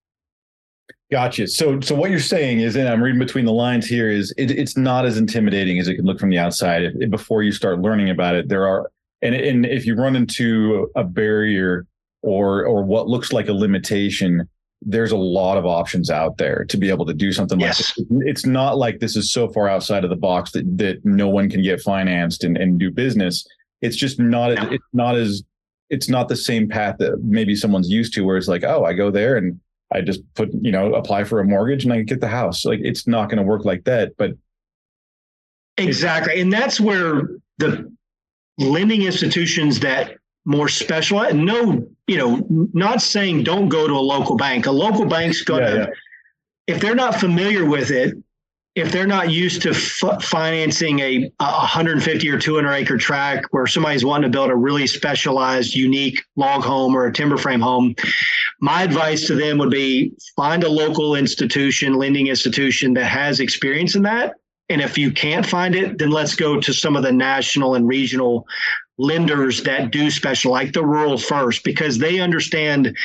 Gotcha. 1.10 1.48
So, 1.48 1.80
so 1.80 1.96
what 1.96 2.10
you're 2.10 2.20
saying 2.20 2.60
is, 2.60 2.76
and 2.76 2.88
I'm 2.88 3.02
reading 3.02 3.18
between 3.18 3.44
the 3.44 3.52
lines 3.52 3.84
here, 3.84 4.08
is 4.08 4.32
it, 4.38 4.52
it's 4.52 4.76
not 4.76 5.04
as 5.04 5.18
intimidating 5.18 5.80
as 5.80 5.88
it 5.88 5.96
can 5.96 6.04
look 6.04 6.20
from 6.20 6.30
the 6.30 6.38
outside. 6.38 6.84
If, 6.84 7.10
before 7.10 7.42
you 7.42 7.50
start 7.50 7.80
learning 7.80 8.10
about 8.10 8.36
it, 8.36 8.48
there 8.48 8.64
are, 8.64 8.92
and 9.20 9.34
and 9.34 9.66
if 9.66 9.86
you 9.86 9.96
run 9.96 10.14
into 10.14 10.88
a 10.94 11.02
barrier 11.02 11.84
or 12.22 12.64
or 12.66 12.82
what 12.82 13.08
looks 13.08 13.32
like 13.32 13.48
a 13.48 13.52
limitation 13.52 14.48
there's 14.82 15.12
a 15.12 15.16
lot 15.16 15.58
of 15.58 15.66
options 15.66 16.10
out 16.10 16.38
there 16.38 16.64
to 16.64 16.76
be 16.76 16.88
able 16.88 17.04
to 17.04 17.12
do 17.12 17.32
something 17.32 17.60
yes. 17.60 17.98
like 17.98 18.08
this. 18.08 18.18
It's 18.26 18.46
not 18.46 18.78
like 18.78 18.98
this 18.98 19.14
is 19.14 19.30
so 19.30 19.48
far 19.48 19.68
outside 19.68 20.04
of 20.04 20.10
the 20.10 20.16
box 20.16 20.52
that 20.52 20.78
that 20.78 21.04
no 21.04 21.28
one 21.28 21.50
can 21.50 21.62
get 21.62 21.80
financed 21.80 22.44
and, 22.44 22.56
and 22.56 22.78
do 22.78 22.90
business. 22.90 23.46
It's 23.82 23.96
just 23.96 24.18
not 24.18 24.52
yeah. 24.52 24.70
it's 24.70 24.84
not 24.92 25.16
as 25.16 25.42
it's 25.90 26.08
not 26.08 26.28
the 26.28 26.36
same 26.36 26.68
path 26.68 26.96
that 26.98 27.22
maybe 27.22 27.54
someone's 27.54 27.90
used 27.90 28.14
to 28.14 28.22
where 28.22 28.36
it's 28.36 28.48
like, 28.48 28.64
oh, 28.64 28.84
I 28.84 28.94
go 28.94 29.10
there 29.10 29.36
and 29.36 29.60
I 29.92 30.00
just 30.00 30.22
put, 30.34 30.50
you 30.62 30.70
know, 30.70 30.94
apply 30.94 31.24
for 31.24 31.40
a 31.40 31.44
mortgage 31.44 31.84
and 31.84 31.92
I 31.92 32.02
get 32.02 32.20
the 32.20 32.28
house. 32.28 32.64
Like 32.64 32.80
it's 32.82 33.06
not 33.06 33.28
going 33.28 33.38
to 33.38 33.42
work 33.42 33.64
like 33.64 33.84
that. 33.84 34.16
But 34.16 34.32
exactly. 35.76 36.40
And 36.40 36.52
that's 36.52 36.80
where 36.80 37.28
the 37.58 37.92
lending 38.56 39.02
institutions 39.02 39.80
that 39.80 40.16
more 40.44 40.68
special. 40.68 41.20
And 41.20 41.44
no 41.44 41.86
you 42.06 42.16
know 42.16 42.46
not 42.72 43.02
saying 43.02 43.44
don't 43.44 43.68
go 43.68 43.86
to 43.86 43.94
a 43.94 44.00
local 44.00 44.36
bank. 44.36 44.66
A 44.66 44.70
local 44.70 45.06
bank's 45.06 45.42
going 45.42 45.64
to 45.64 45.70
yeah, 45.70 45.86
yeah. 45.86 46.74
if 46.74 46.80
they're 46.80 46.94
not 46.94 47.18
familiar 47.20 47.64
with 47.64 47.90
it 47.90 48.16
if 48.76 48.92
they're 48.92 49.06
not 49.06 49.32
used 49.32 49.62
to 49.62 49.70
f- 49.70 50.22
financing 50.22 51.00
a, 51.00 51.24
a 51.40 51.44
150 51.44 52.30
or 52.30 52.38
200 52.38 52.72
acre 52.72 52.96
tract 52.96 53.48
where 53.50 53.66
somebody's 53.66 54.04
wanting 54.04 54.30
to 54.30 54.34
build 54.34 54.48
a 54.48 54.54
really 54.54 54.86
specialized 54.86 55.74
unique 55.74 56.22
log 56.36 56.62
home 56.62 56.94
or 56.94 57.06
a 57.06 57.12
timber 57.12 57.36
frame 57.36 57.60
home 57.60 57.96
my 58.60 58.82
advice 58.82 59.26
to 59.26 59.34
them 59.34 59.58
would 59.58 59.70
be 59.70 60.12
find 60.36 60.64
a 60.64 60.68
local 60.68 61.16
institution 61.16 61.94
lending 61.94 62.26
institution 62.26 62.92
that 62.94 63.06
has 63.06 63.40
experience 63.40 63.94
in 63.94 64.02
that. 64.02 64.34
And 64.68 64.80
if 64.80 64.96
you 64.96 65.10
can't 65.10 65.44
find 65.44 65.74
it, 65.74 65.98
then 65.98 66.10
let's 66.10 66.36
go 66.36 66.60
to 66.60 66.72
some 66.72 66.94
of 66.94 67.02
the 67.02 67.10
national 67.10 67.74
and 67.74 67.88
regional 67.88 68.46
lenders 69.00 69.62
that 69.62 69.90
do 69.90 70.10
special, 70.10 70.52
like 70.52 70.72
the 70.72 70.84
rural 70.84 71.16
first, 71.16 71.64
because 71.64 71.98
they 71.98 72.20
understand 72.20 72.96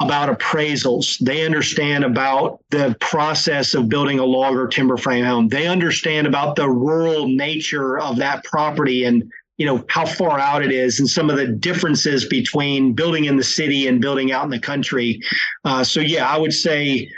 about 0.00 0.36
appraisals. 0.36 1.18
They 1.18 1.44
understand 1.44 2.04
about 2.04 2.60
the 2.70 2.96
process 3.00 3.74
of 3.74 3.88
building 3.88 4.18
a 4.18 4.24
log 4.24 4.54
or 4.54 4.68
timber 4.68 4.96
frame 4.96 5.24
home. 5.24 5.48
They 5.48 5.66
understand 5.66 6.26
about 6.26 6.56
the 6.56 6.70
rural 6.70 7.28
nature 7.28 7.98
of 7.98 8.16
that 8.16 8.44
property 8.44 9.04
and 9.04 9.30
you 9.56 9.66
know 9.66 9.84
how 9.88 10.06
far 10.06 10.38
out 10.38 10.64
it 10.64 10.70
is 10.70 11.00
and 11.00 11.08
some 11.08 11.28
of 11.28 11.36
the 11.36 11.48
differences 11.48 12.24
between 12.24 12.92
building 12.92 13.24
in 13.24 13.36
the 13.36 13.42
city 13.42 13.88
and 13.88 14.00
building 14.00 14.30
out 14.30 14.44
in 14.44 14.50
the 14.50 14.60
country. 14.60 15.20
Uh, 15.64 15.82
so 15.82 16.00
yeah, 16.00 16.28
I 16.28 16.38
would 16.38 16.52
say 16.52 17.10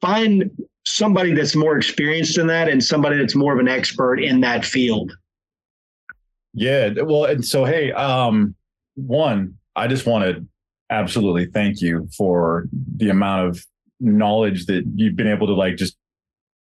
find 0.00 0.50
somebody 0.84 1.34
that's 1.34 1.54
more 1.54 1.76
experienced 1.76 2.38
in 2.38 2.46
that 2.46 2.68
and 2.68 2.82
somebody 2.82 3.18
that's 3.18 3.34
more 3.34 3.52
of 3.52 3.60
an 3.60 3.68
expert 3.68 4.22
in 4.22 4.40
that 4.40 4.64
field. 4.64 5.12
Yeah. 6.54 6.90
Well, 7.02 7.24
and 7.24 7.44
so, 7.44 7.64
hey, 7.64 7.92
um, 7.92 8.54
one, 8.94 9.56
I 9.74 9.86
just 9.86 10.06
want 10.06 10.24
to 10.24 10.46
absolutely 10.90 11.46
thank 11.46 11.80
you 11.80 12.08
for 12.16 12.68
the 12.96 13.08
amount 13.08 13.48
of 13.48 13.64
knowledge 14.00 14.66
that 14.66 14.84
you've 14.94 15.16
been 15.16 15.28
able 15.28 15.46
to 15.46 15.54
like 15.54 15.76
just 15.76 15.96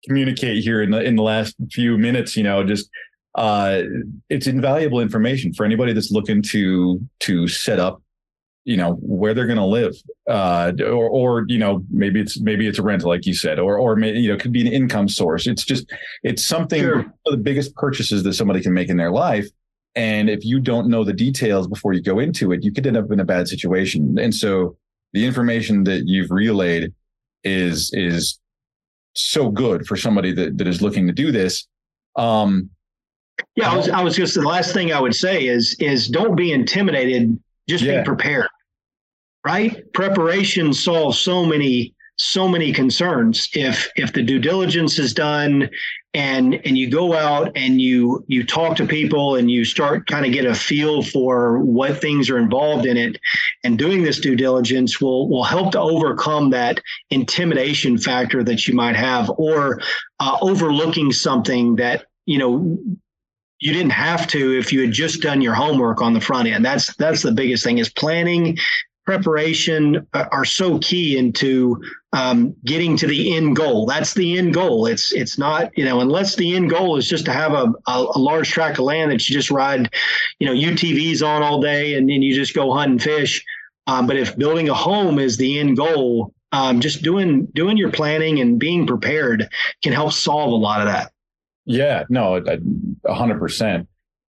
communicate 0.06 0.64
here 0.64 0.82
in 0.82 0.92
the 0.92 1.02
in 1.02 1.16
the 1.16 1.24
last 1.24 1.56
few 1.72 1.98
minutes. 1.98 2.38
You 2.38 2.44
know, 2.44 2.64
just 2.64 2.90
uh, 3.36 3.84
it's 4.30 4.48
invaluable 4.48 5.00
information 5.00 5.54
for 5.54 5.66
anybody 5.66 5.94
that's 5.94 6.12
looking 6.12 6.42
to 6.44 7.00
to 7.22 7.48
set 7.48 7.80
up 7.80 8.02
you 8.64 8.78
know 8.78 8.94
where 9.02 9.34
they're 9.34 9.48
going 9.48 9.58
to 9.58 9.66
live 9.66 9.96
uh, 10.30 10.72
or 10.82 11.10
or 11.10 11.46
you 11.48 11.58
know 11.58 11.84
maybe 11.90 12.20
it's 12.20 12.40
maybe 12.40 12.68
it's 12.68 12.78
a 12.78 12.84
rental 12.84 13.10
like 13.10 13.26
you 13.26 13.34
said 13.34 13.58
or 13.58 13.78
or 13.78 14.00
you 14.00 14.32
know 14.32 14.38
could 14.38 14.52
be 14.52 14.62
an 14.62 14.72
income 14.72 15.08
source 15.08 15.48
it's 15.48 15.64
just 15.64 15.92
it's 16.24 16.46
something 16.46 16.82
sure. 16.82 17.14
the 17.26 17.38
biggest 17.38 17.74
purchases 17.76 18.24
that 18.24 18.34
somebody 18.34 18.62
can 18.62 18.74
make 18.74 18.90
in 18.90 18.98
their 18.98 19.12
life 19.12 19.48
and 19.96 20.30
if 20.30 20.46
you 20.46 20.60
don't 20.60 20.88
know 20.88 21.04
the 21.04 21.14
details 21.14 21.68
before 21.68 21.94
you 21.94 22.02
go 22.02 22.20
into 22.20 22.52
it, 22.52 22.64
you 22.64 22.72
could 22.72 22.88
end 22.88 22.98
up 22.98 23.12
in 23.12 23.20
a 23.20 23.26
bad 23.26 23.48
situation. 23.48 24.18
And 24.20 24.34
so 24.34 24.78
the 25.14 25.26
information 25.26 25.84
that 25.86 26.04
you've 26.06 26.32
relayed 26.32 26.94
is 27.44 27.92
is 27.94 28.40
so 29.16 29.50
good 29.50 29.86
for 29.86 29.98
somebody 29.98 30.32
that, 30.34 30.58
that 30.58 30.68
is 30.68 30.82
looking 30.82 31.08
to 31.08 31.14
do 31.14 31.32
this. 31.32 31.68
Um, 32.16 32.70
yeah, 33.56 33.72
I 33.72 33.76
was 33.76 33.90
I 33.90 34.04
was 34.04 34.16
just 34.16 34.36
the 34.36 34.42
last 34.42 34.74
thing 34.74 34.94
I 34.94 35.02
would 35.02 35.16
say 35.16 35.48
is 35.48 35.76
is 35.80 36.08
don't 36.08 36.36
be 36.36 36.54
intimidated, 36.54 37.38
just 37.68 37.84
yeah. 37.84 38.00
be 38.00 38.06
prepared. 38.06 38.48
Right? 39.46 39.92
Preparation 39.94 40.72
solves 40.72 41.18
so 41.18 41.46
many 41.46 41.96
so 42.22 42.48
many 42.48 42.72
concerns. 42.72 43.50
If 43.54 43.90
if 43.96 44.14
the 44.14 44.22
due 44.22 44.40
diligence 44.40 45.00
is 45.00 45.14
done 45.14 45.70
and 46.14 46.56
and 46.66 46.78
you 46.78 46.90
go 46.90 47.14
out 47.14 47.52
and 47.56 47.82
you 47.82 48.24
you 48.28 48.46
talk 48.46 48.76
to 48.78 48.86
people 48.86 49.36
and 49.36 49.50
you 49.50 49.66
start 49.66 50.06
kind 50.08 50.26
of 50.26 50.32
get 50.32 50.46
a 50.46 50.54
feel 50.54 51.02
for 51.02 51.60
what 51.60 52.00
things 52.00 52.30
are 52.30 52.38
involved 52.38 52.86
in 52.86 52.96
it 52.96 53.18
and 53.64 53.80
doing 53.80 54.04
this 54.04 54.20
due 54.20 54.36
diligence 54.36 55.02
will 55.02 55.30
will 55.30 55.44
help 55.44 55.72
to 55.72 55.80
overcome 55.80 56.52
that 56.52 56.80
intimidation 57.10 57.98
factor 57.98 58.44
that 58.44 58.68
you 58.68 58.76
might 58.76 58.96
have 58.96 59.32
or 59.38 59.82
uh, 60.20 60.38
overlooking 60.42 61.12
something 61.12 61.76
that 61.78 62.06
you 62.26 62.38
know 62.38 62.78
you 63.60 63.74
didn't 63.74 63.92
have 63.92 64.28
to 64.28 64.58
if 64.58 64.74
you 64.74 64.82
had 64.82 64.92
just 64.92 65.22
done 65.22 65.42
your 65.42 65.54
homework 65.54 66.02
on 66.02 66.14
the 66.14 66.22
front 66.22 66.48
end 66.48 66.64
that's 66.64 66.94
that's 66.98 67.22
the 67.22 67.32
biggest 67.32 67.64
thing 67.64 67.78
is 67.78 67.90
planning 67.90 68.58
preparation 69.06 70.08
uh, 70.14 70.26
are 70.32 70.46
so 70.46 70.80
key 70.80 71.18
into 71.18 71.82
um, 72.14 72.56
getting 72.66 72.96
to 72.98 73.08
the 73.08 73.36
end 73.36 73.56
goal. 73.56 73.86
That's 73.86 74.14
the 74.14 74.38
end 74.38 74.54
goal. 74.54 74.86
It's 74.86 75.12
it's 75.14 75.38
not 75.38 75.76
you 75.78 75.86
know 75.86 76.02
unless 76.02 76.36
the 76.36 76.56
end 76.56 76.70
goal 76.70 76.98
is 76.98 77.08
just 77.08 77.26
to 77.26 77.34
have 77.34 77.54
a, 77.54 77.74
a, 77.88 78.08
a 78.16 78.20
large 78.20 78.50
tract 78.50 78.80
of 78.80 78.86
land 78.86 79.12
that 79.12 79.28
you 79.28 79.34
just 79.34 79.52
ride, 79.52 79.94
you 80.40 80.48
know 80.48 80.54
UTVs 80.54 81.26
on 81.26 81.44
all 81.44 81.62
day 81.62 81.96
and 81.96 82.10
then 82.10 82.22
you 82.22 82.36
just 82.36 82.56
go 82.56 82.72
hunt 82.74 82.92
and 82.92 83.02
fish. 83.02 83.44
Um, 83.88 84.08
but 84.08 84.18
if 84.18 84.38
building 84.38 84.70
a 84.70 84.74
home 84.74 85.20
is 85.20 85.38
the 85.38 85.60
end 85.60 85.78
goal, 85.78 86.34
um, 86.52 86.80
just 86.82 87.02
doing 87.02 87.48
doing 87.54 87.78
your 87.78 87.92
planning 87.92 88.40
and 88.40 88.60
being 88.60 88.86
prepared 88.86 89.50
can 89.84 89.94
help 89.94 90.14
solve 90.14 90.52
a 90.52 90.56
lot 90.56 90.82
of 90.82 90.88
that. 90.88 91.12
Yeah, 91.66 92.04
no, 92.10 92.44
hundred 93.08 93.40
percent. 93.40 93.88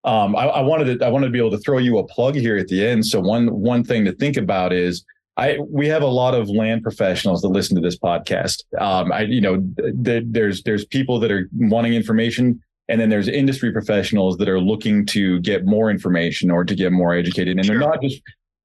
Um, 0.09 0.35
I, 0.35 0.45
I, 0.45 0.61
wanted 0.61 0.99
to 0.99 1.05
I 1.05 1.09
wanted 1.09 1.27
to 1.27 1.31
be 1.31 1.37
able 1.37 1.51
to 1.51 1.59
throw 1.59 1.77
you 1.77 1.99
a 1.99 2.03
plug 2.03 2.33
here 2.33 2.57
at 2.57 2.67
the 2.67 2.85
end. 2.85 3.05
So 3.05 3.19
one 3.19 3.47
one 3.53 3.83
thing 3.83 4.05
to 4.05 4.11
think 4.11 4.37
about 4.37 4.73
is 4.73 5.05
I 5.37 5.59
we 5.69 5.87
have 5.87 6.01
a 6.01 6.07
lot 6.07 6.33
of 6.33 6.49
land 6.49 6.81
professionals 6.81 7.43
that 7.43 7.49
listen 7.49 7.75
to 7.75 7.81
this 7.81 7.97
podcast. 7.97 8.63
Um, 8.79 9.11
I 9.11 9.21
you 9.21 9.39
know 9.39 9.63
th- 10.03 10.23
there's 10.25 10.63
there's 10.63 10.83
people 10.85 11.19
that 11.19 11.31
are 11.31 11.47
wanting 11.53 11.93
information, 11.93 12.59
and 12.87 12.99
then 12.99 13.09
there's 13.09 13.27
industry 13.27 13.71
professionals 13.71 14.37
that 14.37 14.49
are 14.49 14.59
looking 14.59 15.05
to 15.07 15.39
get 15.41 15.65
more 15.65 15.91
information 15.91 16.49
or 16.49 16.65
to 16.65 16.73
get 16.73 16.91
more 16.91 17.13
educated, 17.13 17.57
and 17.57 17.65
sure. 17.65 17.77
they're 17.77 17.87
not 17.87 18.01
just 18.01 18.21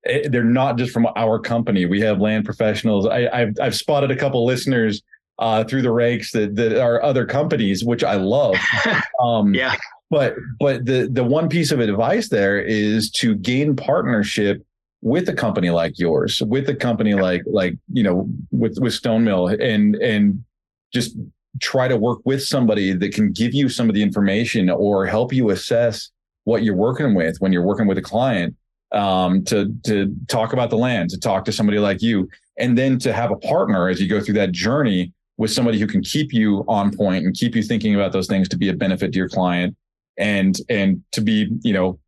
eh, 0.07 0.27
they're 0.31 0.45
not 0.45 0.79
just 0.79 0.93
from 0.93 1.07
our 1.15 1.39
company. 1.39 1.85
We 1.85 2.01
have 2.01 2.21
land 2.21 2.47
professionals. 2.47 3.07
I, 3.07 3.29
have 3.37 3.55
I've 3.61 3.75
spotted 3.75 4.11
a 4.11 4.17
couple 4.17 4.47
listeners 4.47 5.03
uh, 5.39 5.65
through 5.65 5.83
the 5.83 5.93
ranks 5.93 6.33
that 6.33 6.57
that 6.57 6.81
are 6.81 7.03
other 7.03 7.27
companies, 7.27 7.85
which 7.85 8.03
I 8.03 8.15
love. 8.15 8.57
Um, 9.21 9.55
yeah. 9.55 9.77
But 10.15 10.37
but 10.61 10.87
the 10.87 11.09
the 11.11 11.25
one 11.25 11.49
piece 11.49 11.73
of 11.73 11.81
advice 11.81 12.29
there 12.29 12.61
is 12.61 13.11
to 13.23 13.35
gain 13.35 13.75
partnership 13.75 14.65
with 15.03 15.29
a 15.29 15.33
company 15.33 15.71
like 15.71 15.99
yours, 15.99 16.41
with 16.47 16.69
a 16.69 16.75
company 16.77 17.15
like 17.15 17.43
like 17.47 17.75
you 17.93 18.05
know 18.05 18.29
with 18.53 18.79
with 18.81 18.93
Stonemill, 18.93 19.61
and 19.61 19.97
and 19.97 20.45
just 20.93 21.17
try 21.61 21.89
to 21.89 21.97
work 21.97 22.21
with 22.25 22.45
somebody 22.45 22.93
that 22.93 23.13
can 23.13 23.33
give 23.33 23.55
you 23.55 23.69
some 23.69 23.89
of 23.89 23.97
the 23.97 24.03
information 24.05 24.71
or 24.71 25.05
help 25.05 25.33
you 25.33 25.51
assess 25.51 26.13
what 26.45 26.63
you're 26.63 26.77
working 26.77 27.17
with 27.17 27.37
when 27.41 27.53
you're 27.53 27.67
working 27.67 27.89
with 27.89 27.99
a 27.99 28.03
client 28.03 28.55
um, 28.93 29.43
to 29.47 29.75
to 29.83 30.15
talk 30.29 30.53
about 30.53 30.71
the 30.71 30.79
land, 30.79 31.11
to 31.11 31.19
talk 31.19 31.45
to 31.45 31.51
somebody 31.51 31.81
like 31.81 32.01
you, 32.01 32.29
and 32.57 32.79
then 32.79 33.01
to 33.01 33.13
have 33.13 33.33
a 33.33 33.37
partner 33.37 33.89
as 33.89 34.01
you 34.01 34.09
go 34.09 34.21
through 34.21 34.35
that 34.35 34.53
journey 34.53 35.13
with 35.39 35.51
somebody 35.51 35.81
who 35.81 35.89
can 35.89 36.03
keep 36.03 36.33
you 36.33 36.65
on 36.69 36.97
point 36.97 37.25
and 37.25 37.35
keep 37.35 37.57
you 37.57 37.65
thinking 37.65 37.97
about 37.97 38.13
those 38.13 38.29
things 38.29 38.49
to 38.49 38.57
be 38.57 38.69
a 38.69 38.73
benefit 38.73 39.11
to 39.11 39.19
your 39.19 39.29
client 39.29 39.75
and 40.17 40.59
and 40.69 41.03
to 41.13 41.21
be 41.21 41.49
you 41.63 41.73
know 41.73 41.99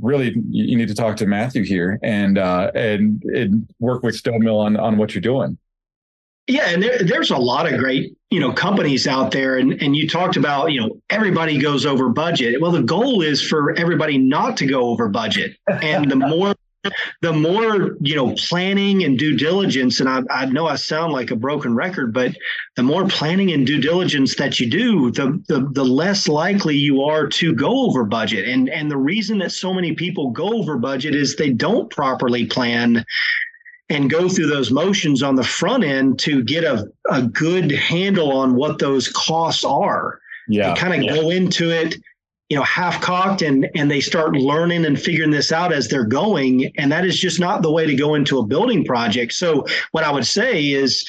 really 0.00 0.34
you 0.50 0.76
need 0.76 0.88
to 0.88 0.94
talk 0.94 1.16
to 1.16 1.26
Mathew 1.26 1.64
here 1.64 1.98
and 2.02 2.38
uh, 2.38 2.70
and 2.74 3.22
and 3.24 3.68
work 3.78 4.02
with 4.02 4.20
Stonemill 4.20 4.58
on 4.58 4.76
on 4.76 4.96
what 4.96 5.14
you're 5.14 5.22
doing. 5.22 5.58
Yeah, 6.46 6.68
and 6.68 6.82
there, 6.82 6.98
there's 6.98 7.30
a 7.30 7.38
lot 7.38 7.72
of 7.72 7.78
great, 7.78 8.14
you 8.30 8.38
know, 8.38 8.52
companies 8.52 9.06
out 9.06 9.30
there, 9.30 9.56
and 9.56 9.80
and 9.80 9.96
you 9.96 10.06
talked 10.06 10.36
about, 10.36 10.72
you 10.72 10.80
know, 10.80 11.00
everybody 11.08 11.58
goes 11.58 11.86
over 11.86 12.10
budget. 12.10 12.60
Well, 12.60 12.72
the 12.72 12.82
goal 12.82 13.22
is 13.22 13.40
for 13.40 13.74
everybody 13.78 14.18
not 14.18 14.56
to 14.58 14.66
go 14.66 14.88
over 14.90 15.08
budget, 15.08 15.56
and 15.68 16.10
the 16.10 16.16
more 16.16 16.54
the 17.22 17.32
more 17.32 17.96
you 18.00 18.14
know 18.14 18.34
planning 18.34 19.04
and 19.04 19.18
due 19.18 19.36
diligence 19.36 20.00
and 20.00 20.08
I, 20.08 20.22
I 20.30 20.46
know 20.46 20.66
i 20.66 20.76
sound 20.76 21.12
like 21.12 21.30
a 21.30 21.36
broken 21.36 21.74
record 21.74 22.12
but 22.12 22.32
the 22.76 22.82
more 22.82 23.06
planning 23.06 23.52
and 23.52 23.66
due 23.66 23.80
diligence 23.80 24.36
that 24.36 24.60
you 24.60 24.68
do 24.68 25.10
the, 25.10 25.42
the 25.48 25.68
the 25.72 25.84
less 25.84 26.28
likely 26.28 26.76
you 26.76 27.02
are 27.02 27.26
to 27.26 27.54
go 27.54 27.86
over 27.86 28.04
budget. 28.04 28.48
And 28.48 28.68
and 28.68 28.90
the 28.90 28.96
reason 28.96 29.38
that 29.38 29.52
so 29.52 29.72
many 29.72 29.94
people 29.94 30.30
go 30.30 30.58
over 30.58 30.76
budget 30.78 31.14
is 31.14 31.36
they 31.36 31.50
don't 31.50 31.90
properly 31.90 32.46
plan 32.46 33.04
and 33.90 34.08
go 34.08 34.28
through 34.28 34.46
those 34.46 34.70
motions 34.70 35.22
on 35.22 35.34
the 35.34 35.44
front 35.44 35.84
end 35.84 36.18
to 36.20 36.42
get 36.42 36.64
a, 36.64 36.90
a 37.10 37.22
good 37.22 37.70
handle 37.70 38.32
on 38.32 38.54
what 38.54 38.78
those 38.78 39.08
costs 39.08 39.64
are. 39.64 40.20
Yeah. 40.48 40.74
kind 40.74 40.94
of 40.94 41.02
yeah. 41.02 41.14
go 41.14 41.30
into 41.30 41.70
it 41.70 41.96
you 42.48 42.56
know 42.56 42.62
half 42.62 43.00
cocked 43.00 43.42
and 43.42 43.68
and 43.74 43.90
they 43.90 44.00
start 44.00 44.36
learning 44.36 44.84
and 44.84 45.00
figuring 45.00 45.30
this 45.30 45.52
out 45.52 45.72
as 45.72 45.88
they're 45.88 46.04
going. 46.04 46.70
And 46.76 46.92
that 46.92 47.04
is 47.04 47.18
just 47.18 47.40
not 47.40 47.62
the 47.62 47.72
way 47.72 47.86
to 47.86 47.94
go 47.94 48.14
into 48.14 48.38
a 48.38 48.46
building 48.46 48.84
project. 48.84 49.32
So 49.32 49.66
what 49.92 50.04
i 50.04 50.10
would 50.10 50.26
say 50.26 50.64
is 50.66 51.06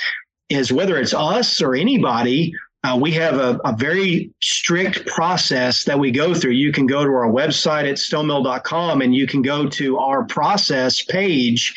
is 0.49 0.71
whether 0.71 0.97
it's 0.97 1.13
us 1.13 1.61
or 1.61 1.75
anybody 1.75 2.53
uh, 2.86 2.95
we 2.95 3.11
have 3.11 3.36
a, 3.36 3.59
a, 3.65 3.75
very 3.75 4.31
strict 4.43 5.07
process 5.07 5.86
that 5.86 5.97
we 5.97 6.11
go 6.11 6.36
through. 6.36 6.51
You 6.51 6.71
can 6.71 6.86
go 6.86 7.03
to 7.03 7.09
our 7.09 7.31
website 7.31 7.89
at 7.89 7.95
stonemill.com 7.95 9.01
and 9.01 9.15
you 9.15 9.25
can 9.25 9.41
go 9.41 9.67
to 9.67 9.97
our 9.97 10.23
process 10.25 11.03
page. 11.03 11.73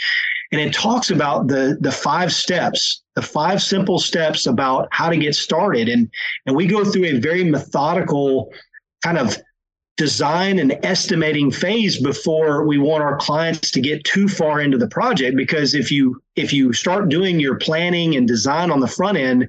And 0.53 0.61
it 0.61 0.75
talks 0.75 1.11
about 1.11 1.47
the 1.47 1.79
the 1.81 1.93
five 1.93 2.33
steps 2.33 3.03
the 3.15 3.23
five 3.23 3.63
simple 3.63 3.99
steps 3.99 4.47
about 4.47 4.87
how 4.93 5.09
to 5.09 5.17
get 5.17 5.35
started. 5.35 5.89
And 5.89 6.11
and 6.47 6.55
we 6.55 6.67
go 6.67 6.85
through 6.85 7.07
a 7.07 7.19
very 7.19 7.43
methodical 7.43 8.53
kind 9.03 9.19
of 9.19 9.37
design 9.99 10.61
and 10.61 10.79
estimating 10.85 11.51
phase 11.51 12.01
before 12.01 12.65
we 12.65 12.79
want 12.79 13.03
our 13.03 13.17
clients 13.17 13.71
to 13.73 13.81
get 13.81 14.03
too 14.05 14.29
far 14.29 14.61
into 14.61 14.79
the 14.79 14.89
project 14.89 15.37
because 15.37 15.75
if 15.75 15.91
you 15.91 16.23
if 16.37 16.53
you 16.53 16.73
start 16.73 17.09
doing 17.09 17.41
your 17.41 17.57
planning 17.57 18.15
and 18.17 18.27
design 18.27 18.71
on 18.71 18.79
the 18.79 18.87
front 18.87 19.19
end 19.19 19.49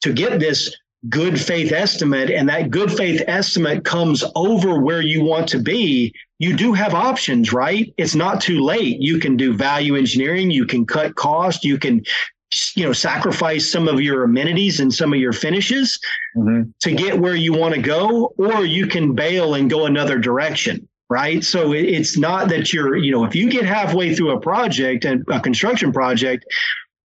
to 0.00 0.12
get 0.12 0.38
this 0.38 0.74
good 1.08 1.40
faith 1.40 1.72
estimate 1.72 2.30
and 2.30 2.48
that 2.48 2.70
good 2.70 2.92
faith 2.92 3.22
estimate 3.26 3.84
comes 3.84 4.22
over 4.36 4.80
where 4.80 5.02
you 5.02 5.24
want 5.24 5.48
to 5.48 5.58
be 5.58 6.14
you 6.38 6.56
do 6.56 6.72
have 6.72 6.94
options 6.94 7.52
right? 7.52 7.92
It's 7.98 8.14
not 8.14 8.40
too 8.40 8.60
late. 8.62 8.98
You 9.00 9.18
can 9.18 9.36
do 9.36 9.52
value 9.52 9.94
engineering. 9.94 10.50
You 10.50 10.66
can 10.66 10.86
cut 10.86 11.14
cost. 11.14 11.64
You 11.64 11.78
can 11.78 12.02
you 12.74 12.84
know 12.84 12.92
sacrifice 12.92 13.70
some 13.70 13.86
of 13.88 14.00
your 14.00 14.24
amenities 14.24 14.80
and 14.80 14.92
some 14.92 15.12
of 15.12 15.20
your 15.20 15.32
finishes 15.32 15.98
mm-hmm. 16.36 16.68
to 16.80 16.92
get 16.92 17.18
where 17.18 17.36
you 17.36 17.52
want 17.52 17.74
to 17.74 17.80
go 17.80 18.32
or 18.38 18.64
you 18.64 18.86
can 18.86 19.14
bail 19.14 19.54
and 19.54 19.70
go 19.70 19.86
another 19.86 20.18
direction 20.18 20.86
right? 21.10 21.42
So 21.42 21.72
it's 21.72 22.16
not 22.16 22.48
that 22.48 22.72
you're 22.72 22.96
you 22.96 23.10
know 23.10 23.24
if 23.24 23.34
you 23.34 23.50
get 23.50 23.66
halfway 23.66 24.14
through 24.14 24.30
a 24.30 24.40
project 24.40 25.04
and 25.04 25.24
a 25.28 25.40
construction 25.40 25.92
project 25.92 26.46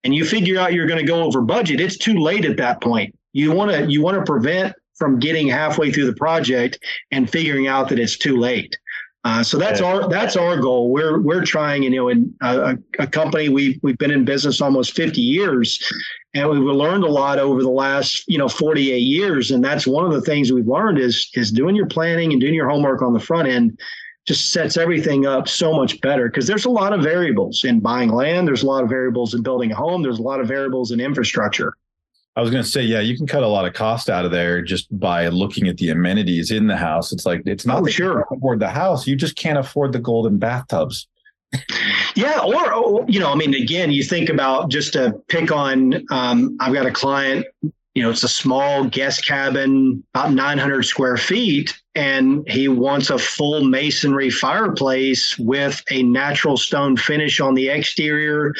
and 0.05 0.14
you 0.14 0.24
figure 0.24 0.61
out 0.61 0.74
you're 0.74 0.86
going 0.86 1.01
to 1.01 1.11
go 1.11 1.24
over 1.24 1.40
budget 1.40 1.80
it's 1.80 1.97
too 1.97 2.18
late 2.18 2.45
at 2.45 2.59
that 2.59 2.80
point. 2.80 3.16
You 3.32 3.51
want 3.51 3.72
to 3.72 3.90
you 3.90 4.03
want 4.03 4.18
to 4.18 4.30
prevent 4.30 4.74
from 4.95 5.18
getting 5.18 5.49
halfway 5.49 5.90
through 5.90 6.07
the 6.07 6.14
project 6.14 6.78
and 7.11 7.28
figuring 7.28 7.66
out 7.66 7.88
that 7.88 7.99
it's 7.99 8.16
too 8.16 8.36
late 8.36 8.78
uh, 9.25 9.43
so 9.43 9.57
that's 9.57 9.81
our 9.81 10.07
that's 10.09 10.37
our 10.37 10.59
goal. 10.61 10.91
We're 10.91 11.18
we're 11.18 11.45
trying, 11.45 11.83
you 11.83 11.91
know, 11.91 12.09
in 12.11 12.35
a, 12.43 12.77
a, 12.99 13.07
company 13.07 13.49
we 13.49 13.81
we've 13.83 13.97
been 13.97 14.11
in 14.11 14.27
business 14.27 14.61
almost 14.61 14.95
50 14.95 15.18
years, 15.18 15.83
and 16.35 16.49
we've 16.51 16.61
learned 16.61 17.05
a 17.05 17.11
lot 17.11 17.39
over 17.39 17.62
the 17.62 17.70
last 17.70 18.25
you 18.29 18.37
know 18.37 18.49
48 18.49 18.99
years. 18.99 19.51
And 19.51 19.64
that's 19.64 19.87
one 19.87 20.05
of 20.05 20.12
the 20.12 20.20
things 20.20 20.53
we've 20.53 20.68
learned 20.68 20.99
is 20.99 21.31
is 21.35 21.51
doing 21.51 21.75
your 21.75 21.87
planning 21.87 22.33
and 22.33 22.41
doing 22.41 22.53
your 22.53 22.68
homework 22.68 23.01
on 23.01 23.14
the 23.14 23.20
front 23.20 23.49
end 23.49 23.81
just 24.27 24.53
sets 24.53 24.77
everything 24.77 25.27
up 25.27 25.49
so 25.49 25.72
much 25.72 26.01
better 26.03 26.29
because 26.29 26.47
there's 26.47 26.64
a 26.66 26.70
lot 26.70 26.93
of 26.93 27.03
variables 27.03 27.64
in 27.64 27.81
buying 27.81 28.11
land. 28.11 28.47
There's 28.47 28.62
a 28.62 28.66
lot 28.66 28.83
of 28.83 28.91
variables 28.91 29.33
in 29.33 29.43
building 29.43 29.72
a 29.72 29.75
home. 29.75 30.03
There's 30.03 30.18
a 30.18 30.22
lot 30.22 30.41
of 30.41 30.49
variables 30.49 30.93
in 30.93 31.01
infrastructure. 31.01 31.75
I 32.37 32.41
was 32.41 32.51
going 32.51 32.64
to 32.64 32.68
say, 32.68 32.82
yeah, 32.82 33.01
you 33.01 33.16
can 33.16 33.26
cut 33.26 33.45
a 33.45 33.49
lot 33.49 33.64
of 33.64 33.74
cost 33.74 34.11
out 34.11 34.24
of 34.24 34.32
there 34.32 34.61
just 34.61 34.87
by 34.99 35.28
looking 35.28 35.68
at 35.68 35.76
the 35.76 35.91
amenities 35.91 36.51
in 36.51 36.66
the 36.66 36.76
house. 36.76 37.12
It's 37.12 37.24
like 37.24 37.43
it's 37.47 37.64
not 37.64 37.82
oh, 37.82 37.87
sure 37.87 38.26
afford 38.30 38.59
the 38.59 38.70
house; 38.70 39.07
you 39.07 39.14
just 39.14 39.37
can't 39.37 39.59
afford 39.59 39.93
the 39.93 40.01
golden 40.01 40.39
bathtubs. 40.39 41.07
Yeah, 42.16 42.41
or 42.41 43.05
you 43.09 43.18
know, 43.18 43.30
I 43.30 43.35
mean, 43.35 43.55
again, 43.55 43.91
you 43.91 44.03
think 44.03 44.28
about 44.28 44.70
just 44.70 44.93
to 44.93 45.20
pick 45.28 45.51
on. 45.53 46.05
Um, 46.11 46.57
I've 46.61 46.72
got 46.72 46.87
a 46.87 46.93
client. 46.93 47.47
You 47.95 48.03
know, 48.03 48.11
it's 48.11 48.24
a 48.24 48.28
small 48.28 48.85
guest 48.85 49.24
cabin, 49.24 50.03
about 50.14 50.32
900 50.32 50.82
square 50.85 51.16
feet, 51.16 51.80
and 51.95 52.49
he 52.49 52.66
wants 52.66 53.11
a 53.11 53.18
full 53.18 53.64
masonry 53.64 54.30
fireplace 54.30 55.39
with 55.39 55.80
a 55.91 56.03
natural 56.03 56.57
stone 56.57 56.97
finish 56.97 57.39
on 57.41 57.55
the 57.55 57.68
exterior, 57.68 58.53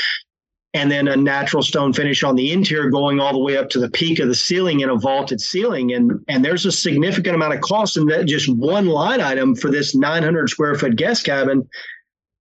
and 0.75 0.91
then 0.91 1.07
a 1.07 1.17
natural 1.17 1.63
stone 1.63 1.93
finish 1.93 2.25
on 2.25 2.35
the 2.35 2.51
interior 2.51 2.91
going 2.91 3.21
all 3.21 3.33
the 3.33 3.39
way 3.39 3.57
up 3.57 3.71
to 3.71 3.79
the 3.79 3.89
peak 3.89 4.19
of 4.19 4.27
the 4.27 4.35
ceiling 4.35 4.81
in 4.81 4.91
a 4.91 4.97
vaulted 4.97 5.41
ceiling. 5.41 5.93
And 5.93 6.23
and 6.29 6.45
there's 6.45 6.67
a 6.67 6.73
significant 6.73 7.37
amount 7.37 7.55
of 7.55 7.61
cost 7.61 7.97
in 7.97 8.07
that 8.07 8.27
just 8.27 8.49
one 8.49 8.87
line 8.87 9.21
item 9.21 9.55
for 9.55 9.71
this 9.71 9.95
900 9.95 10.51
square 10.51 10.75
foot 10.75 10.97
guest 10.97 11.25
cabin. 11.25 11.69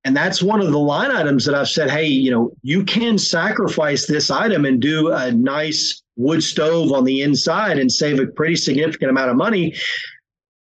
And 0.04 0.18
that's 0.18 0.44
one 0.44 0.60
of 0.60 0.72
the 0.72 0.80
line 0.80 1.12
items 1.12 1.46
that 1.46 1.56
I've 1.56 1.70
said 1.70 1.92
hey 1.92 2.08
you 2.08 2.32
know 2.32 2.52
you 2.64 2.84
can 2.84 3.18
sacrifice 3.20 4.08
this 4.08 4.32
item 4.32 4.66
and 4.66 4.82
do 4.82 5.12
a 5.12 5.32
nice 5.32 6.02
wood 6.16 6.44
stove 6.44 6.92
on 6.92 7.06
the 7.06 7.22
inside 7.22 7.78
and 7.78 7.92
save 7.92 8.20
a 8.20 8.26
pretty 8.26 8.56
significant 8.56 9.12
amount 9.12 9.30
of 9.30 9.38
money. 9.38 9.76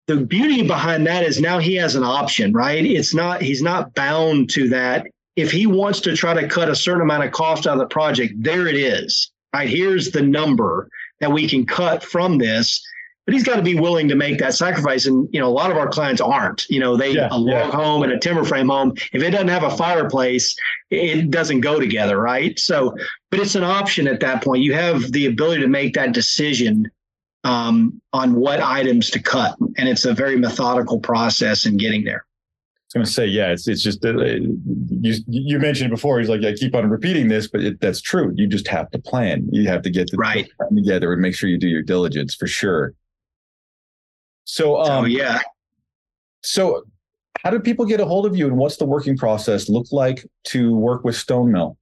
The 0.06 0.16
beauty 0.16 0.66
behind 0.66 1.06
that 1.06 1.24
is 1.24 1.38
now 1.38 1.58
he 1.58 1.74
has 1.74 1.96
an 1.96 2.04
option 2.04 2.52
right? 2.52 2.84
It's 2.84 3.14
not 3.14 3.42
he's 3.42 3.62
not 3.62 3.94
bound 3.94 4.48
to 4.50 4.68
that 4.68 5.08
if 5.38 5.52
he 5.52 5.66
wants 5.66 6.00
to 6.00 6.16
try 6.16 6.34
to 6.34 6.48
cut 6.48 6.68
a 6.68 6.74
certain 6.74 7.02
amount 7.02 7.22
of 7.22 7.30
cost 7.30 7.68
out 7.68 7.74
of 7.74 7.78
the 7.78 7.86
project, 7.86 8.34
there 8.38 8.66
it 8.66 8.74
is. 8.74 9.30
Right 9.54 9.68
here's 9.68 10.10
the 10.10 10.20
number 10.20 10.88
that 11.20 11.30
we 11.30 11.48
can 11.48 11.64
cut 11.64 12.02
from 12.02 12.38
this. 12.38 12.84
But 13.24 13.34
he's 13.34 13.44
got 13.44 13.56
to 13.56 13.62
be 13.62 13.78
willing 13.78 14.08
to 14.08 14.16
make 14.16 14.38
that 14.38 14.54
sacrifice. 14.54 15.06
And 15.06 15.28
you 15.32 15.38
know, 15.38 15.46
a 15.46 15.52
lot 15.52 15.70
of 15.70 15.76
our 15.76 15.88
clients 15.88 16.20
aren't. 16.20 16.68
You 16.68 16.80
know, 16.80 16.96
they 16.96 17.12
yeah, 17.12 17.28
a 17.30 17.38
log 17.38 17.48
yeah. 17.48 17.70
home 17.70 18.02
and 18.02 18.10
a 18.10 18.18
timber 18.18 18.42
frame 18.42 18.68
home. 18.68 18.94
If 19.12 19.22
it 19.22 19.30
doesn't 19.30 19.48
have 19.48 19.62
a 19.62 19.76
fireplace, 19.76 20.56
it 20.90 21.30
doesn't 21.30 21.60
go 21.60 21.78
together, 21.78 22.18
right? 22.20 22.58
So, 22.58 22.96
but 23.30 23.38
it's 23.38 23.54
an 23.54 23.64
option 23.64 24.08
at 24.08 24.18
that 24.20 24.42
point. 24.42 24.62
You 24.62 24.74
have 24.74 25.12
the 25.12 25.26
ability 25.26 25.60
to 25.60 25.68
make 25.68 25.94
that 25.94 26.12
decision 26.12 26.90
um, 27.44 28.00
on 28.12 28.34
what 28.34 28.60
items 28.60 29.10
to 29.10 29.22
cut, 29.22 29.56
and 29.76 29.88
it's 29.88 30.04
a 30.04 30.14
very 30.14 30.36
methodical 30.36 30.98
process 30.98 31.64
in 31.64 31.76
getting 31.76 32.02
there 32.02 32.24
was 32.88 32.94
going 32.94 33.04
to 33.04 33.12
say, 33.12 33.26
yeah, 33.26 33.52
it's 33.52 33.68
it's 33.68 33.82
just 33.82 34.04
uh, 34.04 34.12
you 34.18 35.14
you 35.26 35.58
mentioned 35.58 35.90
before. 35.90 36.18
He's 36.18 36.30
like, 36.30 36.42
I 36.42 36.54
keep 36.54 36.74
on 36.74 36.88
repeating 36.88 37.28
this, 37.28 37.46
but 37.46 37.60
it, 37.60 37.80
that's 37.80 38.00
true. 38.00 38.32
You 38.34 38.46
just 38.46 38.66
have 38.68 38.90
to 38.92 38.98
plan. 38.98 39.46
You 39.52 39.68
have 39.68 39.82
to 39.82 39.90
get 39.90 40.10
the 40.10 40.16
right 40.16 40.48
together 40.74 41.12
and 41.12 41.20
make 41.20 41.34
sure 41.34 41.50
you 41.50 41.58
do 41.58 41.68
your 41.68 41.82
diligence 41.82 42.34
for 42.34 42.46
sure. 42.46 42.94
So, 44.44 44.76
oh, 44.76 44.82
um, 44.82 45.04
oh 45.04 45.06
yeah. 45.06 45.40
So, 46.42 46.84
how 47.40 47.50
do 47.50 47.60
people 47.60 47.84
get 47.84 48.00
a 48.00 48.06
hold 48.06 48.24
of 48.24 48.34
you, 48.34 48.46
and 48.46 48.56
what's 48.56 48.78
the 48.78 48.86
working 48.86 49.18
process 49.18 49.68
look 49.68 49.86
like 49.92 50.26
to 50.44 50.74
work 50.74 51.04
with 51.04 51.14
Stonemill? 51.14 51.76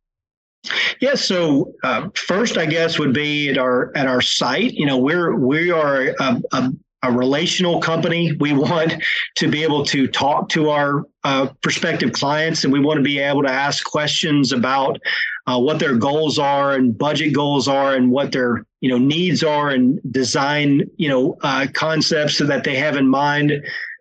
Yeah, 1.00 1.14
so 1.14 1.72
uh, 1.84 2.08
first, 2.16 2.58
I 2.58 2.66
guess 2.66 2.98
would 2.98 3.14
be 3.14 3.50
at 3.50 3.58
our 3.58 3.96
at 3.96 4.08
our 4.08 4.20
site. 4.20 4.72
You 4.72 4.86
know, 4.86 4.98
we're 4.98 5.36
we 5.36 5.70
are 5.70 6.08
a, 6.18 6.42
a 6.52 6.72
a 7.06 7.10
relational 7.10 7.80
company. 7.80 8.32
We 8.32 8.52
want 8.52 9.02
to 9.36 9.48
be 9.48 9.62
able 9.62 9.84
to 9.86 10.06
talk 10.06 10.48
to 10.50 10.70
our 10.70 11.04
uh, 11.24 11.48
prospective 11.62 12.12
clients 12.12 12.64
and 12.64 12.72
we 12.72 12.80
want 12.80 12.98
to 12.98 13.02
be 13.02 13.18
able 13.18 13.42
to 13.42 13.50
ask 13.50 13.84
questions 13.84 14.52
about 14.52 14.98
uh, 15.46 15.58
what 15.58 15.78
their 15.78 15.96
goals 15.96 16.38
are 16.38 16.74
and 16.74 16.96
budget 16.96 17.32
goals 17.32 17.68
are 17.68 17.94
and 17.94 18.10
what 18.10 18.32
their 18.32 18.64
you 18.80 18.90
know 18.90 18.98
needs 18.98 19.42
are 19.42 19.70
and 19.70 20.00
design 20.10 20.82
you 20.96 21.08
know 21.08 21.36
uh, 21.42 21.66
concepts 21.72 22.38
that 22.38 22.64
they 22.64 22.76
have 22.76 22.96
in 22.96 23.08
mind. 23.08 23.52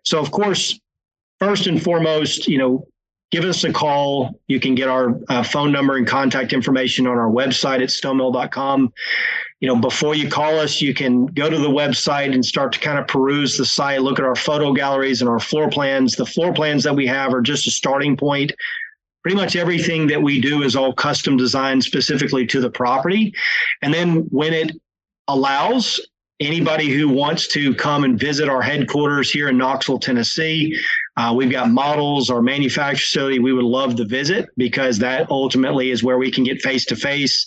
So 0.04 0.20
of 0.20 0.30
course, 0.30 0.78
first 1.38 1.66
and 1.66 1.82
foremost, 1.82 2.48
you 2.48 2.58
know 2.58 2.86
give 3.30 3.44
us 3.44 3.64
a 3.64 3.72
call. 3.72 4.40
You 4.46 4.60
can 4.60 4.74
get 4.74 4.88
our 4.88 5.20
uh, 5.28 5.42
phone 5.42 5.72
number 5.72 5.96
and 5.96 6.06
contact 6.06 6.52
information 6.52 7.06
on 7.06 7.18
our 7.18 7.30
website 7.30 7.82
at 7.82 7.88
stonemill.com. 7.88 8.92
You 9.60 9.68
know, 9.68 9.76
before 9.76 10.14
you 10.14 10.28
call 10.28 10.58
us, 10.58 10.80
you 10.80 10.94
can 10.94 11.26
go 11.26 11.48
to 11.48 11.58
the 11.58 11.68
website 11.68 12.32
and 12.34 12.44
start 12.44 12.72
to 12.74 12.78
kind 12.78 12.98
of 12.98 13.08
peruse 13.08 13.56
the 13.56 13.64
site, 13.64 14.02
look 14.02 14.18
at 14.18 14.24
our 14.24 14.36
photo 14.36 14.72
galleries 14.72 15.20
and 15.20 15.30
our 15.30 15.40
floor 15.40 15.68
plans. 15.70 16.14
The 16.14 16.26
floor 16.26 16.52
plans 16.52 16.84
that 16.84 16.94
we 16.94 17.06
have 17.06 17.32
are 17.32 17.40
just 17.40 17.66
a 17.66 17.70
starting 17.70 18.16
point. 18.16 18.52
Pretty 19.22 19.36
much 19.36 19.56
everything 19.56 20.06
that 20.08 20.22
we 20.22 20.40
do 20.40 20.62
is 20.62 20.76
all 20.76 20.92
custom 20.92 21.36
designed 21.36 21.82
specifically 21.82 22.46
to 22.46 22.60
the 22.60 22.70
property. 22.70 23.34
And 23.82 23.92
then 23.92 24.26
when 24.30 24.52
it 24.52 24.72
allows, 25.26 26.00
anybody 26.38 26.90
who 26.90 27.08
wants 27.08 27.48
to 27.48 27.74
come 27.74 28.04
and 28.04 28.20
visit 28.20 28.48
our 28.48 28.62
headquarters 28.62 29.30
here 29.30 29.48
in 29.48 29.56
Knoxville, 29.56 29.98
Tennessee, 29.98 30.78
uh, 31.16 31.32
we've 31.34 31.50
got 31.50 31.70
models, 31.70 32.30
or 32.30 32.42
manufacturing 32.42 32.96
facility. 32.96 33.38
We 33.38 33.52
would 33.52 33.64
love 33.64 33.96
to 33.96 34.04
visit 34.04 34.48
because 34.56 34.98
that 34.98 35.30
ultimately 35.30 35.90
is 35.90 36.02
where 36.02 36.18
we 36.18 36.30
can 36.30 36.44
get 36.44 36.60
face 36.60 36.84
to 36.86 36.96
face 36.96 37.46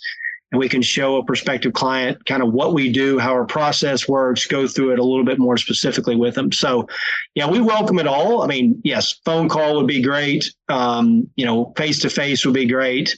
and 0.52 0.60
we 0.60 0.68
can 0.68 0.82
show 0.82 1.18
a 1.18 1.24
prospective 1.24 1.74
client 1.74 2.26
kind 2.26 2.42
of 2.42 2.52
what 2.52 2.74
we 2.74 2.92
do, 2.92 3.20
how 3.20 3.32
our 3.32 3.46
process 3.46 4.08
works, 4.08 4.48
go 4.48 4.68
through 4.68 4.94
it 4.94 5.00
a 5.00 5.04
little 5.04 5.24
bit 5.24 5.38
more 5.38 5.58
specifically 5.58 6.16
with 6.16 6.36
them. 6.36 6.52
So, 6.52 6.88
yeah, 7.36 7.48
we 7.48 7.62
welcome 7.62 8.00
it 8.00 8.08
all. 8.08 8.42
I 8.42 8.48
mean, 8.48 8.82
yes, 8.84 9.20
phone 9.26 9.48
call 9.48 9.76
would 9.76 9.88
be 9.88 10.02
great. 10.02 10.52
Um, 10.68 11.30
you 11.36 11.46
know, 11.46 11.72
face 11.78 12.00
to 12.00 12.10
face 12.10 12.46
would 12.46 12.56
be 12.56 12.66
great. 12.66 13.16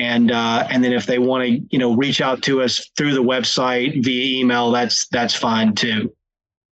And 0.00 0.32
uh, 0.32 0.66
and 0.68 0.82
then 0.82 0.92
if 0.92 1.06
they 1.06 1.20
want 1.20 1.46
to, 1.46 1.60
you 1.70 1.78
know, 1.78 1.94
reach 1.94 2.20
out 2.20 2.42
to 2.42 2.62
us 2.62 2.90
through 2.96 3.14
the 3.14 3.22
website 3.22 4.02
via 4.02 4.40
email, 4.40 4.72
that's 4.72 5.06
that's 5.08 5.34
fine 5.34 5.76
too. 5.76 6.12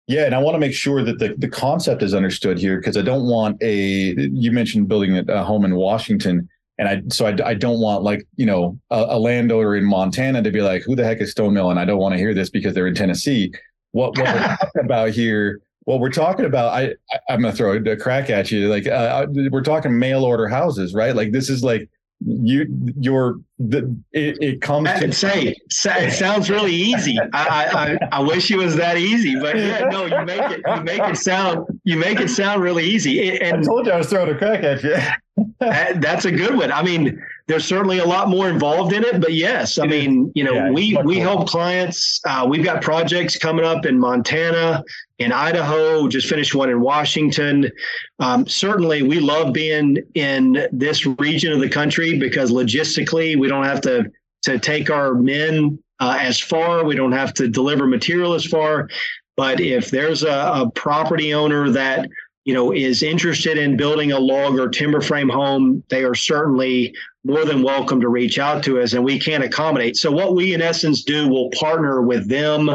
Yeah, 0.08 0.24
and 0.24 0.34
I 0.34 0.38
want 0.38 0.54
to 0.54 0.60
make 0.60 0.72
sure 0.72 1.02
that 1.02 1.18
the, 1.18 1.34
the 1.36 1.48
concept 1.48 2.02
is 2.02 2.14
understood 2.14 2.58
here 2.58 2.76
because 2.76 2.96
I 2.96 3.02
don't 3.02 3.26
want 3.26 3.60
a. 3.60 4.14
You 4.16 4.52
mentioned 4.52 4.88
building 4.88 5.18
a 5.28 5.42
home 5.42 5.64
in 5.64 5.74
Washington, 5.74 6.48
and 6.78 6.88
I 6.88 7.02
so 7.08 7.26
I, 7.26 7.36
I 7.44 7.54
don't 7.54 7.80
want 7.80 8.04
like 8.04 8.24
you 8.36 8.46
know 8.46 8.78
a, 8.90 9.06
a 9.10 9.18
landowner 9.18 9.74
in 9.74 9.84
Montana 9.84 10.42
to 10.42 10.50
be 10.52 10.62
like, 10.62 10.82
who 10.82 10.94
the 10.94 11.04
heck 11.04 11.20
is 11.20 11.34
Stonemill? 11.34 11.70
And 11.70 11.80
I 11.80 11.84
don't 11.84 11.98
want 11.98 12.12
to 12.12 12.18
hear 12.18 12.34
this 12.34 12.50
because 12.50 12.72
they're 12.72 12.86
in 12.86 12.94
Tennessee. 12.94 13.52
What, 13.90 14.16
what 14.16 14.32
we're 14.32 14.56
talking 14.56 14.84
about 14.84 15.10
here, 15.10 15.60
what 15.86 15.98
we're 15.98 16.10
talking 16.10 16.44
about, 16.44 16.72
I, 16.72 16.94
I 17.12 17.34
am 17.34 17.42
gonna 17.42 17.52
throw 17.52 17.76
a 17.76 17.96
crack 17.96 18.30
at 18.30 18.52
you. 18.52 18.68
Like 18.68 18.86
uh, 18.86 19.26
we're 19.50 19.62
talking 19.62 19.98
mail 19.98 20.24
order 20.24 20.46
houses, 20.46 20.94
right? 20.94 21.16
Like 21.16 21.32
this 21.32 21.50
is 21.50 21.64
like 21.64 21.90
you 22.24 22.66
your 22.98 23.36
the 23.58 23.94
it, 24.12 24.38
it 24.40 24.60
comes 24.62 24.88
to 24.98 25.12
say, 25.12 25.54
say 25.70 26.08
it 26.08 26.12
sounds 26.12 26.48
really 26.48 26.74
easy. 26.74 27.18
I, 27.32 27.98
I 28.02 28.08
i 28.12 28.20
wish 28.20 28.50
it 28.50 28.56
was 28.56 28.74
that 28.76 28.96
easy 28.96 29.38
but 29.38 29.56
yeah 29.56 29.80
no 29.90 30.06
you 30.06 30.24
make 30.24 30.50
it 30.50 30.62
you 30.66 30.82
make 30.82 31.02
it 31.02 31.16
sound 31.16 31.66
you 31.84 31.96
make 31.96 32.20
it 32.20 32.28
sound 32.28 32.62
really 32.62 32.84
easy. 32.84 33.38
And 33.40 33.58
i 33.58 33.62
told 33.62 33.86
you 33.86 33.92
i 33.92 33.98
was 33.98 34.08
throwing 34.08 34.34
a 34.34 34.38
crack 34.38 34.64
at 34.64 34.82
you. 34.82 34.96
That's 36.00 36.24
a 36.24 36.32
good 36.32 36.56
one. 36.56 36.72
I 36.72 36.82
mean 36.82 37.22
there's 37.48 37.64
certainly 37.64 37.98
a 37.98 38.04
lot 38.04 38.28
more 38.28 38.48
involved 38.48 38.92
in 38.92 39.04
it 39.04 39.20
but 39.20 39.32
yes 39.32 39.78
i 39.78 39.86
mean 39.86 40.30
you 40.34 40.44
know 40.44 40.54
yeah, 40.54 40.70
we 40.70 40.96
we 41.04 41.18
help 41.18 41.48
clients 41.48 42.20
uh, 42.24 42.46
we've 42.48 42.64
got 42.64 42.82
projects 42.82 43.36
coming 43.38 43.64
up 43.64 43.86
in 43.86 43.98
montana 43.98 44.82
in 45.18 45.32
Idaho, 45.32 46.08
just 46.08 46.28
finished 46.28 46.54
one 46.54 46.68
in 46.68 46.80
Washington. 46.80 47.70
Um, 48.18 48.46
certainly, 48.46 49.02
we 49.02 49.18
love 49.18 49.52
being 49.52 49.98
in 50.14 50.68
this 50.72 51.06
region 51.06 51.52
of 51.52 51.60
the 51.60 51.68
country 51.68 52.18
because 52.18 52.50
logistically, 52.50 53.38
we 53.38 53.48
don't 53.48 53.64
have 53.64 53.80
to 53.82 54.10
to 54.42 54.58
take 54.58 54.90
our 54.90 55.14
men 55.14 55.78
uh, 56.00 56.18
as 56.20 56.38
far. 56.38 56.84
We 56.84 56.96
don't 56.96 57.12
have 57.12 57.32
to 57.34 57.48
deliver 57.48 57.86
material 57.86 58.34
as 58.34 58.44
far. 58.44 58.88
But 59.36 59.60
if 59.60 59.90
there's 59.90 60.22
a, 60.22 60.28
a 60.28 60.70
property 60.74 61.32
owner 61.32 61.70
that 61.70 62.08
you 62.44 62.52
know 62.52 62.72
is 62.72 63.02
interested 63.02 63.56
in 63.56 63.76
building 63.76 64.12
a 64.12 64.18
log 64.18 64.58
or 64.58 64.68
timber 64.68 65.00
frame 65.00 65.30
home, 65.30 65.82
they 65.88 66.04
are 66.04 66.14
certainly 66.14 66.94
more 67.26 67.44
than 67.44 67.62
welcome 67.62 68.00
to 68.00 68.08
reach 68.08 68.38
out 68.38 68.62
to 68.62 68.80
us, 68.80 68.92
and 68.92 69.04
we 69.04 69.18
can 69.18 69.42
accommodate. 69.42 69.96
So 69.96 70.12
what 70.12 70.36
we 70.36 70.54
in 70.54 70.62
essence 70.62 71.02
do, 71.02 71.28
we'll 71.28 71.50
partner 71.50 72.00
with 72.00 72.28
them 72.28 72.70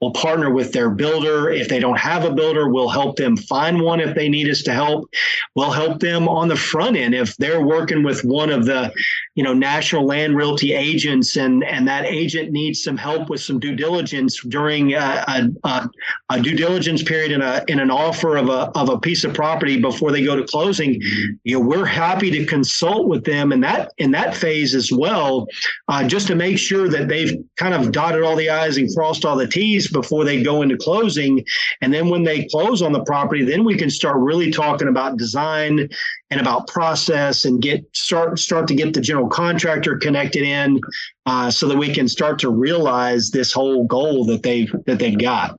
We'll 0.00 0.12
partner 0.12 0.50
with 0.50 0.72
their 0.72 0.88
builder. 0.88 1.50
If 1.50 1.68
they 1.68 1.78
don't 1.78 1.98
have 1.98 2.24
a 2.24 2.32
builder, 2.32 2.70
we'll 2.70 2.88
help 2.88 3.16
them 3.16 3.36
find 3.36 3.82
one 3.82 4.00
if 4.00 4.14
they 4.14 4.30
need 4.30 4.48
us 4.48 4.62
to 4.62 4.72
help. 4.72 5.10
We'll 5.54 5.70
help 5.70 6.00
them 6.00 6.26
on 6.26 6.48
the 6.48 6.56
front 6.56 6.96
end 6.96 7.14
if 7.14 7.36
they're 7.36 7.64
working 7.66 8.02
with 8.02 8.24
one 8.24 8.50
of 8.50 8.64
the, 8.64 8.92
you 9.34 9.44
know, 9.44 9.52
national 9.52 10.06
land 10.06 10.36
realty 10.36 10.72
agents 10.72 11.36
and 11.36 11.62
and 11.64 11.86
that 11.86 12.06
agent 12.06 12.50
needs 12.50 12.82
some 12.82 12.96
help 12.96 13.28
with 13.28 13.42
some 13.42 13.60
due 13.60 13.76
diligence 13.76 14.40
during 14.44 14.94
a, 14.94 15.50
a, 15.64 15.88
a 16.30 16.40
due 16.40 16.56
diligence 16.56 17.02
period 17.02 17.32
in 17.32 17.42
a 17.42 17.62
in 17.68 17.78
an 17.78 17.90
offer 17.90 18.38
of 18.38 18.48
a 18.48 18.70
of 18.78 18.88
a 18.88 18.98
piece 18.98 19.24
of 19.24 19.34
property 19.34 19.78
before 19.78 20.12
they 20.12 20.24
go 20.24 20.34
to 20.34 20.44
closing. 20.44 20.94
You 21.44 21.58
know, 21.58 21.66
we're 21.66 21.84
happy 21.84 22.30
to 22.30 22.46
consult 22.46 23.06
with 23.06 23.24
them 23.24 23.52
in 23.52 23.60
that 23.60 23.92
in 23.98 24.12
that 24.12 24.34
phase 24.34 24.74
as 24.74 24.90
well, 24.90 25.46
uh, 25.88 26.08
just 26.08 26.26
to 26.28 26.34
make 26.34 26.58
sure 26.58 26.88
that 26.88 27.08
they've 27.08 27.36
kind 27.56 27.74
of 27.74 27.92
dotted 27.92 28.22
all 28.22 28.36
the 28.36 28.48
i's 28.48 28.78
and 28.78 28.88
crossed 28.94 29.26
all 29.26 29.36
the 29.36 29.46
t's 29.46 29.89
before 29.90 30.24
they 30.24 30.42
go 30.42 30.62
into 30.62 30.76
closing. 30.76 31.44
And 31.80 31.92
then 31.92 32.08
when 32.08 32.22
they 32.22 32.44
close 32.46 32.82
on 32.82 32.92
the 32.92 33.04
property, 33.04 33.44
then 33.44 33.64
we 33.64 33.76
can 33.76 33.90
start 33.90 34.16
really 34.18 34.50
talking 34.50 34.88
about 34.88 35.16
design 35.16 35.88
and 36.30 36.40
about 36.40 36.66
process 36.68 37.44
and 37.44 37.60
get 37.60 37.84
start 37.94 38.38
start 38.38 38.68
to 38.68 38.74
get 38.74 38.94
the 38.94 39.00
general 39.00 39.28
contractor 39.28 39.98
connected 39.98 40.42
in 40.42 40.80
uh, 41.26 41.50
so 41.50 41.68
that 41.68 41.76
we 41.76 41.92
can 41.92 42.08
start 42.08 42.38
to 42.38 42.50
realize 42.50 43.30
this 43.30 43.52
whole 43.52 43.84
goal 43.84 44.24
that 44.26 44.42
they've 44.42 44.72
that 44.86 44.98
they've 44.98 45.18
got. 45.18 45.58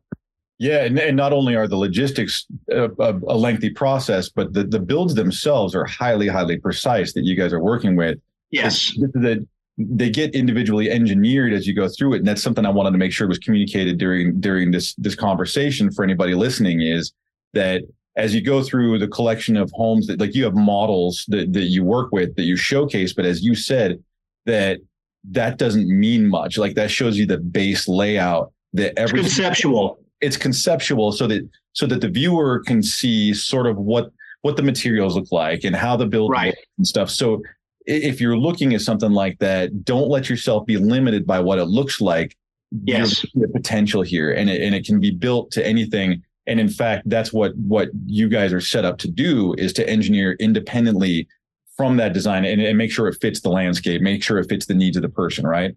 Yeah, 0.61 0.83
and, 0.83 0.99
and 0.99 1.17
not 1.17 1.33
only 1.33 1.55
are 1.55 1.67
the 1.67 1.75
logistics 1.75 2.45
a, 2.69 2.83
a, 2.83 3.19
a 3.27 3.35
lengthy 3.35 3.71
process, 3.71 4.29
but 4.29 4.53
the, 4.53 4.63
the 4.63 4.79
builds 4.79 5.15
themselves 5.15 5.73
are 5.73 5.85
highly, 5.85 6.27
highly 6.27 6.57
precise 6.57 7.13
that 7.13 7.23
you 7.23 7.35
guys 7.35 7.51
are 7.51 7.59
working 7.59 7.95
with. 7.95 8.19
Yes. 8.51 8.93
The, 8.95 9.43
they 9.77 10.09
get 10.09 10.35
individually 10.35 10.91
engineered 10.91 11.53
as 11.53 11.65
you 11.65 11.73
go 11.73 11.87
through 11.87 12.13
it. 12.13 12.17
And 12.17 12.27
that's 12.27 12.43
something 12.43 12.65
i 12.65 12.69
wanted 12.69 12.91
to 12.91 12.97
make 12.97 13.11
sure 13.11 13.27
was 13.27 13.39
communicated 13.39 13.97
during 13.97 14.39
during 14.39 14.71
this 14.71 14.93
this 14.95 15.15
conversation 15.15 15.91
for 15.91 16.03
anybody 16.03 16.35
listening 16.35 16.81
is 16.81 17.13
that 17.53 17.83
as 18.17 18.35
you 18.35 18.41
go 18.41 18.61
through 18.61 18.99
the 18.99 19.07
collection 19.07 19.55
of 19.55 19.71
homes 19.73 20.07
that 20.07 20.19
like 20.19 20.35
you 20.35 20.43
have 20.43 20.55
models 20.55 21.25
that, 21.29 21.53
that 21.53 21.63
you 21.63 21.83
work 21.83 22.11
with 22.11 22.35
that 22.35 22.43
you 22.43 22.57
showcase 22.57 23.13
but 23.13 23.25
as 23.25 23.41
you 23.43 23.55
said 23.55 23.97
that 24.45 24.79
that 25.29 25.57
doesn't 25.57 25.87
mean 25.87 26.27
much. 26.27 26.57
Like 26.57 26.75
that 26.75 26.89
shows 26.89 27.17
you 27.17 27.25
the 27.25 27.37
base 27.37 27.87
layout 27.87 28.51
that 28.73 28.97
every 28.97 29.19
conceptual. 29.19 29.99
It's 30.21 30.37
conceptual 30.37 31.11
so 31.11 31.27
that 31.27 31.47
so 31.73 31.87
that 31.87 32.01
the 32.01 32.09
viewer 32.09 32.61
can 32.65 32.83
see 32.83 33.33
sort 33.33 33.67
of 33.67 33.77
what 33.77 34.11
what 34.41 34.55
the 34.55 34.63
materials 34.63 35.15
look 35.15 35.31
like 35.31 35.63
and 35.63 35.75
how 35.75 35.95
the 35.95 36.05
build 36.05 36.31
right. 36.31 36.55
and 36.77 36.85
stuff. 36.85 37.09
So 37.09 37.41
if 37.85 38.21
you're 38.21 38.37
looking 38.37 38.73
at 38.73 38.81
something 38.81 39.11
like 39.11 39.39
that, 39.39 39.83
don't 39.83 40.09
let 40.09 40.29
yourself 40.29 40.65
be 40.65 40.77
limited 40.77 41.25
by 41.25 41.39
what 41.39 41.59
it 41.59 41.65
looks 41.65 42.01
like. 42.01 42.37
Yes, 42.85 43.25
the 43.33 43.49
potential 43.49 44.01
here, 44.01 44.31
and 44.31 44.49
it, 44.49 44.61
and 44.61 44.73
it 44.73 44.85
can 44.85 44.99
be 44.99 45.11
built 45.11 45.51
to 45.51 45.65
anything. 45.65 46.23
And 46.47 46.59
in 46.59 46.69
fact, 46.69 47.09
that's 47.09 47.33
what 47.33 47.55
what 47.57 47.89
you 48.05 48.29
guys 48.29 48.53
are 48.53 48.61
set 48.61 48.85
up 48.85 48.97
to 48.99 49.09
do 49.09 49.53
is 49.57 49.73
to 49.73 49.89
engineer 49.89 50.37
independently 50.39 51.27
from 51.75 51.97
that 51.97 52.13
design 52.13 52.45
and, 52.45 52.61
and 52.61 52.77
make 52.77 52.91
sure 52.91 53.07
it 53.07 53.17
fits 53.19 53.41
the 53.41 53.49
landscape, 53.49 54.01
make 54.01 54.23
sure 54.23 54.37
it 54.37 54.47
fits 54.47 54.67
the 54.67 54.73
needs 54.73 54.95
of 54.95 55.03
the 55.03 55.09
person, 55.09 55.45
right? 55.45 55.75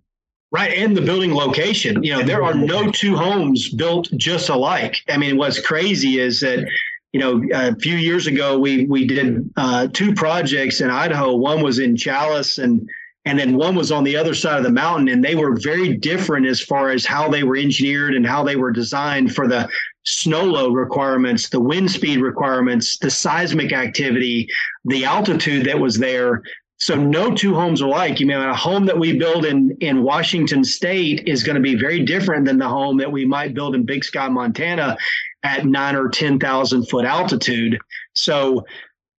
Right, 0.50 0.74
and 0.74 0.96
the 0.96 1.00
building 1.00 1.34
location. 1.34 2.04
You 2.04 2.12
know, 2.12 2.22
there 2.22 2.44
are 2.44 2.54
no 2.54 2.90
two 2.90 3.16
homes 3.16 3.70
built 3.70 4.08
just 4.16 4.48
alike. 4.50 4.96
I 5.08 5.16
mean, 5.16 5.36
what's 5.36 5.58
crazy 5.58 6.20
is 6.20 6.40
that 6.40 6.68
you 7.14 7.20
know, 7.20 7.40
a 7.54 7.76
few 7.76 7.96
years 7.96 8.26
ago, 8.26 8.58
we 8.58 8.86
we 8.86 9.06
did 9.06 9.48
uh, 9.56 9.86
two 9.92 10.12
projects 10.14 10.80
in 10.80 10.90
Idaho. 10.90 11.36
One 11.36 11.62
was 11.62 11.78
in 11.78 11.94
Challis, 11.94 12.58
and 12.58 12.90
and 13.24 13.38
then 13.38 13.56
one 13.56 13.76
was 13.76 13.92
on 13.92 14.02
the 14.02 14.16
other 14.16 14.34
side 14.34 14.58
of 14.58 14.64
the 14.64 14.72
mountain, 14.72 15.08
and 15.08 15.24
they 15.24 15.36
were 15.36 15.54
very 15.54 15.96
different 15.96 16.44
as 16.44 16.60
far 16.60 16.90
as 16.90 17.06
how 17.06 17.28
they 17.28 17.44
were 17.44 17.56
engineered 17.56 18.16
and 18.16 18.26
how 18.26 18.42
they 18.42 18.56
were 18.56 18.72
designed 18.72 19.32
for 19.32 19.46
the 19.46 19.68
snow 20.02 20.42
load 20.42 20.74
requirements, 20.74 21.48
the 21.48 21.60
wind 21.60 21.88
speed 21.88 22.18
requirements, 22.20 22.98
the 22.98 23.12
seismic 23.12 23.72
activity, 23.72 24.48
the 24.84 25.04
altitude 25.04 25.66
that 25.66 25.78
was 25.78 25.96
there. 25.96 26.42
So 26.80 26.96
no 26.96 27.32
two 27.32 27.54
homes 27.54 27.80
are 27.80 27.88
like. 27.88 28.18
You 28.18 28.26
mean 28.26 28.38
a 28.38 28.56
home 28.56 28.86
that 28.86 28.98
we 28.98 29.16
build 29.16 29.46
in 29.46 29.70
in 29.80 30.02
Washington 30.02 30.64
State 30.64 31.22
is 31.28 31.44
going 31.44 31.54
to 31.54 31.62
be 31.62 31.76
very 31.76 32.00
different 32.00 32.44
than 32.44 32.58
the 32.58 32.68
home 32.68 32.96
that 32.96 33.12
we 33.12 33.24
might 33.24 33.54
build 33.54 33.76
in 33.76 33.84
Big 33.84 34.04
Sky, 34.04 34.28
Montana, 34.28 34.96
at 35.44 35.66
nine 35.66 35.94
or 35.94 36.08
10,000 36.08 36.88
foot 36.88 37.04
altitude. 37.04 37.78
So, 38.14 38.64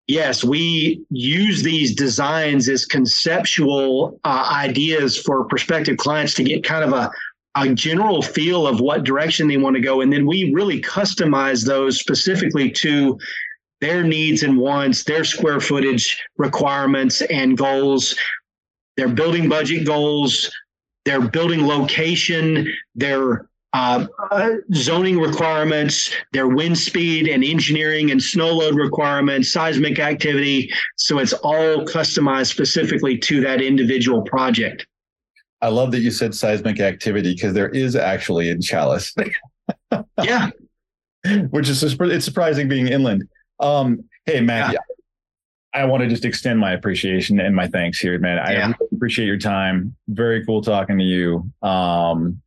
yes, 0.08 0.44
we 0.44 1.06
use 1.10 1.64
these 1.64 1.96
designs 1.96 2.68
as 2.68 2.86
conceptual 2.86 4.20
uh, 4.26 4.50
ideas 4.52 5.18
for 5.18 5.46
prospective 5.46 5.98
clients 5.98 6.34
to 6.36 6.44
get 6.44 6.64
kind 6.64 6.84
of 6.84 6.94
a, 6.94 7.12
a 7.56 7.74
general 7.74 8.22
feel 8.22 8.68
of 8.68 8.82
what 8.82 9.04
direction 9.04 9.48
they 9.48 9.58
want 9.58 9.76
to 9.76 9.82
go. 9.82 10.02
And 10.02 10.12
then 10.12 10.26
we 10.26 10.52
really 10.54 10.82
customize 10.82 11.66
those 11.66 12.00
specifically 12.00 12.72
to 12.72 13.18
their 13.82 14.04
needs 14.04 14.44
and 14.44 14.58
wants, 14.58 15.04
their 15.04 15.24
square 15.24 15.60
footage 15.60 16.22
requirements 16.38 17.22
and 17.22 17.58
goals, 17.58 18.16
their 18.98 19.10
building 19.10 19.48
budget 19.48 19.86
goals, 19.86 20.52
their 21.06 21.22
building 21.22 21.68
location, 21.68 22.74
their 22.96 23.48
uh, 23.76 24.08
uh, 24.32 24.52
zoning 24.74 25.20
requirements, 25.20 26.10
their 26.32 26.48
wind 26.48 26.78
speed 26.78 27.28
and 27.28 27.44
engineering 27.44 28.10
and 28.12 28.24
snow 28.24 28.48
load 28.48 28.76
requirements, 28.76 29.52
seismic 29.52 30.00
activity. 30.00 30.72
So 30.96 31.20
it's 31.20 31.34
all 31.34 31.84
customized 31.86 32.48
specifically 32.48 33.18
to 33.18 33.42
that 33.42 33.62
individual 33.62 34.22
project. 34.22 34.88
I 35.62 35.68
love 35.68 35.92
that 35.92 36.00
you 36.00 36.12
said 36.12 36.34
seismic 36.34 36.80
activity 36.80 37.34
because 37.34 37.54
there 37.54 37.70
is 37.70 37.98
actually 37.98 38.50
in 38.50 38.60
Challis. 38.60 39.14
yeah. 40.24 40.52
Which 41.50 41.68
is 41.68 41.84
it's 41.84 42.26
surprising 42.26 42.70
being 42.70 42.88
inland. 42.88 43.28
Um, 43.60 44.06
hey, 44.26 44.40
Matt, 44.40 44.74
yeah. 44.74 44.80
I 45.74 45.84
want 45.84 46.02
to 46.04 46.08
just 46.08 46.24
extend 46.24 46.60
my 46.60 46.72
appreciation 46.72 47.42
and 47.42 47.54
my 47.54 47.68
thanks 47.68 48.00
here, 48.00 48.18
man. 48.20 48.40
I 48.40 48.54
yeah. 48.54 48.66
really 48.68 48.90
appreciate 48.94 49.26
your 49.26 49.38
time. 49.38 49.96
Very 50.08 50.46
cool 50.46 50.62
talking 50.62 50.98
to 50.98 51.04
you. 51.04 51.52
Um, 51.62 52.42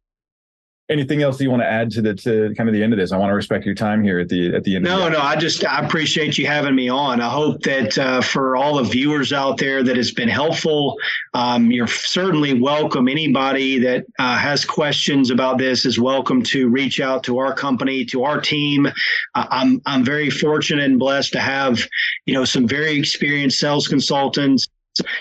anything 0.90 1.22
else 1.22 1.40
you 1.40 1.50
want 1.50 1.62
to 1.62 1.66
add 1.66 1.90
to 1.90 2.02
the 2.02 2.14
to 2.14 2.54
kind 2.56 2.68
of 2.68 2.74
the 2.74 2.82
end 2.82 2.92
of 2.92 2.98
this? 2.98 3.12
I 3.12 3.16
want 3.16 3.30
to 3.30 3.34
respect 3.34 3.64
your 3.66 3.74
time 3.74 4.02
here 4.02 4.18
at 4.18 4.28
the 4.28 4.54
at 4.54 4.64
the 4.64 4.76
end. 4.76 4.84
No, 4.84 5.04
the 5.04 5.10
no, 5.10 5.20
I 5.20 5.36
just 5.36 5.64
I 5.64 5.84
appreciate 5.84 6.38
you 6.38 6.46
having 6.46 6.74
me 6.74 6.88
on. 6.88 7.20
I 7.20 7.28
hope 7.28 7.62
that 7.62 7.96
uh, 7.98 8.20
for 8.20 8.56
all 8.56 8.76
the 8.76 8.84
viewers 8.84 9.32
out 9.32 9.58
there 9.58 9.82
that 9.82 9.98
it's 9.98 10.10
been 10.10 10.28
helpful. 10.28 10.96
Um, 11.34 11.70
you're 11.70 11.86
certainly 11.86 12.60
welcome. 12.60 13.08
Anybody 13.08 13.78
that 13.78 14.04
uh, 14.18 14.38
has 14.38 14.64
questions 14.64 15.30
about 15.30 15.58
this 15.58 15.84
is 15.84 16.00
welcome 16.00 16.42
to 16.44 16.68
reach 16.68 17.00
out 17.00 17.22
to 17.24 17.38
our 17.38 17.54
company, 17.54 18.04
to 18.06 18.24
our 18.24 18.40
team. 18.40 18.86
Uh, 19.34 19.46
I'm 19.50 19.82
I'm 19.86 20.04
very 20.04 20.30
fortunate 20.30 20.84
and 20.84 20.98
blessed 20.98 21.32
to 21.32 21.40
have 21.40 21.86
you 22.26 22.34
know 22.34 22.44
some 22.44 22.66
very 22.66 22.98
experienced 22.98 23.58
sales 23.58 23.88
consultants 23.88 24.68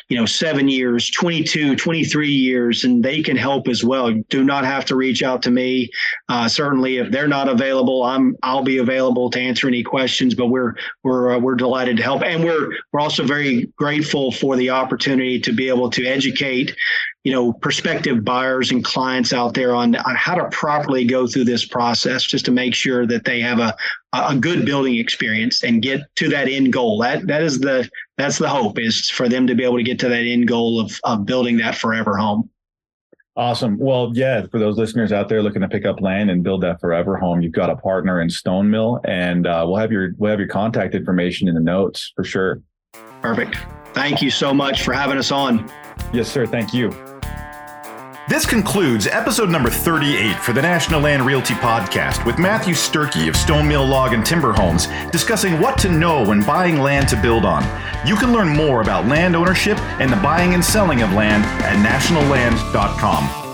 you 0.10 0.18
know, 0.18 0.26
seven 0.26 0.68
years, 0.68 1.10
22, 1.12 1.76
23 1.76 2.30
years, 2.30 2.84
and 2.84 3.04
they 3.04 3.22
can 3.22 3.38
help 3.38 3.68
as 3.68 3.84
well. 3.84 4.12
You 4.12 4.24
do 4.30 4.44
not 4.44 4.66
have 4.66 4.86
to 4.86 4.96
reach 4.96 5.24
out 5.24 5.42
to 5.44 5.52
me. 5.52 5.90
Uh, 6.30 6.48
certainly, 6.48 6.98
if 6.98 7.12
they're 7.12 7.28
not 7.28 7.50
available, 7.50 8.04
I'm 8.04 8.36
I'll 8.44 8.64
be 8.64 8.78
available 8.78 9.30
to 9.32 9.40
answer 9.40 9.68
any 9.68 9.84
questions. 9.84 10.36
But 10.36 10.48
we're 10.48 10.76
we're 11.04 11.36
uh, 11.36 11.40
we're 11.40 11.56
delighted 11.56 11.98
to 11.98 12.04
help, 12.04 12.24
and 12.24 12.44
we're 12.44 12.72
we're 12.92 13.00
also 13.00 13.24
very 13.24 13.72
grateful 13.78 14.32
for 14.32 14.56
the 14.56 14.70
opportunity 14.70 15.40
to 15.42 15.54
be 15.54 15.70
able 15.70 15.90
to 15.92 16.06
educate 16.06 16.76
you 17.28 17.34
know 17.34 17.52
prospective 17.52 18.24
buyers 18.24 18.72
and 18.72 18.86
clients 18.86 19.34
out 19.34 19.54
there 19.54 19.76
on, 19.76 19.98
on 19.98 20.16
how 20.16 20.34
to 20.34 20.48
properly 20.48 21.04
go 21.04 21.28
through 21.28 21.44
this 21.44 21.66
process 21.66 22.24
just 22.24 22.46
to 22.46 22.52
make 22.52 22.74
sure 22.74 23.06
that 23.06 23.26
they 23.26 23.42
have 23.42 23.60
a 23.60 23.76
a 24.14 24.34
good 24.34 24.66
building 24.66 24.96
experience 24.96 25.62
and 25.62 25.82
get 25.82 26.04
to 26.16 26.30
that 26.30 26.48
end 26.48 26.72
goal 26.72 27.00
that 27.00 27.28
that 27.28 27.44
is 27.44 27.60
the 27.60 27.90
that's 28.18 28.38
the 28.38 28.48
hope 28.48 28.80
is 28.80 29.10
for 29.10 29.28
them 29.28 29.46
to 29.46 29.56
be 29.56 29.66
able 29.66 29.76
to 29.76 29.84
get 29.84 30.00
to 30.00 30.08
that 30.08 30.24
end 30.24 30.48
goal 30.48 30.80
of, 30.80 30.98
of 31.04 31.26
building 31.26 31.58
that 31.58 31.76
forever 31.76 32.16
home 32.16 32.50
Awesome. 33.36 33.78
Well, 33.78 34.14
yeah, 34.16 34.48
for 34.50 34.58
those 34.58 34.80
listeners 34.80 35.12
out 35.12 35.30
there 35.30 35.44
looking 35.44 35.62
to 35.62 35.68
pick 35.68 35.86
up 35.86 36.02
land 36.02 36.32
and 36.32 36.44
build 36.44 36.64
that 36.64 36.82
forever 36.82 37.18
home, 37.18 37.40
you've 37.40 37.52
got 37.52 37.70
a 37.70 37.76
partner 37.76 38.20
in 38.20 38.30
Stonemill, 38.30 39.00
and 39.08 39.46
uh, 39.46 39.64
we'll 39.64 39.76
have 39.76 39.92
your 39.92 40.14
we'll 40.18 40.32
have 40.32 40.40
your 40.40 40.48
contact 40.50 40.96
information 40.96 41.48
in 41.48 41.54
the 41.54 41.62
notes 41.62 42.12
for 42.16 42.24
sure. 42.24 42.64
Perfect. 43.22 43.58
Thank 43.94 44.24
you 44.24 44.32
so 44.32 44.56
much 44.56 44.82
for 44.82 44.92
having 44.92 45.20
us 45.20 45.32
on. 45.32 45.72
Yes, 46.12 46.32
sir. 46.32 46.48
Thank 46.48 46.74
you. 46.74 46.90
This 48.28 48.46
concludes 48.46 49.08
episode 49.08 49.50
number 49.50 49.70
38 49.70 50.36
for 50.44 50.52
the 50.52 50.62
National 50.62 51.00
Land 51.00 51.26
Realty 51.26 51.54
Podcast 51.54 52.26
with 52.26 52.38
Mathew 52.38 52.74
Sterchi 52.74 53.30
of 53.30 53.36
Stonemill 53.36 53.88
Log 53.88 54.12
and 54.12 54.26
Timber 54.26 54.52
Homes 54.52 54.88
discussing 55.14 55.62
what 55.62 55.78
to 55.78 55.90
know 55.90 56.26
when 56.28 56.44
buying 56.44 56.80
land 56.80 57.08
to 57.08 57.22
build 57.22 57.46
on. 57.46 57.64
You 58.06 58.18
can 58.18 58.34
learn 58.34 58.50
more 58.50 58.82
about 58.82 59.08
land 59.08 59.34
ownership 59.34 59.80
and 60.02 60.12
the 60.12 60.18
buying 60.18 60.54
and 60.56 60.66
selling 60.66 61.04
of 61.04 61.14
land 61.14 61.46
at 61.64 61.78
nationalland.com. 61.78 63.47